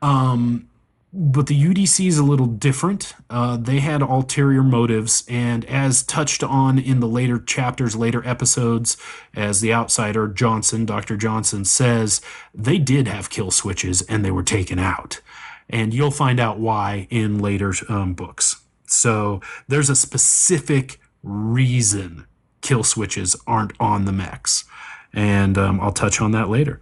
Um, 0.00 0.67
but 1.12 1.46
the 1.46 1.58
UDC 1.58 2.06
is 2.06 2.18
a 2.18 2.22
little 2.22 2.46
different. 2.46 3.14
Uh, 3.30 3.56
they 3.56 3.80
had 3.80 4.02
ulterior 4.02 4.62
motives, 4.62 5.24
and 5.26 5.64
as 5.64 6.02
touched 6.02 6.44
on 6.44 6.78
in 6.78 7.00
the 7.00 7.08
later 7.08 7.38
chapters, 7.38 7.96
later 7.96 8.26
episodes, 8.26 8.96
as 9.34 9.60
the 9.60 9.72
outsider 9.72 10.28
Johnson, 10.28 10.84
Dr. 10.84 11.16
Johnson 11.16 11.64
says, 11.64 12.20
they 12.54 12.78
did 12.78 13.08
have 13.08 13.30
kill 13.30 13.50
switches 13.50 14.02
and 14.02 14.24
they 14.24 14.30
were 14.30 14.42
taken 14.42 14.78
out. 14.78 15.20
And 15.70 15.94
you'll 15.94 16.10
find 16.10 16.38
out 16.40 16.58
why 16.58 17.06
in 17.10 17.38
later 17.38 17.72
um, 17.88 18.14
books. 18.14 18.62
So 18.86 19.40
there's 19.66 19.90
a 19.90 19.96
specific 19.96 21.00
reason 21.22 22.26
kill 22.60 22.84
switches 22.84 23.36
aren't 23.46 23.72
on 23.80 24.04
the 24.04 24.12
mechs. 24.12 24.64
And 25.12 25.56
um, 25.56 25.80
I'll 25.80 25.92
touch 25.92 26.20
on 26.20 26.32
that 26.32 26.48
later. 26.48 26.80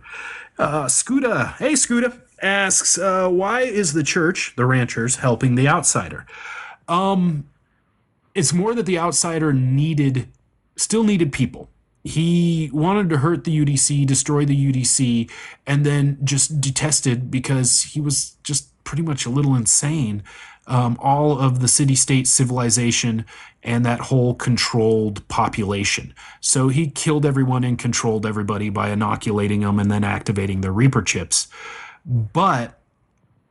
Uh. 0.59 0.89
Hey, 0.89 1.73
Scuda 1.73 2.26
asks, 2.43 2.99
uh, 2.99 3.29
why 3.29 3.63
is 3.63 3.93
the 3.93 4.03
church, 4.03 4.55
the 4.57 4.67
ranchers, 4.67 5.17
helping 5.17 5.55
the 5.55 5.69
outsider? 5.69 6.27
Um, 6.89 7.49
it's 8.35 8.53
more 8.53 8.75
that 8.75 8.87
the 8.87 8.99
outsider 8.99 9.53
needed, 9.53 10.29
still 10.77 11.05
needed 11.05 11.33
people. 11.33 11.71
He 12.05 12.71
wanted 12.73 13.09
to 13.11 13.19
hurt 13.19 13.45
the 13.45 13.65
UDC, 13.65 14.07
destroy 14.07 14.45
the 14.45 14.73
UDC, 14.73 15.29
and 15.67 15.85
then 15.85 16.19
just 16.23 16.61
detested 16.61 17.31
because 17.31 17.83
he 17.83 18.01
was 18.01 18.37
just 18.45 18.69
pretty 18.85 19.03
much 19.03 19.27
a 19.27 19.31
little 19.31 19.57
insane. 19.57 20.23
Um, 20.69 20.97
all 21.01 21.39
of 21.39 21.61
the 21.61 21.69
city 21.69 21.95
state 21.95 22.27
civilization 22.27 23.25
and 23.63 23.85
that 23.85 24.01
whole 24.01 24.35
controlled 24.35 25.27
population. 25.29 26.15
So 26.41 26.69
he 26.69 26.89
killed 26.89 27.27
everyone 27.27 27.65
and 27.65 27.79
controlled 27.79 28.25
everybody 28.25 28.71
by 28.71 28.91
inoculating 28.91 29.61
them 29.61 29.81
and 29.81 29.91
then 29.91 30.05
activating 30.05 30.61
their 30.61 30.73
Reaper 30.73 31.03
chips. 31.03 31.49
But 32.07 32.79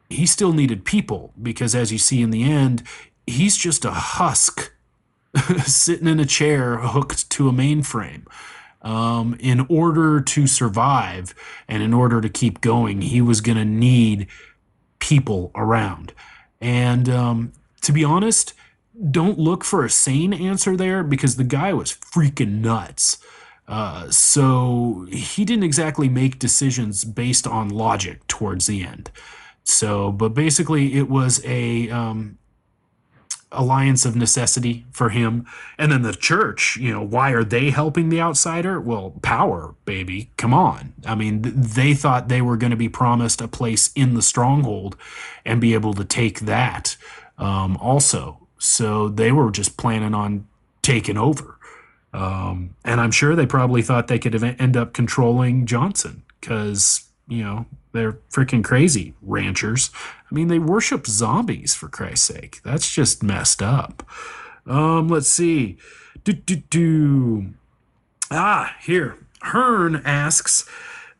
he 0.09 0.25
still 0.25 0.53
needed 0.53 0.85
people 0.85 1.33
because, 1.41 1.75
as 1.75 1.91
you 1.91 1.97
see 1.97 2.21
in 2.21 2.31
the 2.31 2.43
end, 2.43 2.83
he's 3.27 3.57
just 3.57 3.85
a 3.85 3.91
husk 3.91 4.71
sitting 5.65 6.07
in 6.07 6.19
a 6.19 6.25
chair 6.25 6.77
hooked 6.77 7.29
to 7.31 7.49
a 7.49 7.51
mainframe. 7.51 8.25
Um, 8.81 9.35
in 9.39 9.65
order 9.67 10.21
to 10.21 10.45
survive 10.45 11.33
and 11.67 11.81
in 11.81 11.91
order 11.91 12.21
to 12.21 12.29
keep 12.29 12.61
going, 12.61 13.01
he 13.01 13.19
was 13.19 13.41
going 13.41 13.57
to 13.57 13.65
need 13.65 14.27
people 14.99 15.51
around. 15.55 16.13
And 16.61 17.09
um, 17.09 17.53
to 17.81 17.91
be 17.91 18.03
honest, 18.03 18.53
don't 19.11 19.39
look 19.39 19.63
for 19.63 19.83
a 19.83 19.89
sane 19.89 20.33
answer 20.33 20.77
there 20.77 21.03
because 21.03 21.35
the 21.35 21.43
guy 21.43 21.73
was 21.73 21.91
freaking 21.91 22.61
nuts. 22.61 23.17
Uh, 23.67 24.09
so 24.11 25.07
he 25.11 25.43
didn't 25.43 25.63
exactly 25.63 26.07
make 26.07 26.37
decisions 26.37 27.03
based 27.03 27.47
on 27.47 27.69
logic 27.69 28.25
towards 28.27 28.67
the 28.67 28.83
end. 28.83 29.09
So, 29.63 30.11
but 30.11 30.29
basically, 30.29 30.93
it 30.93 31.09
was 31.09 31.43
a 31.43 31.89
um, 31.89 32.37
alliance 33.51 34.05
of 34.05 34.15
necessity 34.15 34.85
for 34.91 35.09
him. 35.09 35.45
And 35.77 35.91
then 35.91 36.03
the 36.03 36.13
church, 36.13 36.77
you 36.77 36.91
know, 36.91 37.01
why 37.01 37.31
are 37.31 37.43
they 37.43 37.71
helping 37.71 38.09
the 38.09 38.21
outsider? 38.21 38.79
Well, 38.79 39.15
power, 39.21 39.75
baby. 39.85 40.29
Come 40.37 40.53
on. 40.53 40.93
I 41.05 41.15
mean, 41.15 41.41
th- 41.41 41.55
they 41.55 41.93
thought 41.93 42.27
they 42.27 42.41
were 42.41 42.57
going 42.57 42.71
to 42.71 42.77
be 42.77 42.89
promised 42.89 43.41
a 43.41 43.47
place 43.47 43.91
in 43.95 44.13
the 44.13 44.21
stronghold 44.21 44.95
and 45.43 45.59
be 45.59 45.73
able 45.73 45.93
to 45.95 46.05
take 46.05 46.41
that 46.41 46.97
um, 47.37 47.77
also. 47.77 48.47
So 48.57 49.09
they 49.09 49.31
were 49.31 49.51
just 49.51 49.77
planning 49.77 50.13
on 50.13 50.47
taking 50.81 51.17
over. 51.17 51.54
Um, 52.15 52.75
and 52.85 53.01
I'm 53.01 53.11
sure 53.11 53.35
they 53.35 53.45
probably 53.45 53.81
thought 53.81 54.07
they 54.07 54.19
could 54.19 54.41
end 54.41 54.77
up 54.77 54.93
controlling 54.93 55.65
Johnson 55.65 56.23
because, 56.39 57.09
you 57.27 57.43
know, 57.43 57.65
they're 57.91 58.13
freaking 58.31 58.63
crazy 58.63 59.13
ranchers. 59.21 59.91
I 60.31 60.33
mean, 60.33 60.47
they 60.47 60.59
worship 60.59 61.07
zombies 61.07 61.75
for 61.75 61.89
Christ's 61.89 62.27
sake. 62.27 62.61
That's 62.63 62.89
just 62.89 63.21
messed 63.21 63.61
up. 63.61 64.07
Um, 64.65 65.09
let's 65.09 65.27
see. 65.27 65.77
Do, 66.23 66.31
do, 66.31 66.55
do. 66.55 67.53
Ah, 68.31 68.75
here. 68.81 69.17
Hearn 69.41 70.01
asks 70.05 70.67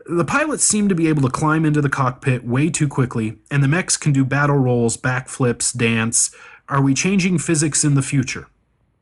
The 0.05 0.25
pilots 0.25 0.63
seem 0.63 0.87
to 0.87 0.95
be 0.95 1.09
able 1.09 1.23
to 1.23 1.29
climb 1.29 1.65
into 1.65 1.81
the 1.81 1.89
cockpit 1.89 2.45
way 2.45 2.69
too 2.69 2.87
quickly, 2.87 3.37
and 3.51 3.61
the 3.61 3.67
mechs 3.67 3.97
can 3.97 4.13
do 4.13 4.23
battle 4.23 4.57
rolls, 4.57 4.95
backflips, 4.95 5.75
dance. 5.75 6.33
Are 6.69 6.81
we 6.81 6.93
changing 6.93 7.39
physics 7.39 7.83
in 7.83 7.95
the 7.95 8.01
future? 8.01 8.47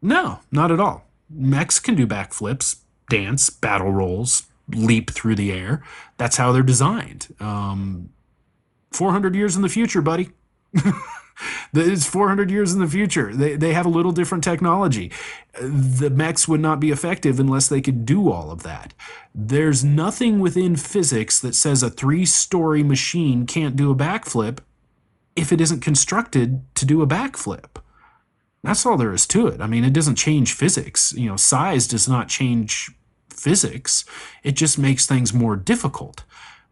No, 0.02 0.40
not 0.52 0.72
at 0.72 0.80
all 0.80 1.06
mechs 1.34 1.80
can 1.80 1.96
do 1.96 2.08
backflips, 2.08 2.78
dance, 3.10 3.50
battle 3.50 3.92
rolls, 3.92 4.44
leap 4.68 5.12
through 5.12 5.36
the 5.36 5.52
air. 5.52 5.84
That's 6.18 6.38
how 6.38 6.52
they're 6.52 6.64
designed. 6.64 7.34
Um, 7.40 8.10
400 8.92 9.36
years 9.36 9.56
in 9.56 9.62
the 9.62 9.70
future, 9.70 10.02
buddy. 10.02 10.30
it's 11.74 12.06
400 12.06 12.52
years 12.52 12.74
in 12.74 12.80
the 12.80 12.88
future. 12.88 13.34
They, 13.34 13.56
they 13.56 13.74
have 13.74 13.86
a 13.86 13.90
little 13.90 14.12
different 14.12 14.44
technology. 14.44 15.12
The 15.60 16.10
mechs 16.10 16.48
would 16.48 16.62
not 16.62 16.80
be 16.80 16.92
effective 16.92 17.40
unless 17.40 17.68
they 17.68 17.82
could 17.82 18.06
do 18.06 18.32
all 18.32 18.52
of 18.52 18.64
that. 18.64 18.94
There's 19.34 19.84
nothing 19.84 20.40
within 20.40 20.76
physics 20.76 21.40
that 21.40 21.56
says 21.56 21.84
a 21.84 21.90
three 21.90 22.26
story 22.26 22.84
machine 22.84 23.46
can't 23.46 23.76
do 23.76 23.92
a 23.92 23.96
backflip 23.96 24.60
if 25.36 25.52
it 25.52 25.60
isn't 25.60 25.82
constructed 25.82 26.62
to 26.76 26.86
do 26.86 27.02
a 27.02 27.08
backflip. 27.08 27.82
That's 28.64 28.86
all 28.86 28.98
there 28.98 29.14
is 29.14 29.28
to 29.28 29.48
it. 29.48 29.60
I 29.60 29.68
mean, 29.68 29.84
it 29.84 29.94
doesn't 29.94 30.16
change 30.16 30.54
physics. 30.54 31.14
You 31.14 31.30
know, 31.30 31.36
size 31.36 31.88
does 31.88 32.08
not 32.08 32.30
change 32.30 32.92
physics. 33.30 34.06
It 34.42 34.54
just 34.54 34.80
makes 34.80 35.06
things 35.06 35.34
more 35.34 35.56
difficult. 35.56 36.24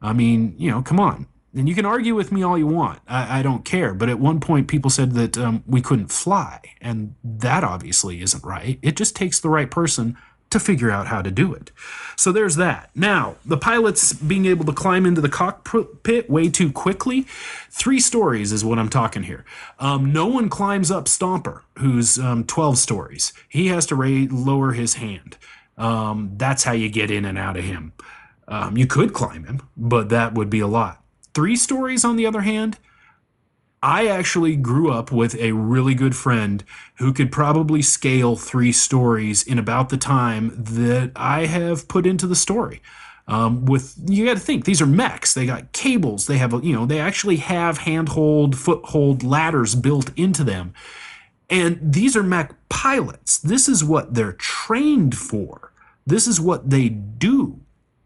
I 0.01 0.13
mean, 0.13 0.55
you 0.57 0.71
know, 0.71 0.81
come 0.81 0.99
on. 0.99 1.27
And 1.53 1.67
you 1.67 1.75
can 1.75 1.85
argue 1.85 2.15
with 2.15 2.31
me 2.31 2.43
all 2.43 2.57
you 2.57 2.67
want. 2.67 3.01
I, 3.07 3.39
I 3.39 3.41
don't 3.41 3.65
care. 3.65 3.93
But 3.93 4.07
at 4.07 4.19
one 4.19 4.39
point, 4.39 4.69
people 4.69 4.89
said 4.89 5.11
that 5.13 5.37
um, 5.37 5.63
we 5.67 5.81
couldn't 5.81 6.07
fly. 6.07 6.61
And 6.79 7.15
that 7.23 7.65
obviously 7.65 8.21
isn't 8.21 8.43
right. 8.43 8.79
It 8.81 8.95
just 8.95 9.17
takes 9.17 9.41
the 9.41 9.49
right 9.49 9.69
person 9.69 10.17
to 10.51 10.59
figure 10.59 10.91
out 10.91 11.07
how 11.07 11.21
to 11.21 11.31
do 11.31 11.53
it. 11.53 11.71
So 12.15 12.31
there's 12.31 12.55
that. 12.57 12.91
Now, 12.95 13.35
the 13.43 13.57
pilots 13.57 14.13
being 14.13 14.45
able 14.45 14.65
to 14.65 14.73
climb 14.73 15.05
into 15.05 15.21
the 15.21 15.29
cockpit 15.29 16.29
way 16.29 16.49
too 16.49 16.71
quickly. 16.71 17.25
Three 17.69 17.99
stories 17.99 18.51
is 18.51 18.63
what 18.63 18.77
I'm 18.77 18.89
talking 18.89 19.23
here. 19.23 19.43
Um, 19.79 20.13
no 20.13 20.27
one 20.27 20.49
climbs 20.49 20.91
up 20.91 21.05
Stomper, 21.05 21.61
who's 21.79 22.19
um, 22.19 22.43
12 22.43 22.77
stories. 22.77 23.33
He 23.49 23.67
has 23.67 23.85
to 23.87 23.95
ra- 23.95 24.27
lower 24.29 24.73
his 24.73 24.95
hand. 24.95 25.37
Um, 25.77 26.33
that's 26.37 26.63
how 26.63 26.73
you 26.73 26.89
get 26.89 27.09
in 27.09 27.25
and 27.25 27.37
out 27.37 27.57
of 27.57 27.63
him. 27.63 27.93
Um, 28.47 28.77
you 28.77 28.85
could 28.85 29.13
climb 29.13 29.45
him, 29.45 29.61
but 29.75 30.09
that 30.09 30.33
would 30.33 30.49
be 30.49 30.59
a 30.59 30.67
lot. 30.67 31.01
Three 31.33 31.55
stories, 31.55 32.03
on 32.03 32.17
the 32.17 32.25
other 32.25 32.41
hand, 32.41 32.77
I 33.83 34.07
actually 34.07 34.55
grew 34.55 34.91
up 34.91 35.11
with 35.11 35.35
a 35.35 35.53
really 35.53 35.95
good 35.95 36.15
friend 36.15 36.63
who 36.97 37.11
could 37.11 37.31
probably 37.31 37.81
scale 37.81 38.35
three 38.35 38.71
stories 38.71 39.41
in 39.41 39.57
about 39.57 39.89
the 39.89 39.97
time 39.97 40.51
that 40.55 41.11
I 41.15 41.47
have 41.47 41.87
put 41.87 42.05
into 42.05 42.27
the 42.27 42.35
story. 42.35 42.81
Um, 43.27 43.65
with 43.65 43.95
you 44.07 44.25
got 44.25 44.33
to 44.33 44.39
think 44.39 44.65
these 44.65 44.81
are 44.81 44.87
mechs. 44.87 45.33
They 45.33 45.45
got 45.45 45.71
cables. 45.71 46.27
They 46.27 46.37
have 46.37 46.51
you 46.63 46.73
know 46.73 46.85
they 46.85 46.99
actually 46.99 47.37
have 47.37 47.79
handhold, 47.79 48.57
foothold 48.57 49.23
ladders 49.23 49.73
built 49.73 50.11
into 50.17 50.43
them, 50.43 50.73
and 51.49 51.79
these 51.81 52.15
are 52.15 52.23
mech 52.23 52.53
pilots. 52.69 53.37
This 53.37 53.69
is 53.69 53.83
what 53.83 54.13
they're 54.13 54.33
trained 54.33 55.15
for. 55.15 55.71
This 56.05 56.27
is 56.27 56.41
what 56.41 56.69
they 56.69 56.89
do 56.89 57.59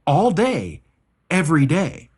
all 0.06 0.32
day, 0.32 0.82
every 1.30 1.66
day. 1.66 2.10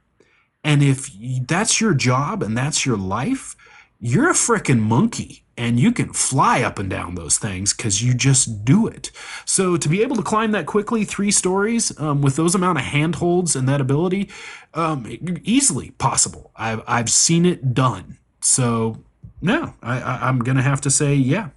And 0.67 0.83
if 0.83 1.09
that's 1.47 1.79
your 1.81 1.93
job 1.95 2.43
and 2.43 2.53
that's 2.57 2.85
your 2.85 2.97
life, 2.97 3.55
you're 3.99 4.29
a 4.29 4.33
freaking 4.33 4.81
monkey. 4.81 5.45
and 5.57 5.79
you 5.79 5.91
can 5.91 6.13
fly 6.13 6.61
up 6.61 6.77
and 6.77 6.89
down 6.89 7.15
those 7.15 7.37
things 7.39 7.73
because 7.73 8.03
you 8.03 8.13
just 8.13 8.63
do 8.63 8.85
it. 8.87 9.11
So 9.43 9.75
to 9.75 9.89
be 9.89 10.03
able 10.03 10.15
to 10.15 10.21
climb 10.21 10.51
that 10.51 10.67
quickly, 10.67 11.03
three 11.03 11.31
stories 11.31 11.97
um, 11.99 12.21
with 12.21 12.35
those 12.35 12.53
amount 12.53 12.77
of 12.77 12.83
handholds 12.85 13.55
and 13.55 13.67
that 13.67 13.81
ability, 13.81 14.29
um, 14.75 15.07
easily 15.43 15.91
possible. 15.91 16.51
I've 16.55 16.81
I've 16.87 17.09
seen 17.09 17.45
it 17.45 17.73
done. 17.73 18.17
So 18.39 19.03
no, 19.41 19.73
I, 19.81 19.99
I 19.99 20.27
I'm 20.27 20.39
gonna 20.39 20.61
have 20.61 20.81
to 20.81 20.91
say 20.91 21.15
yeah. 21.15 21.49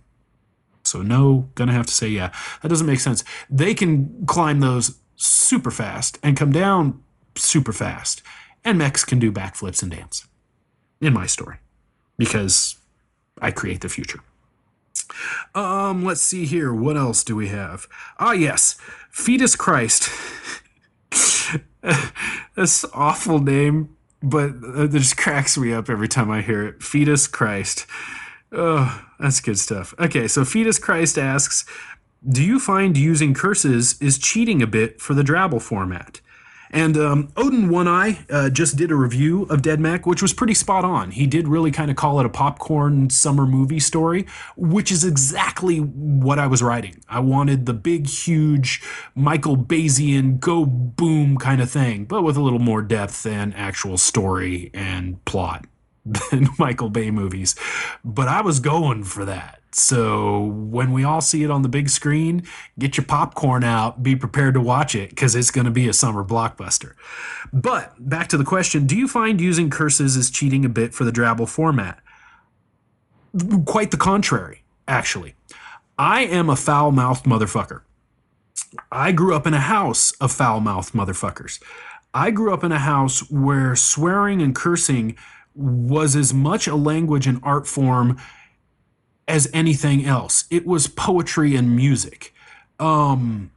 So 0.82 1.02
no, 1.02 1.50
gonna 1.54 1.72
have 1.72 1.86
to 1.86 1.92
say 1.92 2.08
yeah. 2.08 2.32
That 2.62 2.68
doesn't 2.68 2.86
make 2.86 3.00
sense. 3.00 3.22
They 3.50 3.74
can 3.74 4.24
climb 4.26 4.60
those 4.60 4.98
super 5.16 5.70
fast 5.70 6.18
and 6.22 6.38
come 6.38 6.52
down 6.52 7.02
super 7.36 7.72
fast, 7.72 8.22
and 8.64 8.78
mechs 8.78 9.04
can 9.04 9.18
do 9.18 9.32
backflips 9.32 9.82
and 9.82 9.90
dance. 9.90 10.26
In 11.00 11.14
my 11.14 11.26
story, 11.26 11.56
because 12.18 12.76
I 13.40 13.50
create 13.50 13.80
the 13.80 13.88
future. 13.88 14.20
Um, 15.54 16.04
let's 16.04 16.22
see 16.22 16.44
here. 16.44 16.74
What 16.74 16.96
else 16.96 17.24
do 17.24 17.34
we 17.34 17.48
have? 17.48 17.86
Ah, 18.18 18.32
yes, 18.32 18.76
Fetus 19.10 19.56
Christ. 19.56 20.10
This 22.56 22.84
awful 22.92 23.38
name, 23.38 23.96
but 24.22 24.50
it 24.62 24.90
just 24.90 25.16
cracks 25.16 25.56
me 25.56 25.72
up 25.72 25.88
every 25.88 26.08
time 26.08 26.30
I 26.30 26.42
hear 26.42 26.66
it. 26.66 26.82
Fetus 26.82 27.26
Christ. 27.26 27.86
Oh, 28.52 29.06
that's 29.18 29.40
good 29.40 29.58
stuff. 29.58 29.94
Okay, 29.98 30.28
so 30.28 30.44
Fetus 30.44 30.78
Christ 30.78 31.16
asks, 31.16 31.64
do 32.28 32.44
you 32.44 32.58
find 32.58 32.98
using 32.98 33.32
curses 33.32 34.00
is 34.00 34.18
cheating 34.18 34.60
a 34.60 34.66
bit 34.66 35.00
for 35.00 35.14
the 35.14 35.22
Drabble 35.22 35.62
format? 35.62 36.20
And 36.70 36.96
um, 36.96 37.32
Odin 37.36 37.68
One 37.68 37.88
Eye 37.88 38.20
uh, 38.30 38.48
just 38.48 38.76
did 38.76 38.90
a 38.90 38.94
review 38.94 39.42
of 39.44 39.62
Dead 39.62 39.80
Mech, 39.80 40.06
which 40.06 40.22
was 40.22 40.32
pretty 40.32 40.54
spot 40.54 40.84
on. 40.84 41.10
He 41.10 41.26
did 41.26 41.48
really 41.48 41.72
kind 41.72 41.90
of 41.90 41.96
call 41.96 42.20
it 42.20 42.26
a 42.26 42.28
popcorn 42.28 43.10
summer 43.10 43.44
movie 43.44 43.80
story, 43.80 44.26
which 44.56 44.92
is 44.92 45.04
exactly 45.04 45.78
what 45.78 46.38
I 46.38 46.46
was 46.46 46.62
writing. 46.62 47.02
I 47.08 47.20
wanted 47.20 47.66
the 47.66 47.74
big, 47.74 48.06
huge 48.06 48.82
Michael 49.14 49.56
Bayesian 49.56 50.38
go 50.38 50.64
boom 50.64 51.38
kind 51.38 51.60
of 51.60 51.70
thing, 51.70 52.04
but 52.04 52.22
with 52.22 52.36
a 52.36 52.42
little 52.42 52.60
more 52.60 52.82
depth 52.82 53.26
and 53.26 53.54
actual 53.56 53.98
story 53.98 54.70
and 54.72 55.24
plot 55.24 55.66
than 56.04 56.48
Michael 56.58 56.90
Bay 56.90 57.10
movies. 57.10 57.56
But 58.04 58.28
I 58.28 58.42
was 58.42 58.60
going 58.60 59.04
for 59.04 59.24
that. 59.24 59.59
So 59.72 60.46
when 60.46 60.92
we 60.92 61.04
all 61.04 61.20
see 61.20 61.44
it 61.44 61.50
on 61.50 61.62
the 61.62 61.68
big 61.68 61.88
screen, 61.88 62.42
get 62.78 62.96
your 62.96 63.06
popcorn 63.06 63.62
out, 63.62 64.02
be 64.02 64.16
prepared 64.16 64.54
to 64.54 64.60
watch 64.60 64.94
it 64.94 65.10
because 65.10 65.36
it's 65.36 65.50
going 65.50 65.64
to 65.64 65.70
be 65.70 65.88
a 65.88 65.92
summer 65.92 66.24
blockbuster. 66.24 66.94
But 67.52 67.94
back 67.98 68.28
to 68.28 68.36
the 68.36 68.44
question 68.44 68.86
do 68.86 68.96
you 68.96 69.06
find 69.06 69.40
using 69.40 69.70
curses 69.70 70.16
is 70.16 70.30
cheating 70.30 70.64
a 70.64 70.68
bit 70.68 70.92
for 70.92 71.04
the 71.04 71.12
Drabble 71.12 71.48
format? 71.48 72.00
Quite 73.64 73.92
the 73.92 73.96
contrary, 73.96 74.64
actually. 74.88 75.34
I 75.96 76.22
am 76.22 76.50
a 76.50 76.56
foul 76.56 76.90
mouthed 76.90 77.24
motherfucker. 77.24 77.82
I 78.90 79.12
grew 79.12 79.34
up 79.34 79.46
in 79.46 79.54
a 79.54 79.60
house 79.60 80.12
of 80.20 80.32
foul 80.32 80.60
mouthed 80.60 80.94
motherfuckers. 80.94 81.62
I 82.12 82.32
grew 82.32 82.52
up 82.52 82.64
in 82.64 82.72
a 82.72 82.78
house 82.78 83.30
where 83.30 83.76
swearing 83.76 84.42
and 84.42 84.54
cursing 84.54 85.16
was 85.54 86.16
as 86.16 86.34
much 86.34 86.66
a 86.66 86.74
language 86.74 87.26
and 87.26 87.38
art 87.42 87.66
form 87.66 88.16
as 89.30 89.48
anything 89.54 90.04
else. 90.04 90.44
It 90.50 90.66
was 90.66 90.88
poetry 90.88 91.54
and 91.54 91.74
music. 91.74 92.34
Um, 92.78 93.50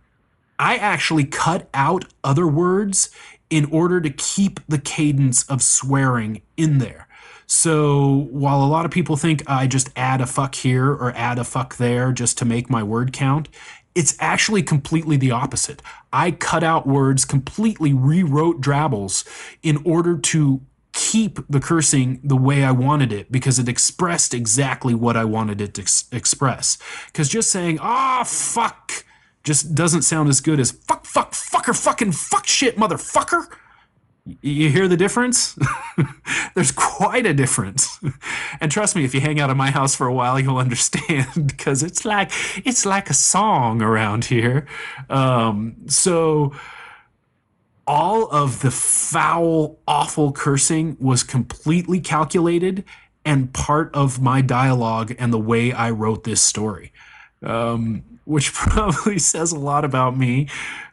I 0.60 0.78
actually 0.78 1.26
cut 1.26 1.68
out 1.74 2.06
other 2.24 2.48
words 2.48 3.10
in 3.50 3.66
order 3.66 4.00
to 4.00 4.10
keep 4.10 4.60
the 4.68 4.78
cadence 4.78 5.44
of 5.50 5.62
swearing 5.62 6.42
in 6.56 6.78
there. 6.78 7.08
So 7.46 8.28
while 8.32 8.64
a 8.64 8.68
lot 8.68 8.86
of 8.86 8.92
people 8.92 9.18
think 9.18 9.44
I 9.48 9.68
just 9.68 9.90
add 9.96 10.22
a 10.22 10.26
fuck 10.26 10.56
here 10.56 10.90
or 10.90 11.12
add 11.16 11.40
a 11.40 11.44
fuck 11.44 11.78
there 11.78 12.12
just 12.12 12.38
to 12.38 12.46
make 12.46 12.70
my 12.70 12.84
word 12.84 13.12
count, 13.12 13.50
it's 13.96 14.16
actually 14.20 14.64
completely 14.64 15.18
the 15.18 15.32
opposite. 15.32 15.82
I 16.12 16.32
cut 16.32 16.64
out 16.64 16.88
words, 16.88 17.26
completely 17.26 17.94
rewrote 17.94 18.62
drabbles 18.62 19.26
in 19.62 19.82
order 19.86 20.18
to 20.18 20.62
keep 21.14 21.38
the 21.48 21.60
cursing 21.60 22.20
the 22.24 22.36
way 22.36 22.64
I 22.64 22.72
wanted 22.72 23.14
it 23.14 23.32
because 23.32 23.60
it 23.60 23.70
expressed 23.70 24.34
exactly 24.34 24.96
what 24.96 25.16
I 25.16 25.26
wanted 25.26 25.62
it 25.62 25.76
to 25.76 25.82
ex- 25.84 26.06
express. 26.12 26.80
Because 27.06 27.30
just 27.30 27.52
saying, 27.52 27.78
ah, 27.80 28.22
oh, 28.22 28.24
fuck, 28.24 29.06
just 29.44 29.76
doesn't 29.76 30.02
sound 30.02 30.28
as 30.30 30.42
good 30.42 30.60
as 30.60 30.72
fuck, 30.72 31.06
fuck, 31.06 31.34
fucker, 31.34 31.80
fucking 31.80 32.14
fuck 32.14 32.48
shit, 32.48 32.78
motherfucker. 32.78 33.46
You 34.42 34.70
hear 34.70 34.88
the 34.88 34.98
difference? 34.98 35.56
There's 36.56 36.72
quite 36.72 37.28
a 37.28 37.34
difference. 37.34 38.00
And 38.62 38.72
trust 38.72 38.96
me, 38.96 39.04
if 39.04 39.14
you 39.14 39.20
hang 39.20 39.42
out 39.42 39.50
at 39.50 39.58
my 39.58 39.72
house 39.72 39.94
for 39.94 40.08
a 40.08 40.14
while, 40.14 40.40
you'll 40.40 40.58
understand 40.58 41.48
because 41.48 41.84
it's 41.84 42.06
like 42.06 42.32
it's 42.64 42.86
like 42.86 43.10
a 43.10 43.14
song 43.14 43.82
around 43.82 44.26
here. 44.26 44.68
Um, 45.10 45.76
so 45.88 46.54
all 47.86 48.28
of 48.30 48.62
the 48.62 48.72
foul, 48.72 49.80
awful 49.88 50.32
cursing 50.32 50.98
was 51.00 51.24
completely 51.24 52.00
calculated 52.00 52.84
and 53.26 53.54
part 53.54 53.94
of 53.94 54.22
my 54.22 54.42
dialogue 54.42 55.16
and 55.18 55.34
the 55.34 55.40
way 55.40 55.72
I 55.72 55.92
wrote 55.92 56.24
this 56.24 56.42
story, 56.42 56.92
um, 57.42 58.04
which 58.26 58.54
probably 58.54 59.20
says 59.20 59.52
a 59.52 59.60
lot 59.60 59.86
about 59.86 60.18
me. 60.18 60.50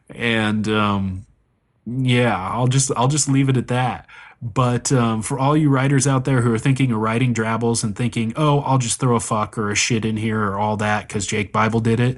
And 0.09 0.69
um, 0.69 1.27
yeah, 1.87 2.37
I'll 2.37 2.69
just 2.69 2.91
I'll 2.97 3.09
just 3.09 3.29
leave 3.29 3.49
it 3.49 3.57
at 3.57 3.69
that. 3.69 4.07
But 4.43 4.91
um, 4.91 5.21
for 5.21 5.39
all 5.39 5.57
you 5.57 5.69
writers 5.69 6.07
out 6.07 6.25
there 6.25 6.41
who 6.41 6.53
are 6.53 6.59
thinking 6.59 6.93
of 6.93 6.99
writing 6.99 7.35
drabbles 7.35 7.85
and 7.85 7.95
thinking, 7.95 8.33
oh, 8.37 8.61
I'll 8.61 8.79
just 8.79 8.99
throw 8.99 9.15
a 9.15 9.21
fuck 9.21 9.59
or 9.59 9.71
a 9.71 9.75
shit 9.75 10.05
in 10.05 10.17
here 10.17 10.43
or 10.43 10.59
all 10.59 10.79
that 10.79 11.07
because 11.07 11.27
Jake 11.27 11.53
Bible 11.53 11.81
did 11.81 12.01
it, 12.01 12.17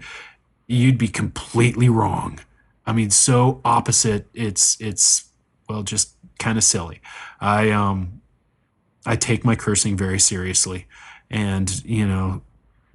you'd 0.69 0.99
be 0.99 1.09
completely 1.09 1.89
wrong. 1.89 2.39
I 2.87 2.93
mean, 2.93 3.11
so 3.11 3.61
opposite. 3.65 4.27
It's 4.35 4.81
it's 4.81 5.29
well, 5.69 5.83
just 5.83 6.15
kind 6.39 6.59
of 6.59 6.65
silly. 6.65 7.01
I 7.41 7.71
um, 7.71 8.21
I 9.07 9.17
take 9.17 9.45
my 9.45 9.57
cursing 9.57 9.97
very 9.97 10.19
seriously, 10.19 10.87
and 11.31 11.85
you 11.85 12.07
know 12.07 12.43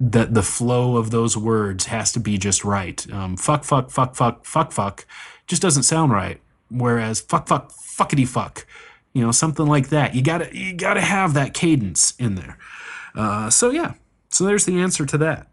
that 0.00 0.34
the 0.34 0.42
flow 0.42 0.96
of 0.96 1.10
those 1.10 1.36
words 1.36 1.86
has 1.86 2.12
to 2.12 2.20
be 2.20 2.38
just 2.38 2.64
right. 2.64 3.10
Um, 3.12 3.36
fuck, 3.36 3.64
fuck, 3.64 3.90
fuck, 3.90 4.14
fuck, 4.14 4.44
fuck, 4.44 4.72
fuck, 4.72 5.06
just 5.46 5.60
doesn't 5.60 5.82
sound 5.82 6.12
right. 6.12 6.40
Whereas 6.70 7.20
fuck, 7.20 7.48
fuck, 7.48 7.72
fuckity 7.72 8.28
fuck, 8.28 8.66
you 9.12 9.24
know, 9.24 9.32
something 9.32 9.66
like 9.66 9.88
that. 9.88 10.14
You 10.14 10.22
gotta 10.22 10.54
you 10.56 10.74
gotta 10.74 11.00
have 11.00 11.34
that 11.34 11.54
cadence 11.54 12.14
in 12.18 12.36
there. 12.36 12.58
Uh, 13.14 13.50
so 13.50 13.70
yeah, 13.70 13.94
so 14.28 14.44
there's 14.44 14.66
the 14.66 14.78
answer 14.78 15.04
to 15.06 15.18
that. 15.18 15.48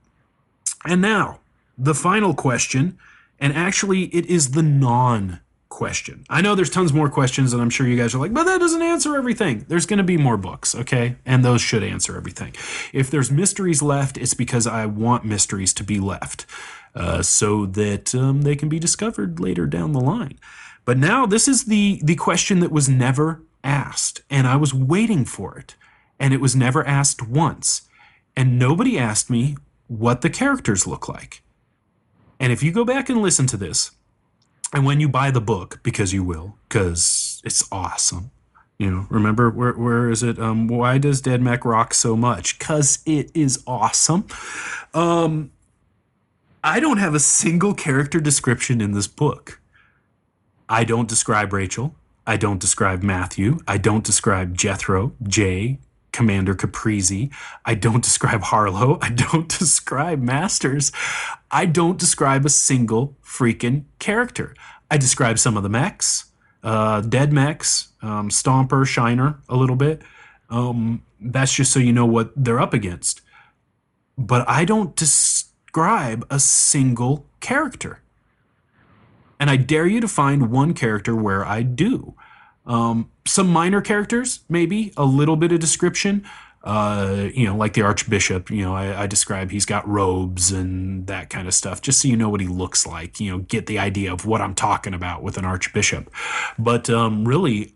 And 0.86 1.02
now 1.02 1.40
the 1.78 1.96
final 1.96 2.34
question 2.34 2.98
and 3.40 3.54
actually, 3.54 4.06
it 4.06 4.26
is 4.26 4.52
the 4.52 4.64
non 4.64 5.42
question. 5.70 6.26
I 6.30 6.42
know 6.42 6.56
there's 6.56 6.70
tons 6.70 6.94
more 6.94 7.10
questions, 7.10 7.52
and 7.52 7.62
I'm 7.62 7.70
sure 7.70 7.86
you 7.86 7.98
guys 7.98 8.16
are 8.16 8.18
like, 8.18 8.34
but 8.34 8.46
that 8.46 8.60
doesn't 8.60 8.82
answer 8.82 9.18
everything. 9.18 9.66
There's 9.68 9.86
going 9.86 9.98
to 9.98 10.04
be 10.04 10.18
more 10.18 10.38
books, 10.38 10.74
okay? 10.74 11.18
And 11.26 11.44
those 11.44 11.62
should 11.62 11.84
answer 11.84 12.16
everything. 12.16 12.54
If 12.94 13.12
there's 13.12 13.30
mysteries 13.30 13.82
left, 13.82 14.18
it's 14.18 14.34
because 14.34 14.68
I 14.68 14.86
want 14.86 15.26
mysteries 15.26 15.74
to 15.74 15.84
be 15.84 16.00
left 16.00 16.46
uh, 16.96 17.22
so 17.22 17.66
that 17.66 18.16
um, 18.16 18.44
they 18.44 18.56
can 18.56 18.70
be 18.70 18.80
discovered 18.80 19.40
later 19.40 19.66
down 19.66 19.92
the 19.92 20.00
line. 20.00 20.40
But 20.86 20.98
now 20.98 21.26
this 21.26 21.48
is 21.48 21.66
the 21.66 22.00
the 22.04 22.16
question 22.16 22.60
that 22.60 22.72
was 22.72 22.88
never 22.88 23.42
asked, 23.64 24.22
and 24.30 24.48
I 24.48 24.56
was 24.56 24.74
waiting 24.74 25.26
for 25.26 25.58
it, 25.58 25.76
and 26.20 26.34
it 26.34 26.40
was 26.40 26.56
never 26.56 26.86
asked 26.88 27.28
once, 27.28 27.82
and 28.38 28.60
nobody 28.60 28.98
asked 28.98 29.30
me 29.30 29.58
what 29.88 30.22
the 30.22 30.30
characters 30.30 30.88
look 30.88 31.10
like. 31.10 31.42
And 32.40 32.52
if 32.52 32.62
you 32.62 32.72
go 32.72 32.86
back 32.86 33.10
and 33.10 33.22
listen 33.22 33.48
to 33.48 33.58
this, 33.58 33.92
and 34.74 34.86
when 34.86 35.00
you 35.00 35.08
buy 35.08 35.32
the 35.32 35.42
book, 35.42 35.80
because 35.84 36.14
you 36.14 36.24
will, 36.24 36.58
because 36.68 37.42
it's 37.46 37.68
awesome. 37.72 38.32
You 38.78 38.92
know, 38.92 39.08
remember 39.10 39.50
where 39.50 39.74
where 39.74 40.10
is 40.10 40.22
it? 40.22 40.38
Um, 40.38 40.68
why 40.68 40.98
does 40.98 41.22
Dead 41.22 41.42
Mech 41.42 41.64
rock 41.64 41.94
so 41.94 42.16
much? 42.16 42.60
Cause 42.60 43.00
it 43.06 43.32
is 43.34 43.64
awesome. 43.66 44.28
Um, 44.94 45.52
I 46.62 46.80
don't 46.80 46.98
have 46.98 47.14
a 47.14 47.20
single 47.20 47.74
character 47.74 48.20
description 48.20 48.82
in 48.82 48.92
this 48.92 49.08
book. 49.08 49.62
I 50.68 50.84
don't 50.84 51.08
describe 51.08 51.54
Rachel. 51.54 51.96
I 52.28 52.38
don't 52.38 52.60
describe 52.60 53.04
Matthew. 53.04 53.60
I 53.68 53.78
don't 53.78 54.04
describe 54.04 54.58
Jethro, 54.58 55.14
Jay, 55.24 55.80
Commander 56.12 56.56
Caprizi. 56.56 57.32
I 57.66 57.76
don't 57.76 58.04
describe 58.10 58.42
Harlow. 58.42 58.98
I 59.02 59.10
don't 59.10 59.48
describe 59.60 60.22
Masters. 60.22 60.92
I 61.56 61.66
don't 61.66 61.98
describe 61.98 62.46
a 62.46 62.50
single 62.50 63.16
freaking 63.24 63.86
character. 63.98 64.54
I 64.92 64.98
describe 64.98 65.40
some 65.40 65.56
of 65.56 65.64
the 65.64 65.70
mechs, 65.70 66.26
uh, 66.62 67.00
dead 67.00 67.32
mechs, 67.32 67.94
um, 68.02 68.28
Stomper, 68.28 68.86
Shiner, 68.86 69.40
a 69.48 69.56
little 69.56 69.78
bit. 69.78 70.02
Um, 70.50 71.04
that's 71.18 71.54
just 71.54 71.72
so 71.72 71.80
you 71.80 71.94
know 71.94 72.06
what 72.06 72.34
they're 72.36 72.60
up 72.60 72.74
against. 72.74 73.22
But 74.18 74.44
I 74.50 74.66
don't 74.66 74.98
describe 74.98 76.28
a 76.30 76.42
single 76.42 77.26
character. 77.40 78.02
And 79.40 79.50
I 79.50 79.56
dare 79.56 79.88
you 79.88 80.02
to 80.02 80.10
find 80.10 80.52
one 80.52 80.74
character 80.74 81.16
where 81.16 81.46
I 81.46 81.62
do. 81.62 82.16
Um, 82.66 83.10
some 83.26 83.48
minor 83.48 83.80
characters, 83.80 84.42
maybe 84.50 84.92
a 84.98 85.06
little 85.06 85.38
bit 85.38 85.54
of 85.54 85.62
description. 85.62 86.26
Uh, 86.66 87.30
you 87.34 87.46
know, 87.46 87.56
like 87.56 87.74
the 87.74 87.84
Archbishop, 87.84 88.50
you 88.50 88.64
know, 88.64 88.76
I, 88.76 89.04
I 89.04 89.08
describe 89.08 89.52
he's 89.52 89.66
got 89.66 89.88
robes 89.88 90.52
and 90.52 91.06
that 91.06 91.30
kind 91.30 91.48
of 91.48 91.54
stuff, 91.54 91.80
just 91.80 92.02
so 92.02 92.08
you 92.08 92.18
know 92.18 92.30
what 92.30 92.42
he 92.42 92.48
looks 92.48 92.88
like, 92.88 93.20
you 93.20 93.32
know, 93.32 93.38
get 93.40 93.68
the 93.68 93.78
idea 93.78 94.12
of 94.12 94.26
what 94.26 94.42
I'm 94.42 94.56
talking 94.56 94.94
about 94.94 95.22
with 95.22 95.38
an 95.38 95.46
Archbishop. 95.46 96.12
But 96.58 96.90
um, 96.90 97.28
really, 97.28 97.76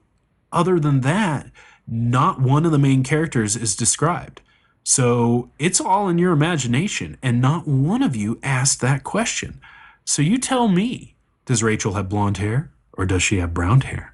other 0.51 0.79
than 0.79 1.01
that, 1.01 1.51
not 1.87 2.41
one 2.41 2.65
of 2.65 2.71
the 2.71 2.79
main 2.79 3.03
characters 3.03 3.55
is 3.55 3.75
described. 3.75 4.41
So 4.83 5.51
it's 5.59 5.79
all 5.79 6.09
in 6.09 6.17
your 6.17 6.31
imagination, 6.31 7.17
and 7.21 7.39
not 7.39 7.67
one 7.67 8.01
of 8.01 8.15
you 8.15 8.39
asked 8.41 8.81
that 8.81 9.03
question. 9.03 9.61
So 10.03 10.23
you 10.23 10.39
tell 10.39 10.67
me 10.67 11.15
does 11.45 11.63
Rachel 11.63 11.93
have 11.93 12.09
blonde 12.09 12.37
hair 12.37 12.71
or 12.93 13.05
does 13.07 13.23
she 13.23 13.37
have 13.37 13.55
brown 13.55 13.81
hair? 13.81 14.13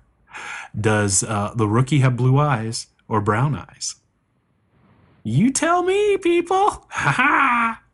Does 0.80 1.22
uh, 1.24 1.54
the 1.56 1.68
rookie 1.68 2.00
have 2.00 2.16
blue 2.16 2.40
eyes 2.40 2.88
or 3.08 3.20
brown 3.20 3.56
eyes? 3.56 3.96
You 5.26 5.52
tell 5.52 5.82
me, 5.82 6.18
people. 6.18 6.86
Ha. 6.90 7.82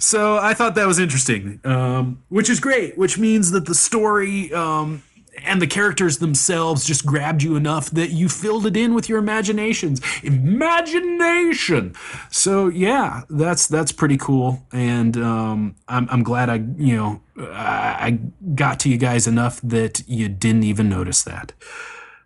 So 0.00 0.36
I 0.36 0.52
thought 0.52 0.74
that 0.74 0.88
was 0.88 0.98
interesting, 0.98 1.60
um, 1.62 2.24
which 2.28 2.50
is 2.50 2.58
great, 2.58 2.98
which 2.98 3.16
means 3.16 3.52
that 3.52 3.66
the 3.66 3.74
story 3.74 4.52
um, 4.52 5.04
and 5.44 5.62
the 5.62 5.68
characters 5.68 6.18
themselves 6.18 6.84
just 6.84 7.06
grabbed 7.06 7.44
you 7.44 7.54
enough 7.54 7.88
that 7.90 8.10
you 8.10 8.28
filled 8.28 8.66
it 8.66 8.76
in 8.76 8.94
with 8.94 9.08
your 9.08 9.20
imaginations. 9.20 10.00
Imagination. 10.24 11.94
So 12.32 12.66
yeah, 12.66 13.22
that's 13.30 13.68
that's 13.68 13.92
pretty 13.92 14.16
cool, 14.16 14.66
and 14.72 15.16
um, 15.18 15.76
I'm 15.86 16.08
I'm 16.10 16.24
glad 16.24 16.50
I 16.50 16.56
you 16.76 16.96
know 16.96 17.20
I 17.38 18.18
got 18.56 18.80
to 18.80 18.88
you 18.88 18.98
guys 18.98 19.28
enough 19.28 19.60
that 19.62 20.02
you 20.08 20.28
didn't 20.28 20.64
even 20.64 20.88
notice 20.88 21.22
that. 21.22 21.52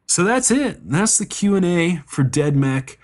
So 0.06 0.24
that's 0.24 0.50
it. 0.50 0.88
That's 0.88 1.18
the 1.18 1.26
Q 1.26 1.56
and 1.56 1.66
A 1.66 2.02
for 2.06 2.22
Dead 2.22 2.56
Mech. 2.56 2.97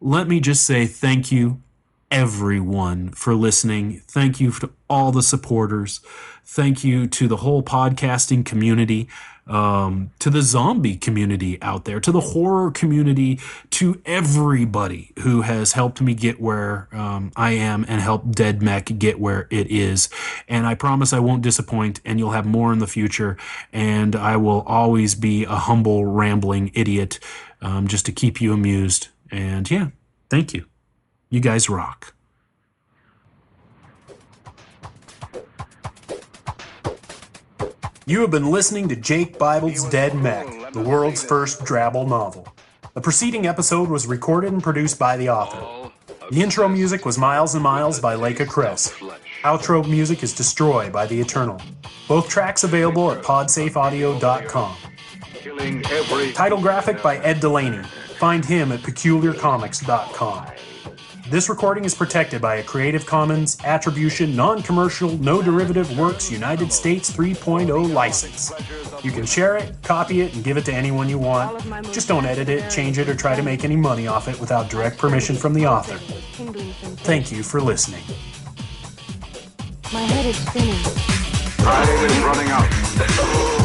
Let 0.00 0.28
me 0.28 0.40
just 0.40 0.64
say 0.64 0.86
thank 0.86 1.30
you 1.30 1.62
everyone 2.10 3.10
for 3.10 3.34
listening. 3.34 4.02
Thank 4.08 4.40
you 4.40 4.50
to 4.52 4.70
all 4.88 5.12
the 5.12 5.22
supporters. 5.22 6.00
Thank 6.44 6.82
you 6.82 7.06
to 7.06 7.28
the 7.28 7.36
whole 7.36 7.62
podcasting 7.62 8.44
community 8.44 9.08
um, 9.50 10.12
to 10.20 10.30
the 10.30 10.42
zombie 10.42 10.96
community 10.96 11.60
out 11.60 11.84
there, 11.84 11.98
to 12.00 12.12
the 12.12 12.20
horror 12.20 12.70
community, 12.70 13.40
to 13.70 14.00
everybody 14.06 15.12
who 15.18 15.42
has 15.42 15.72
helped 15.72 16.00
me 16.00 16.14
get 16.14 16.40
where 16.40 16.88
um, 16.92 17.32
I 17.34 17.52
am 17.52 17.84
and 17.88 18.00
help 18.00 18.30
Dead 18.30 18.62
Mech 18.62 18.96
get 18.98 19.18
where 19.18 19.48
it 19.50 19.68
is. 19.68 20.08
And 20.48 20.66
I 20.66 20.74
promise 20.76 21.12
I 21.12 21.18
won't 21.18 21.42
disappoint, 21.42 22.00
and 22.04 22.18
you'll 22.18 22.30
have 22.30 22.46
more 22.46 22.72
in 22.72 22.78
the 22.78 22.86
future. 22.86 23.36
And 23.72 24.14
I 24.14 24.36
will 24.36 24.60
always 24.62 25.16
be 25.16 25.44
a 25.44 25.56
humble, 25.56 26.06
rambling 26.06 26.70
idiot 26.74 27.18
um, 27.60 27.88
just 27.88 28.06
to 28.06 28.12
keep 28.12 28.40
you 28.40 28.52
amused. 28.52 29.08
And 29.30 29.70
yeah, 29.70 29.88
thank 30.28 30.52
you. 30.54 30.66
You 31.28 31.40
guys 31.40 31.68
rock. 31.68 32.14
You 38.06 38.22
have 38.22 38.30
been 38.32 38.50
listening 38.50 38.88
to 38.88 38.96
Jake 38.96 39.38
Bible's 39.38 39.84
Dead 39.84 40.16
Mech, 40.16 40.72
the 40.72 40.80
world's 40.82 41.22
first 41.22 41.60
Drabble 41.64 42.08
novel. 42.08 42.48
The 42.94 43.00
preceding 43.00 43.46
episode 43.46 43.88
was 43.88 44.08
recorded 44.08 44.52
and 44.52 44.60
produced 44.60 44.98
by 44.98 45.16
the 45.16 45.28
author. 45.28 45.92
The 46.32 46.42
intro 46.42 46.68
music 46.68 47.06
was 47.06 47.18
Miles 47.18 47.54
and 47.54 47.62
Miles 47.62 48.00
by 48.00 48.16
Leica 48.16 48.48
Chris. 48.48 48.92
Outro 49.42 49.88
music 49.88 50.24
is 50.24 50.32
Destroy 50.32 50.90
by 50.90 51.06
The 51.06 51.20
Eternal. 51.20 51.60
Both 52.08 52.28
tracks 52.28 52.64
available 52.64 53.12
at 53.12 53.22
podsafeaudio.com. 53.22 54.76
Title 56.32 56.60
graphic 56.60 57.02
by 57.02 57.18
Ed 57.18 57.38
Delaney. 57.40 57.80
Find 58.20 58.44
him 58.44 58.70
at 58.70 58.80
peculiarcomics.com. 58.80 60.46
This 61.30 61.48
recording 61.48 61.86
is 61.86 61.94
protected 61.94 62.42
by 62.42 62.56
a 62.56 62.62
Creative 62.62 63.06
Commons 63.06 63.56
Attribution 63.64 64.36
Non 64.36 64.60
Commercial 64.60 65.16
No 65.16 65.40
Derivative 65.40 65.98
Works 65.98 66.30
United 66.30 66.70
States 66.70 67.10
3.0 67.10 67.90
license. 67.90 68.52
You 69.02 69.10
can 69.10 69.24
share 69.24 69.56
it, 69.56 69.74
copy 69.82 70.20
it, 70.20 70.34
and 70.34 70.44
give 70.44 70.58
it 70.58 70.66
to 70.66 70.74
anyone 70.74 71.08
you 71.08 71.16
want. 71.16 71.64
Just 71.94 72.08
don't 72.08 72.26
edit 72.26 72.50
it, 72.50 72.68
change 72.68 72.98
it, 72.98 73.08
or 73.08 73.14
try 73.14 73.34
to 73.34 73.42
make 73.42 73.64
any 73.64 73.76
money 73.76 74.06
off 74.06 74.28
it 74.28 74.38
without 74.38 74.68
direct 74.68 74.98
permission 74.98 75.34
from 75.34 75.54
the 75.54 75.66
author. 75.66 75.96
Thank 77.04 77.32
you 77.32 77.42
for 77.42 77.58
listening. 77.58 78.02
My 79.94 80.02
head 80.02 80.26
is 80.26 80.36
spinning. 80.36 80.82
Time 81.56 81.88
is 82.04 82.18
running 82.18 82.50
out. 82.50 83.59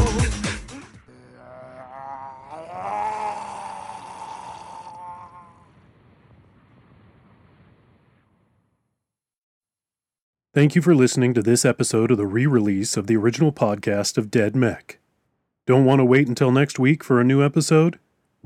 Thank 10.56 10.74
you 10.74 10.82
for 10.82 10.96
listening 10.96 11.34
to 11.34 11.44
this 11.44 11.66
episode 11.66 12.12
of 12.12 12.18
the 12.18 12.26
re 12.26 12.46
release 12.46 12.96
of 12.96 13.08
the 13.08 13.18
original 13.18 13.52
podcast 13.52 14.18
of 14.18 14.32
Dead 14.32 14.56
Mech. 14.56 15.00
Don't 15.66 15.84
want 15.84 16.00
to 16.00 16.06
wait 16.06 16.30
until 16.30 16.50
next 16.50 16.80
week 16.80 17.04
for 17.04 17.20
a 17.20 17.26
new 17.26 17.44
episode? 17.44 18.00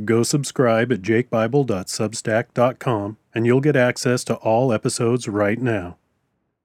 Go 0.03 0.23
subscribe 0.23 0.91
at 0.91 1.03
jakebible.substack.com 1.03 3.17
and 3.35 3.45
you'll 3.45 3.61
get 3.61 3.75
access 3.75 4.23
to 4.23 4.33
all 4.37 4.73
episodes 4.73 5.27
right 5.27 5.61
now. 5.61 5.97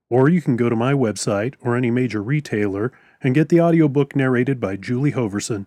Or 0.09 0.31
you 0.31 0.41
can 0.41 0.57
go 0.57 0.71
to 0.71 0.77
my 0.77 0.95
website 0.95 1.57
or 1.61 1.77
any 1.77 1.91
major 1.91 2.23
retailer 2.23 2.91
and 3.21 3.35
get 3.35 3.51
the 3.51 3.61
audiobook 3.61 4.17
narrated 4.17 4.59
by 4.59 4.77
Julie 4.77 5.13
Hoverson. 5.13 5.67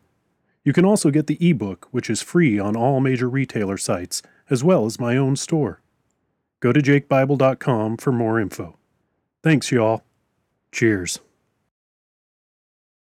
You 0.63 0.73
can 0.73 0.86
also 0.86 1.11
get 1.11 1.28
the 1.28 1.38
ebook, 1.39 1.88
which 1.91 2.09
is 2.09 2.23
free 2.23 2.57
on 2.57 2.75
all 2.75 2.99
major 2.99 3.30
retailer 3.30 3.78
sites, 3.78 4.23
as 4.49 4.63
well 4.63 4.88
as 4.88 4.99
my 4.99 5.15
own 5.15 5.36
store. 5.36 5.84
Go 6.61 6.73
to 6.73 6.82
jakebible.com 6.82 7.97
for 7.97 8.11
more 8.11 8.39
info. 8.39 8.75
Thanks, 9.43 9.71
y'all. 9.71 10.03
Cheers. 10.71 11.19